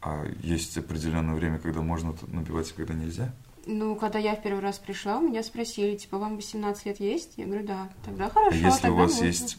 А 0.00 0.24
есть 0.42 0.78
определенное 0.78 1.34
время, 1.34 1.58
когда 1.58 1.80
можно 1.80 2.14
набивать, 2.28 2.70
а 2.70 2.74
когда 2.74 2.94
нельзя? 2.94 3.34
Ну, 3.66 3.96
когда 3.96 4.18
я 4.18 4.36
в 4.36 4.42
первый 4.42 4.60
раз 4.60 4.78
пришла, 4.78 5.18
у 5.18 5.22
меня 5.28 5.42
спросили, 5.42 5.96
типа, 5.96 6.18
вам 6.18 6.36
18 6.36 6.86
лет 6.86 7.00
есть? 7.00 7.34
Я 7.36 7.46
говорю, 7.46 7.66
да. 7.66 7.88
Тогда 8.04 8.30
хорошо, 8.30 8.56
а 8.56 8.66
если 8.66 8.82
тогда 8.82 8.94
у 8.94 8.96
вас 8.96 9.12
можно. 9.12 9.26
есть 9.26 9.58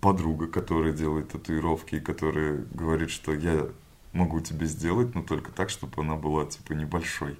подруга, 0.00 0.48
которая 0.48 0.92
делает 0.92 1.28
татуировки, 1.28 1.96
и 1.96 2.00
которая 2.00 2.64
говорит, 2.72 3.10
что 3.10 3.34
я 3.34 3.68
могу 4.12 4.40
тебе 4.40 4.66
сделать, 4.66 5.14
но 5.14 5.22
только 5.22 5.52
так, 5.52 5.70
чтобы 5.70 6.02
она 6.02 6.16
была, 6.16 6.46
типа, 6.46 6.72
небольшой. 6.72 7.36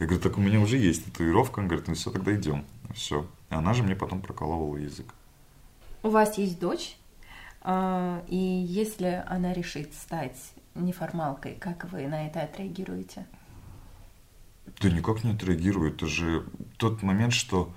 Я 0.00 0.06
говорю, 0.06 0.22
так 0.22 0.38
у 0.38 0.40
меня 0.40 0.60
уже 0.60 0.78
есть 0.78 1.04
татуировка. 1.04 1.60
Он 1.60 1.68
говорит, 1.68 1.86
ну 1.86 1.94
все, 1.94 2.10
тогда 2.10 2.34
идем. 2.34 2.64
Все. 2.94 3.26
И 3.50 3.54
она 3.54 3.74
же 3.74 3.82
мне 3.82 3.94
потом 3.94 4.22
прокалывала 4.22 4.78
язык. 4.78 5.14
У 6.02 6.08
вас 6.08 6.38
есть 6.38 6.58
дочь, 6.58 6.96
а, 7.60 8.24
и 8.26 8.36
если 8.36 9.22
она 9.28 9.52
решит 9.52 9.92
стать 9.92 10.54
неформалкой, 10.74 11.54
как 11.60 11.92
вы 11.92 12.08
на 12.08 12.26
это 12.26 12.40
отреагируете? 12.40 13.26
Да 14.80 14.88
никак 14.88 15.22
не 15.22 15.32
отреагирую. 15.32 15.92
Это 15.92 16.06
же 16.06 16.46
тот 16.78 17.02
момент, 17.02 17.34
что 17.34 17.70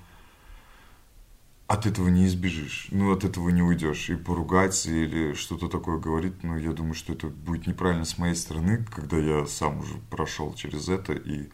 от 1.68 1.86
этого 1.86 2.08
не 2.08 2.28
избежишь. 2.28 2.88
Ну, 2.92 3.12
от 3.12 3.26
этого 3.26 3.50
не 3.50 3.62
уйдешь. 3.62 4.10
И 4.10 4.16
поругать 4.16 4.86
или 4.86 5.34
что-то 5.34 5.68
такое 5.68 5.98
говорить, 5.98 6.42
ну, 6.44 6.58
я 6.58 6.72
думаю, 6.72 6.94
что 6.94 7.12
это 7.12 7.28
будет 7.28 7.68
неправильно 7.68 8.06
с 8.06 8.18
моей 8.18 8.36
стороны, 8.36 8.86
когда 8.90 9.18
я 9.18 9.46
сам 9.46 9.80
уже 9.80 9.96
прошел 10.10 10.54
через 10.54 10.88
это. 10.88 11.12
И 11.12 11.50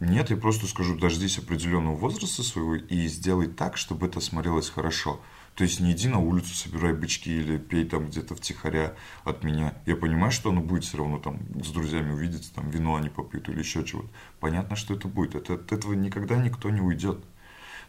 нет, 0.00 0.30
я 0.30 0.36
просто 0.36 0.66
скажу, 0.66 0.98
дождись 0.98 1.38
определенного 1.38 1.94
возраста 1.94 2.42
своего 2.42 2.76
и 2.76 3.06
сделай 3.06 3.48
так, 3.48 3.76
чтобы 3.76 4.06
это 4.06 4.20
смотрелось 4.20 4.70
хорошо. 4.70 5.20
То 5.54 5.64
есть 5.64 5.78
не 5.78 5.92
иди 5.92 6.08
на 6.08 6.18
улицу, 6.18 6.54
собирай 6.54 6.94
бычки 6.94 7.30
или 7.30 7.58
пей 7.58 7.84
там 7.84 8.06
где-то 8.08 8.34
втихаря 8.34 8.94
от 9.24 9.44
меня. 9.44 9.74
Я 9.84 9.96
понимаю, 9.96 10.32
что 10.32 10.50
оно 10.50 10.62
будет 10.62 10.84
все 10.84 10.96
равно 10.96 11.18
там 11.18 11.40
с 11.62 11.70
друзьями 11.70 12.12
увидеться, 12.12 12.54
там 12.54 12.70
вино 12.70 12.96
они 12.96 13.10
попьют 13.10 13.50
или 13.50 13.58
еще 13.58 13.84
чего-то. 13.84 14.08
Понятно, 14.38 14.74
что 14.74 14.94
это 14.94 15.06
будет. 15.06 15.34
Это, 15.34 15.54
от 15.54 15.70
этого 15.70 15.92
никогда 15.92 16.36
никто 16.36 16.70
не 16.70 16.80
уйдет. 16.80 17.22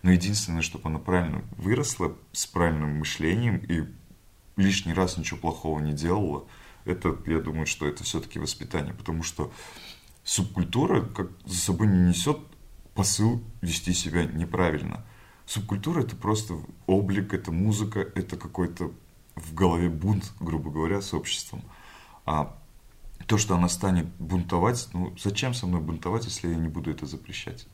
Но 0.02 0.12
единственное, 0.12 0.64
чтобы 0.64 0.90
она 0.90 1.00
правильно 1.00 1.44
выросла, 1.56 2.18
с 2.34 2.46
правильным 2.46 2.98
мышлением 2.98 3.58
и 3.58 3.86
лишний 4.58 4.94
раз 4.94 5.18
ничего 5.18 5.40
плохого 5.40 5.80
не 5.80 5.94
делала, 5.94 6.46
это, 6.84 7.16
я 7.28 7.40
думаю, 7.40 7.68
что 7.68 7.88
это 7.88 8.04
все-таки 8.04 8.38
воспитание. 8.38 8.94
Потому 8.94 9.24
что 9.24 9.54
субкультура 10.24 11.02
как 11.02 11.32
за 11.46 11.58
собой 11.58 11.88
не 11.88 12.10
несет 12.10 12.38
посыл 12.94 13.44
вести 13.62 13.94
себя 13.94 14.26
неправильно. 14.26 15.06
Субкультура 15.46 16.02
это 16.02 16.16
просто 16.16 16.58
облик, 16.88 17.34
это 17.34 17.52
музыка, 17.52 18.00
это 18.16 18.38
какой-то 18.38 18.92
в 19.36 19.54
голове 19.54 19.90
бунт, 19.90 20.32
грубо 20.40 20.70
говоря, 20.70 21.02
с 21.02 21.14
обществом. 21.14 21.64
А 22.26 22.58
то, 23.28 23.38
что 23.38 23.56
она 23.56 23.70
станет 23.70 24.08
бунтовать, 24.20 24.90
ну 24.94 25.14
зачем 25.18 25.54
со 25.54 25.68
мной 25.68 25.82
бунтовать, 25.82 26.26
если 26.26 26.50
я 26.50 26.56
не 26.56 26.68
буду 26.68 26.92
это 26.92 27.06
запрещать? 27.06 27.68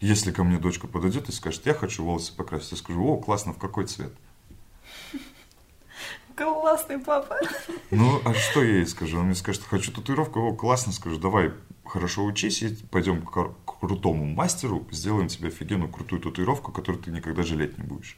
Если 0.00 0.32
ко 0.32 0.42
мне 0.42 0.58
дочка 0.58 0.88
подойдет 0.88 1.28
и 1.28 1.32
скажет, 1.32 1.64
я 1.66 1.74
хочу 1.74 2.04
волосы 2.04 2.34
покрасить, 2.34 2.72
я 2.72 2.76
скажу, 2.76 3.04
о, 3.04 3.18
классно, 3.18 3.52
в 3.52 3.58
какой 3.58 3.86
цвет? 3.86 4.12
Классный 6.36 6.98
папа. 6.98 7.36
Ну, 7.90 8.20
а 8.24 8.34
что 8.34 8.62
я 8.62 8.76
ей 8.76 8.86
скажу? 8.86 9.18
Она 9.18 9.26
мне 9.26 9.34
скажет, 9.34 9.62
хочу 9.62 9.92
татуировку, 9.92 10.40
о, 10.40 10.54
классно, 10.54 10.92
скажу, 10.92 11.18
давай, 11.18 11.52
хорошо 11.84 12.24
учись, 12.24 12.62
и 12.62 12.74
пойдем 12.90 13.22
к 13.22 13.54
крутому 13.64 14.24
мастеру, 14.24 14.86
сделаем 14.90 15.28
тебе 15.28 15.48
офигенную 15.48 15.90
крутую 15.90 16.22
татуировку, 16.22 16.72
которую 16.72 17.02
ты 17.02 17.10
никогда 17.10 17.42
жалеть 17.42 17.76
не 17.78 17.84
будешь. 17.84 18.16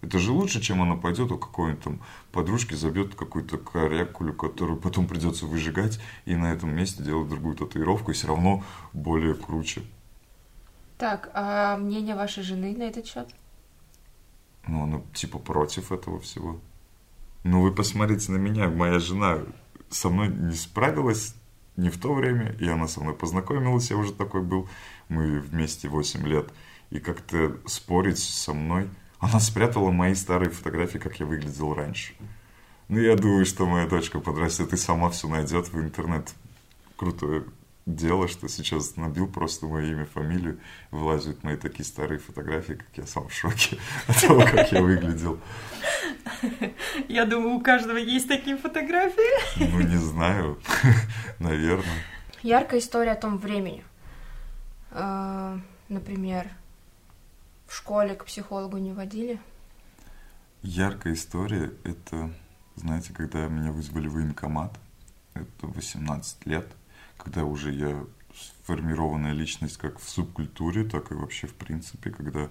Это 0.00 0.18
же 0.18 0.32
лучше, 0.32 0.60
чем 0.60 0.82
она 0.82 0.96
пойдет 0.96 1.32
у 1.32 1.38
какой-нибудь 1.38 1.82
там 1.82 2.00
подружки, 2.30 2.74
забьет 2.74 3.14
какую-то 3.14 3.56
корякулю, 3.56 4.34
которую 4.34 4.78
потом 4.78 5.06
придется 5.06 5.46
выжигать, 5.46 5.98
и 6.26 6.36
на 6.36 6.52
этом 6.52 6.74
месте 6.74 7.02
делать 7.02 7.28
другую 7.28 7.56
татуировку, 7.56 8.10
и 8.10 8.14
все 8.14 8.28
равно 8.28 8.62
более 8.92 9.34
круче. 9.34 9.82
Так, 10.98 11.30
а 11.34 11.76
мнение 11.76 12.14
вашей 12.14 12.42
жены 12.42 12.76
на 12.76 12.84
этот 12.84 13.06
счет? 13.06 13.28
Ну, 14.66 14.84
она 14.84 15.00
типа 15.14 15.38
против 15.38 15.90
этого 15.90 16.20
всего. 16.20 16.60
Ну, 17.44 17.60
вы 17.60 17.72
посмотрите 17.72 18.32
на 18.32 18.36
меня, 18.36 18.68
моя 18.68 18.98
жена 18.98 19.40
со 19.90 20.08
мной 20.08 20.28
не 20.28 20.54
справилась 20.54 21.34
не 21.76 21.90
в 21.90 21.98
то 21.98 22.14
время, 22.14 22.56
и 22.58 22.66
она 22.66 22.88
со 22.88 23.00
мной 23.00 23.14
познакомилась, 23.14 23.90
я 23.90 23.96
уже 23.96 24.12
такой 24.12 24.42
был, 24.42 24.68
мы 25.08 25.40
вместе 25.40 25.88
8 25.88 26.26
лет, 26.26 26.48
и 26.90 27.00
как-то 27.00 27.58
спорить 27.66 28.18
со 28.18 28.54
мной, 28.54 28.88
она 29.18 29.40
спрятала 29.40 29.90
мои 29.90 30.14
старые 30.14 30.50
фотографии, 30.50 30.98
как 30.98 31.20
я 31.20 31.26
выглядел 31.26 31.74
раньше. 31.74 32.14
Ну, 32.88 32.98
я 32.98 33.16
думаю, 33.16 33.44
что 33.44 33.66
моя 33.66 33.86
дочка 33.86 34.20
подрастет 34.20 34.72
и 34.72 34.76
сама 34.76 35.10
все 35.10 35.28
найдет 35.28 35.72
в 35.72 35.78
интернет. 35.78 36.34
Крутое 36.96 37.44
дело, 37.86 38.28
что 38.28 38.48
сейчас 38.48 38.96
набил 38.96 39.26
просто 39.26 39.66
мое 39.66 39.90
имя, 39.92 40.06
фамилию, 40.06 40.58
вылазят 40.90 41.42
мои 41.44 41.56
такие 41.56 41.84
старые 41.84 42.18
фотографии, 42.18 42.74
как 42.74 42.88
я 42.96 43.06
сам 43.06 43.28
в 43.28 43.34
шоке 43.34 43.78
от 44.06 44.20
того, 44.20 44.40
как 44.40 44.72
я 44.72 44.82
выглядел. 44.82 45.38
Я 47.08 47.24
думаю, 47.26 47.54
у 47.54 47.60
каждого 47.60 47.96
есть 47.96 48.28
такие 48.28 48.56
фотографии. 48.56 49.70
Ну, 49.70 49.80
не 49.80 49.96
знаю, 49.96 50.58
наверное. 51.38 52.02
Яркая 52.42 52.80
история 52.80 53.12
о 53.12 53.16
том 53.16 53.38
времени. 53.38 53.84
Э, 54.90 55.58
Например, 55.88 56.48
в 57.66 57.74
школе 57.74 58.14
к 58.14 58.24
психологу 58.24 58.78
не 58.78 58.92
водили. 58.92 59.38
Яркая 60.62 61.12
история– 61.12 61.72
это, 61.84 62.32
знаете, 62.76 63.12
когда 63.12 63.46
меня 63.48 63.70
вызвали 63.70 64.08
в 64.08 64.14
военкомат, 64.14 64.78
это 65.34 65.66
18 65.66 66.46
лет, 66.46 66.66
когда 67.24 67.44
уже 67.44 67.72
я 67.72 68.04
сформированная 68.62 69.32
личность 69.32 69.78
как 69.78 69.98
в 69.98 70.08
субкультуре, 70.08 70.84
так 70.84 71.10
и 71.10 71.14
вообще 71.14 71.46
в 71.46 71.54
принципе, 71.54 72.10
когда 72.10 72.50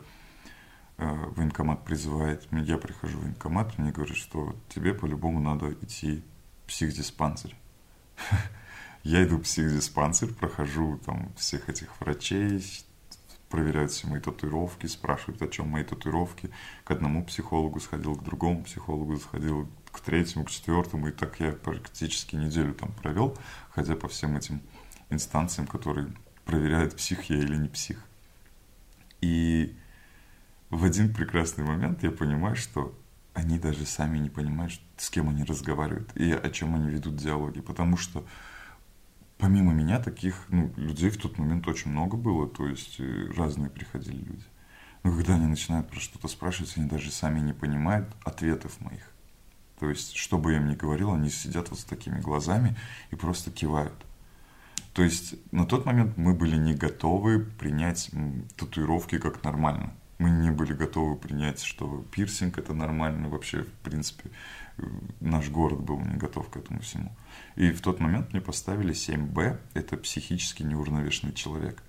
э, 0.98 1.06
военкомат 1.36 1.86
призывает, 1.86 2.48
я 2.52 2.78
прихожу 2.78 3.20
в 3.20 3.22
военкомат, 3.22 3.78
мне 3.78 3.92
говорят, 3.92 4.18
что 4.18 4.56
тебе 4.70 4.94
по-любому 4.94 5.40
надо 5.40 5.74
идти 5.74 6.24
в 6.64 6.68
психдиспансер. 6.68 7.56
Я 9.04 9.26
иду 9.26 9.38
в 9.38 9.42
психдиспансер, 9.42 10.34
прохожу 10.34 10.98
там 11.06 11.34
всех 11.36 11.68
этих 11.68 11.90
врачей, 12.00 12.64
проверяют 13.50 13.92
все 13.92 14.08
мои 14.08 14.22
татуировки, 14.22 14.88
спрашивают, 14.88 15.42
о 15.42 15.50
чем 15.50 15.68
мои 15.68 15.84
татуировки. 15.84 16.50
К 16.86 16.92
одному 16.92 17.26
психологу 17.26 17.82
сходил, 17.82 18.16
к 18.16 18.24
другому 18.24 18.64
психологу 18.64 19.18
сходил, 19.18 19.68
к 19.94 20.02
третьему, 20.02 20.44
к 20.44 20.52
четвертому. 20.52 21.08
И 21.08 21.12
так 21.12 21.40
я 21.40 21.54
практически 21.54 22.36
неделю 22.36 22.74
там 22.74 22.92
провел, 22.92 23.38
ходя 23.70 23.96
по 23.96 24.10
всем 24.10 24.36
этим 24.36 24.62
инстанциям, 25.10 25.68
которые 25.68 26.12
проверяют, 26.44 26.96
псих 26.96 27.30
я 27.30 27.38
или 27.38 27.56
не 27.56 27.70
псих. 27.70 28.04
И 29.22 29.74
в 30.70 30.84
один 30.84 31.14
прекрасный 31.14 31.64
момент 31.64 32.04
я 32.04 32.12
понимаю, 32.12 32.56
что 32.56 32.98
они 33.34 33.58
даже 33.58 33.86
сами 33.86 34.18
не 34.18 34.30
понимают, 34.30 34.74
с 34.98 35.10
кем 35.10 35.30
они 35.30 35.44
разговаривают 35.44 36.16
и 36.18 36.32
о 36.32 36.50
чем 36.50 36.76
они 36.76 36.90
ведут 36.90 37.16
диалоги. 37.16 37.62
Потому 37.62 37.96
что 37.96 38.26
помимо 39.38 39.74
меня 39.74 40.00
таких 40.00 40.46
ну, 40.50 40.74
людей 40.76 41.10
в 41.10 41.18
тот 41.18 41.38
момент 41.38 41.68
очень 41.68 41.92
много 41.92 42.18
было, 42.18 42.48
то 42.48 42.68
есть 42.68 43.00
э, 43.00 43.32
разные 43.36 43.70
приходили 43.70 44.18
люди. 44.18 44.46
Но 45.04 45.12
когда 45.12 45.36
они 45.36 45.48
начинают 45.48 45.90
про 45.90 46.00
что-то 46.00 46.28
спрашивать, 46.28 46.74
они 46.78 46.88
даже 46.88 47.12
сами 47.12 47.40
не 47.40 47.54
понимают 47.54 48.10
ответов 48.24 48.80
моих. 48.80 49.13
То 49.84 49.90
есть, 49.90 50.16
что 50.16 50.38
бы 50.38 50.54
я 50.54 50.60
им 50.60 50.70
ни 50.70 50.76
говорил, 50.76 51.12
они 51.12 51.30
сидят 51.30 51.70
вот 51.70 51.78
с 51.78 51.84
такими 51.84 52.18
глазами 52.22 52.74
и 53.12 53.18
просто 53.18 53.52
кивают. 53.52 54.06
То 54.94 55.04
есть, 55.04 55.36
на 55.52 55.66
тот 55.66 55.86
момент 55.86 56.16
мы 56.16 56.34
были 56.34 56.56
не 56.56 56.74
готовы 56.74 57.42
принять 57.42 58.10
татуировки 58.56 59.18
как 59.18 59.44
нормально. 59.44 59.94
Мы 60.20 60.30
не 60.30 60.52
были 60.52 60.72
готовы 60.72 61.18
принять, 61.18 61.62
что 61.62 62.06
пирсинг 62.12 62.58
это 62.58 62.74
нормально. 62.74 63.28
Вообще, 63.28 63.64
в 63.64 63.74
принципе, 63.84 64.32
э, 64.78 64.84
наш 65.20 65.50
город 65.50 65.82
был 65.82 66.00
не 66.00 66.16
готов 66.16 66.48
к 66.48 66.56
этому 66.56 66.80
всему. 66.80 67.14
И 67.58 67.70
в 67.72 67.82
тот 67.82 68.00
момент 68.00 68.32
мне 68.32 68.40
поставили 68.40 68.94
7Б, 68.94 69.60
это 69.74 69.98
психически 69.98 70.64
неуравновешенный 70.64 71.34
человек. 71.34 71.84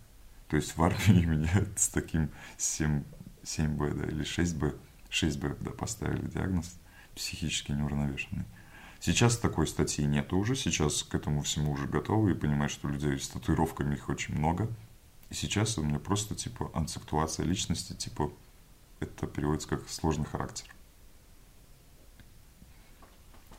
То 0.49 0.57
есть 0.57 0.77
в 0.77 0.83
армии 0.83 1.25
меня 1.25 1.65
с 1.77 1.87
таким 1.91 2.29
7, 2.57 3.05
7Б, 3.45 3.95
да, 3.95 4.05
или 4.09 4.25
6Б, 4.25 4.77
6Б, 5.11 5.59
да, 5.61 5.71
поставили 5.71 6.27
диагноз, 6.27 6.75
психически 7.15 7.73
неуравновешенный. 7.73 8.45
Сейчас 9.01 9.37
такой 9.37 9.67
статьи 9.67 10.05
нету 10.05 10.39
уже, 10.39 10.57
сейчас 10.57 11.03
к 11.03 11.15
этому 11.15 11.43
всему 11.43 11.73
уже 11.73 11.87
готовы 11.87 12.33
и 12.33 12.35
понимают, 12.35 12.73
что 12.73 12.89
людей 12.89 13.19
с 13.19 13.29
татуировками 13.29 13.95
их 13.95 14.09
очень 14.09 14.35
много. 14.35 14.69
И 15.31 15.35
сейчас 15.35 15.77
у 15.79 15.83
меня 15.83 15.99
просто 15.99 16.35
типа 16.35 16.71
анцептуация 16.75 17.45
личности, 17.45 17.93
типа 17.93 18.33
это 19.01 19.27
переводится 19.27 19.69
как 19.69 19.89
сложный 19.89 20.25
характер. 20.25 20.75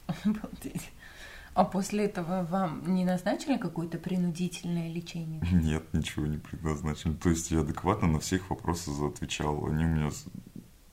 Обалдеть. 0.07 0.91
А 1.53 1.63
после 1.63 2.05
этого 2.05 2.43
вам 2.43 2.93
не 2.93 3.05
назначили 3.05 3.57
какое-то 3.57 3.97
принудительное 3.97 4.91
лечение? 4.91 5.41
Нет, 5.51 5.93
ничего 5.93 6.25
не 6.25 6.37
предназначили. 6.37 7.13
То 7.13 7.29
есть 7.29 7.49
я 7.49 7.61
адекватно 7.61 8.09
на 8.09 8.19
всех 8.19 8.49
вопросы 8.49 8.89
отвечал. 8.89 9.65
Они 9.67 9.85
у 9.85 9.87
меня... 9.87 10.09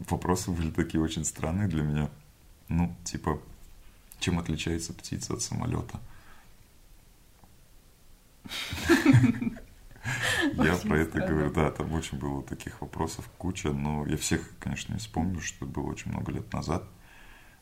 Вопросы 0.08 0.52
были 0.52 0.70
такие 0.70 1.02
очень 1.02 1.24
странные 1.24 1.68
для 1.68 1.82
меня. 1.82 2.10
Ну, 2.72 2.96
типа, 3.04 3.38
чем 4.18 4.38
отличается 4.38 4.94
птица 4.94 5.34
от 5.34 5.42
самолета? 5.42 6.00
Я 10.54 10.76
про 10.76 10.98
это 10.98 11.20
говорю, 11.20 11.52
да, 11.52 11.70
там 11.70 11.92
очень 11.92 12.18
было 12.18 12.42
таких 12.42 12.80
вопросов 12.80 13.28
куча, 13.36 13.72
но 13.72 14.06
я 14.06 14.16
всех, 14.16 14.48
конечно, 14.58 14.94
не 14.94 15.00
вспомню, 15.00 15.42
что 15.42 15.66
было 15.66 15.90
очень 15.90 16.10
много 16.12 16.32
лет 16.32 16.50
назад. 16.54 16.88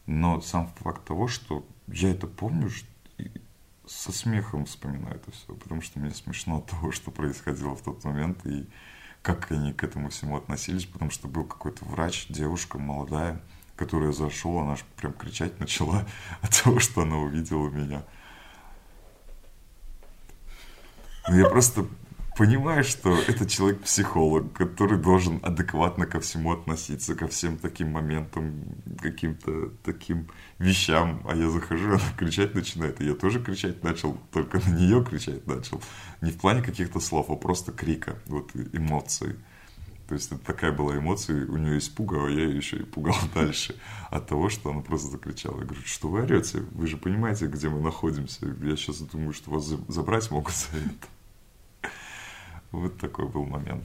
Но 0.06 0.40
сам 0.40 0.68
факт 0.78 1.04
того, 1.04 1.26
что 1.26 1.66
я 1.88 2.12
это 2.12 2.28
помню, 2.28 2.70
со 3.86 4.12
смехом 4.12 4.64
вспоминаю 4.64 5.16
это 5.16 5.32
все, 5.32 5.56
потому 5.56 5.82
что 5.82 5.98
мне 5.98 6.12
смешно 6.12 6.58
от 6.58 6.66
того, 6.66 6.92
что 6.92 7.10
происходило 7.10 7.74
в 7.74 7.82
тот 7.82 8.04
момент, 8.04 8.46
и 8.46 8.68
как 9.22 9.50
они 9.50 9.72
к 9.72 9.82
этому 9.82 10.10
всему 10.10 10.36
относились, 10.36 10.86
потому 10.86 11.10
что 11.10 11.26
был 11.26 11.44
какой-то 11.44 11.84
врач, 11.84 12.28
девушка 12.28 12.78
молодая, 12.78 13.42
которая 13.80 14.12
зашел, 14.12 14.58
она 14.58 14.76
же 14.76 14.82
прям 14.96 15.14
кричать 15.14 15.58
начала 15.58 16.04
от 16.42 16.62
того, 16.62 16.80
что 16.80 17.00
она 17.00 17.16
увидела 17.16 17.70
меня. 17.70 18.02
Ну, 21.26 21.38
я 21.38 21.48
просто 21.48 21.86
понимаешь, 22.36 22.86
что 22.86 23.16
это 23.16 23.48
человек-психолог, 23.48 24.52
который 24.52 24.98
должен 24.98 25.40
адекватно 25.42 26.04
ко 26.04 26.20
всему 26.20 26.52
относиться, 26.52 27.14
ко 27.14 27.26
всем 27.26 27.56
таким 27.56 27.90
моментам, 27.92 28.64
каким-то 29.00 29.70
таким 29.82 30.28
вещам. 30.58 31.22
А 31.26 31.34
я 31.34 31.48
захожу, 31.48 31.88
она 31.92 32.12
кричать 32.18 32.54
начинает, 32.54 33.00
и 33.00 33.06
я 33.06 33.14
тоже 33.14 33.42
кричать 33.42 33.82
начал, 33.82 34.18
только 34.30 34.58
на 34.58 34.74
нее 34.74 35.02
кричать 35.02 35.46
начал. 35.46 35.80
Не 36.20 36.32
в 36.32 36.38
плане 36.38 36.60
каких-то 36.60 37.00
слов, 37.00 37.30
а 37.30 37.34
просто 37.34 37.72
крика, 37.72 38.18
вот 38.26 38.50
эмоции. 38.74 39.36
То 40.10 40.14
есть 40.14 40.32
это 40.32 40.44
такая 40.44 40.72
была 40.72 40.98
эмоция, 40.98 41.46
у 41.46 41.56
нее 41.56 41.78
испуга, 41.78 42.26
а 42.26 42.28
я 42.28 42.46
ее 42.46 42.56
еще 42.56 42.78
и 42.78 42.82
пугал 42.82 43.14
дальше 43.34 43.80
от 44.10 44.26
того, 44.26 44.48
что 44.48 44.72
она 44.72 44.80
просто 44.80 45.08
закричала. 45.08 45.60
Я 45.60 45.66
говорю, 45.66 45.82
что 45.84 46.08
вы 46.08 46.22
орете? 46.22 46.62
Вы 46.72 46.88
же 46.88 46.96
понимаете, 46.96 47.46
где 47.46 47.68
мы 47.68 47.78
находимся. 47.78 48.44
Я 48.60 48.74
сейчас 48.74 48.98
думаю, 49.02 49.32
что 49.32 49.52
вас 49.52 49.66
забрать 49.86 50.28
могут 50.32 50.52
за 50.52 50.78
это. 50.78 51.90
Вот 52.72 52.98
такой 52.98 53.28
был 53.28 53.44
момент. 53.44 53.84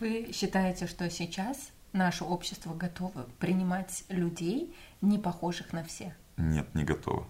Вы 0.00 0.30
считаете, 0.32 0.86
что 0.86 1.10
сейчас 1.10 1.70
наше 1.92 2.24
общество 2.24 2.72
готово 2.72 3.26
принимать 3.40 4.04
людей, 4.08 4.74
не 5.02 5.18
похожих 5.18 5.74
на 5.74 5.84
всех? 5.84 6.14
Нет, 6.38 6.74
не 6.74 6.84
готово. 6.84 7.26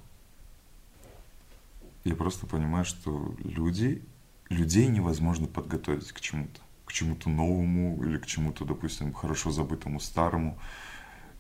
Я 2.05 2.15
просто 2.15 2.47
понимаю, 2.47 2.85
что 2.85 3.35
люди, 3.43 4.01
людей 4.49 4.87
невозможно 4.87 5.49
подготовить 5.49 6.13
к 6.13 6.21
чему-то, 6.21 6.61
к 6.91 6.93
чему-то 6.93 7.31
новому 7.31 8.03
или 8.03 8.19
к 8.19 8.27
чему-то, 8.27 8.65
допустим, 8.65 9.15
хорошо 9.15 9.53
забытому 9.53 10.01
старому. 10.01 10.59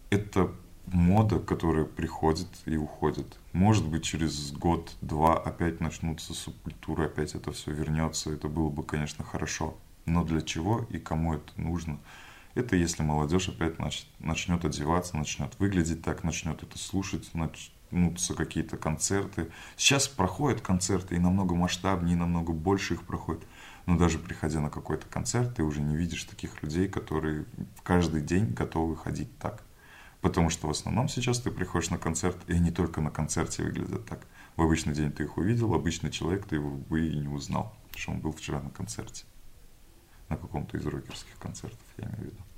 Это 0.08 0.52
мода, 0.86 1.40
которая 1.40 1.84
приходит 1.84 2.46
и 2.66 2.76
уходит. 2.76 3.36
Может 3.52 3.88
быть, 3.88 4.04
через 4.04 4.52
год-два 4.52 5.36
опять 5.36 5.80
начнутся 5.80 6.34
субкультуры, 6.34 7.06
опять 7.06 7.34
это 7.34 7.50
все 7.50 7.72
вернется. 7.72 8.30
Это 8.30 8.46
было 8.46 8.68
бы, 8.68 8.84
конечно, 8.84 9.24
хорошо. 9.24 9.76
Но 10.06 10.22
для 10.22 10.40
чего 10.40 10.86
и 10.88 10.98
кому 10.98 11.34
это 11.34 11.60
нужно? 11.60 11.98
Это 12.54 12.76
если 12.76 13.02
молодежь 13.02 13.48
опять 13.48 13.78
нач- 13.78 14.06
начнет 14.20 14.64
одеваться, 14.64 15.16
начнет 15.16 15.58
выглядеть 15.58 16.02
так, 16.02 16.22
начнет 16.22 16.62
это 16.62 16.78
слушать, 16.78 17.28
начнутся 17.34 18.34
какие-то 18.34 18.76
концерты. 18.76 19.50
Сейчас 19.76 20.06
проходят 20.06 20.60
концерты 20.60 21.16
и 21.16 21.18
намного 21.18 21.56
масштабнее, 21.56 22.14
и 22.14 22.18
намного 22.18 22.52
больше 22.52 22.94
их 22.94 23.02
проходит. 23.02 23.42
Но 23.86 23.96
даже 23.96 24.18
приходя 24.18 24.60
на 24.60 24.70
какой-то 24.70 25.06
концерт, 25.06 25.56
ты 25.56 25.62
уже 25.62 25.80
не 25.80 25.96
видишь 25.96 26.24
таких 26.24 26.62
людей, 26.62 26.88
которые 26.88 27.46
каждый 27.82 28.20
день 28.20 28.52
готовы 28.52 28.96
ходить 28.96 29.36
так. 29.38 29.62
Потому 30.20 30.50
что 30.50 30.66
в 30.66 30.70
основном 30.70 31.08
сейчас 31.08 31.40
ты 31.40 31.50
приходишь 31.50 31.90
на 31.90 31.98
концерт, 31.98 32.36
и 32.46 32.52
они 32.52 32.70
только 32.70 33.00
на 33.00 33.10
концерте 33.10 33.62
выглядят 33.62 34.04
так. 34.06 34.26
В 34.56 34.62
обычный 34.62 34.94
день 34.94 35.10
ты 35.12 35.24
их 35.24 35.38
увидел, 35.38 35.72
обычный 35.72 36.10
человек, 36.10 36.46
ты 36.46 36.56
его 36.56 36.70
бы 36.70 37.08
и 37.08 37.16
не 37.16 37.28
узнал, 37.28 37.74
что 37.96 38.12
он 38.12 38.20
был 38.20 38.32
вчера 38.32 38.60
на 38.60 38.70
концерте. 38.70 39.24
На 40.28 40.36
каком-то 40.36 40.76
из 40.76 40.84
рокерских 40.84 41.36
концертов, 41.38 41.80
я 41.96 42.04
имею 42.04 42.18
в 42.18 42.24
виду. 42.24 42.49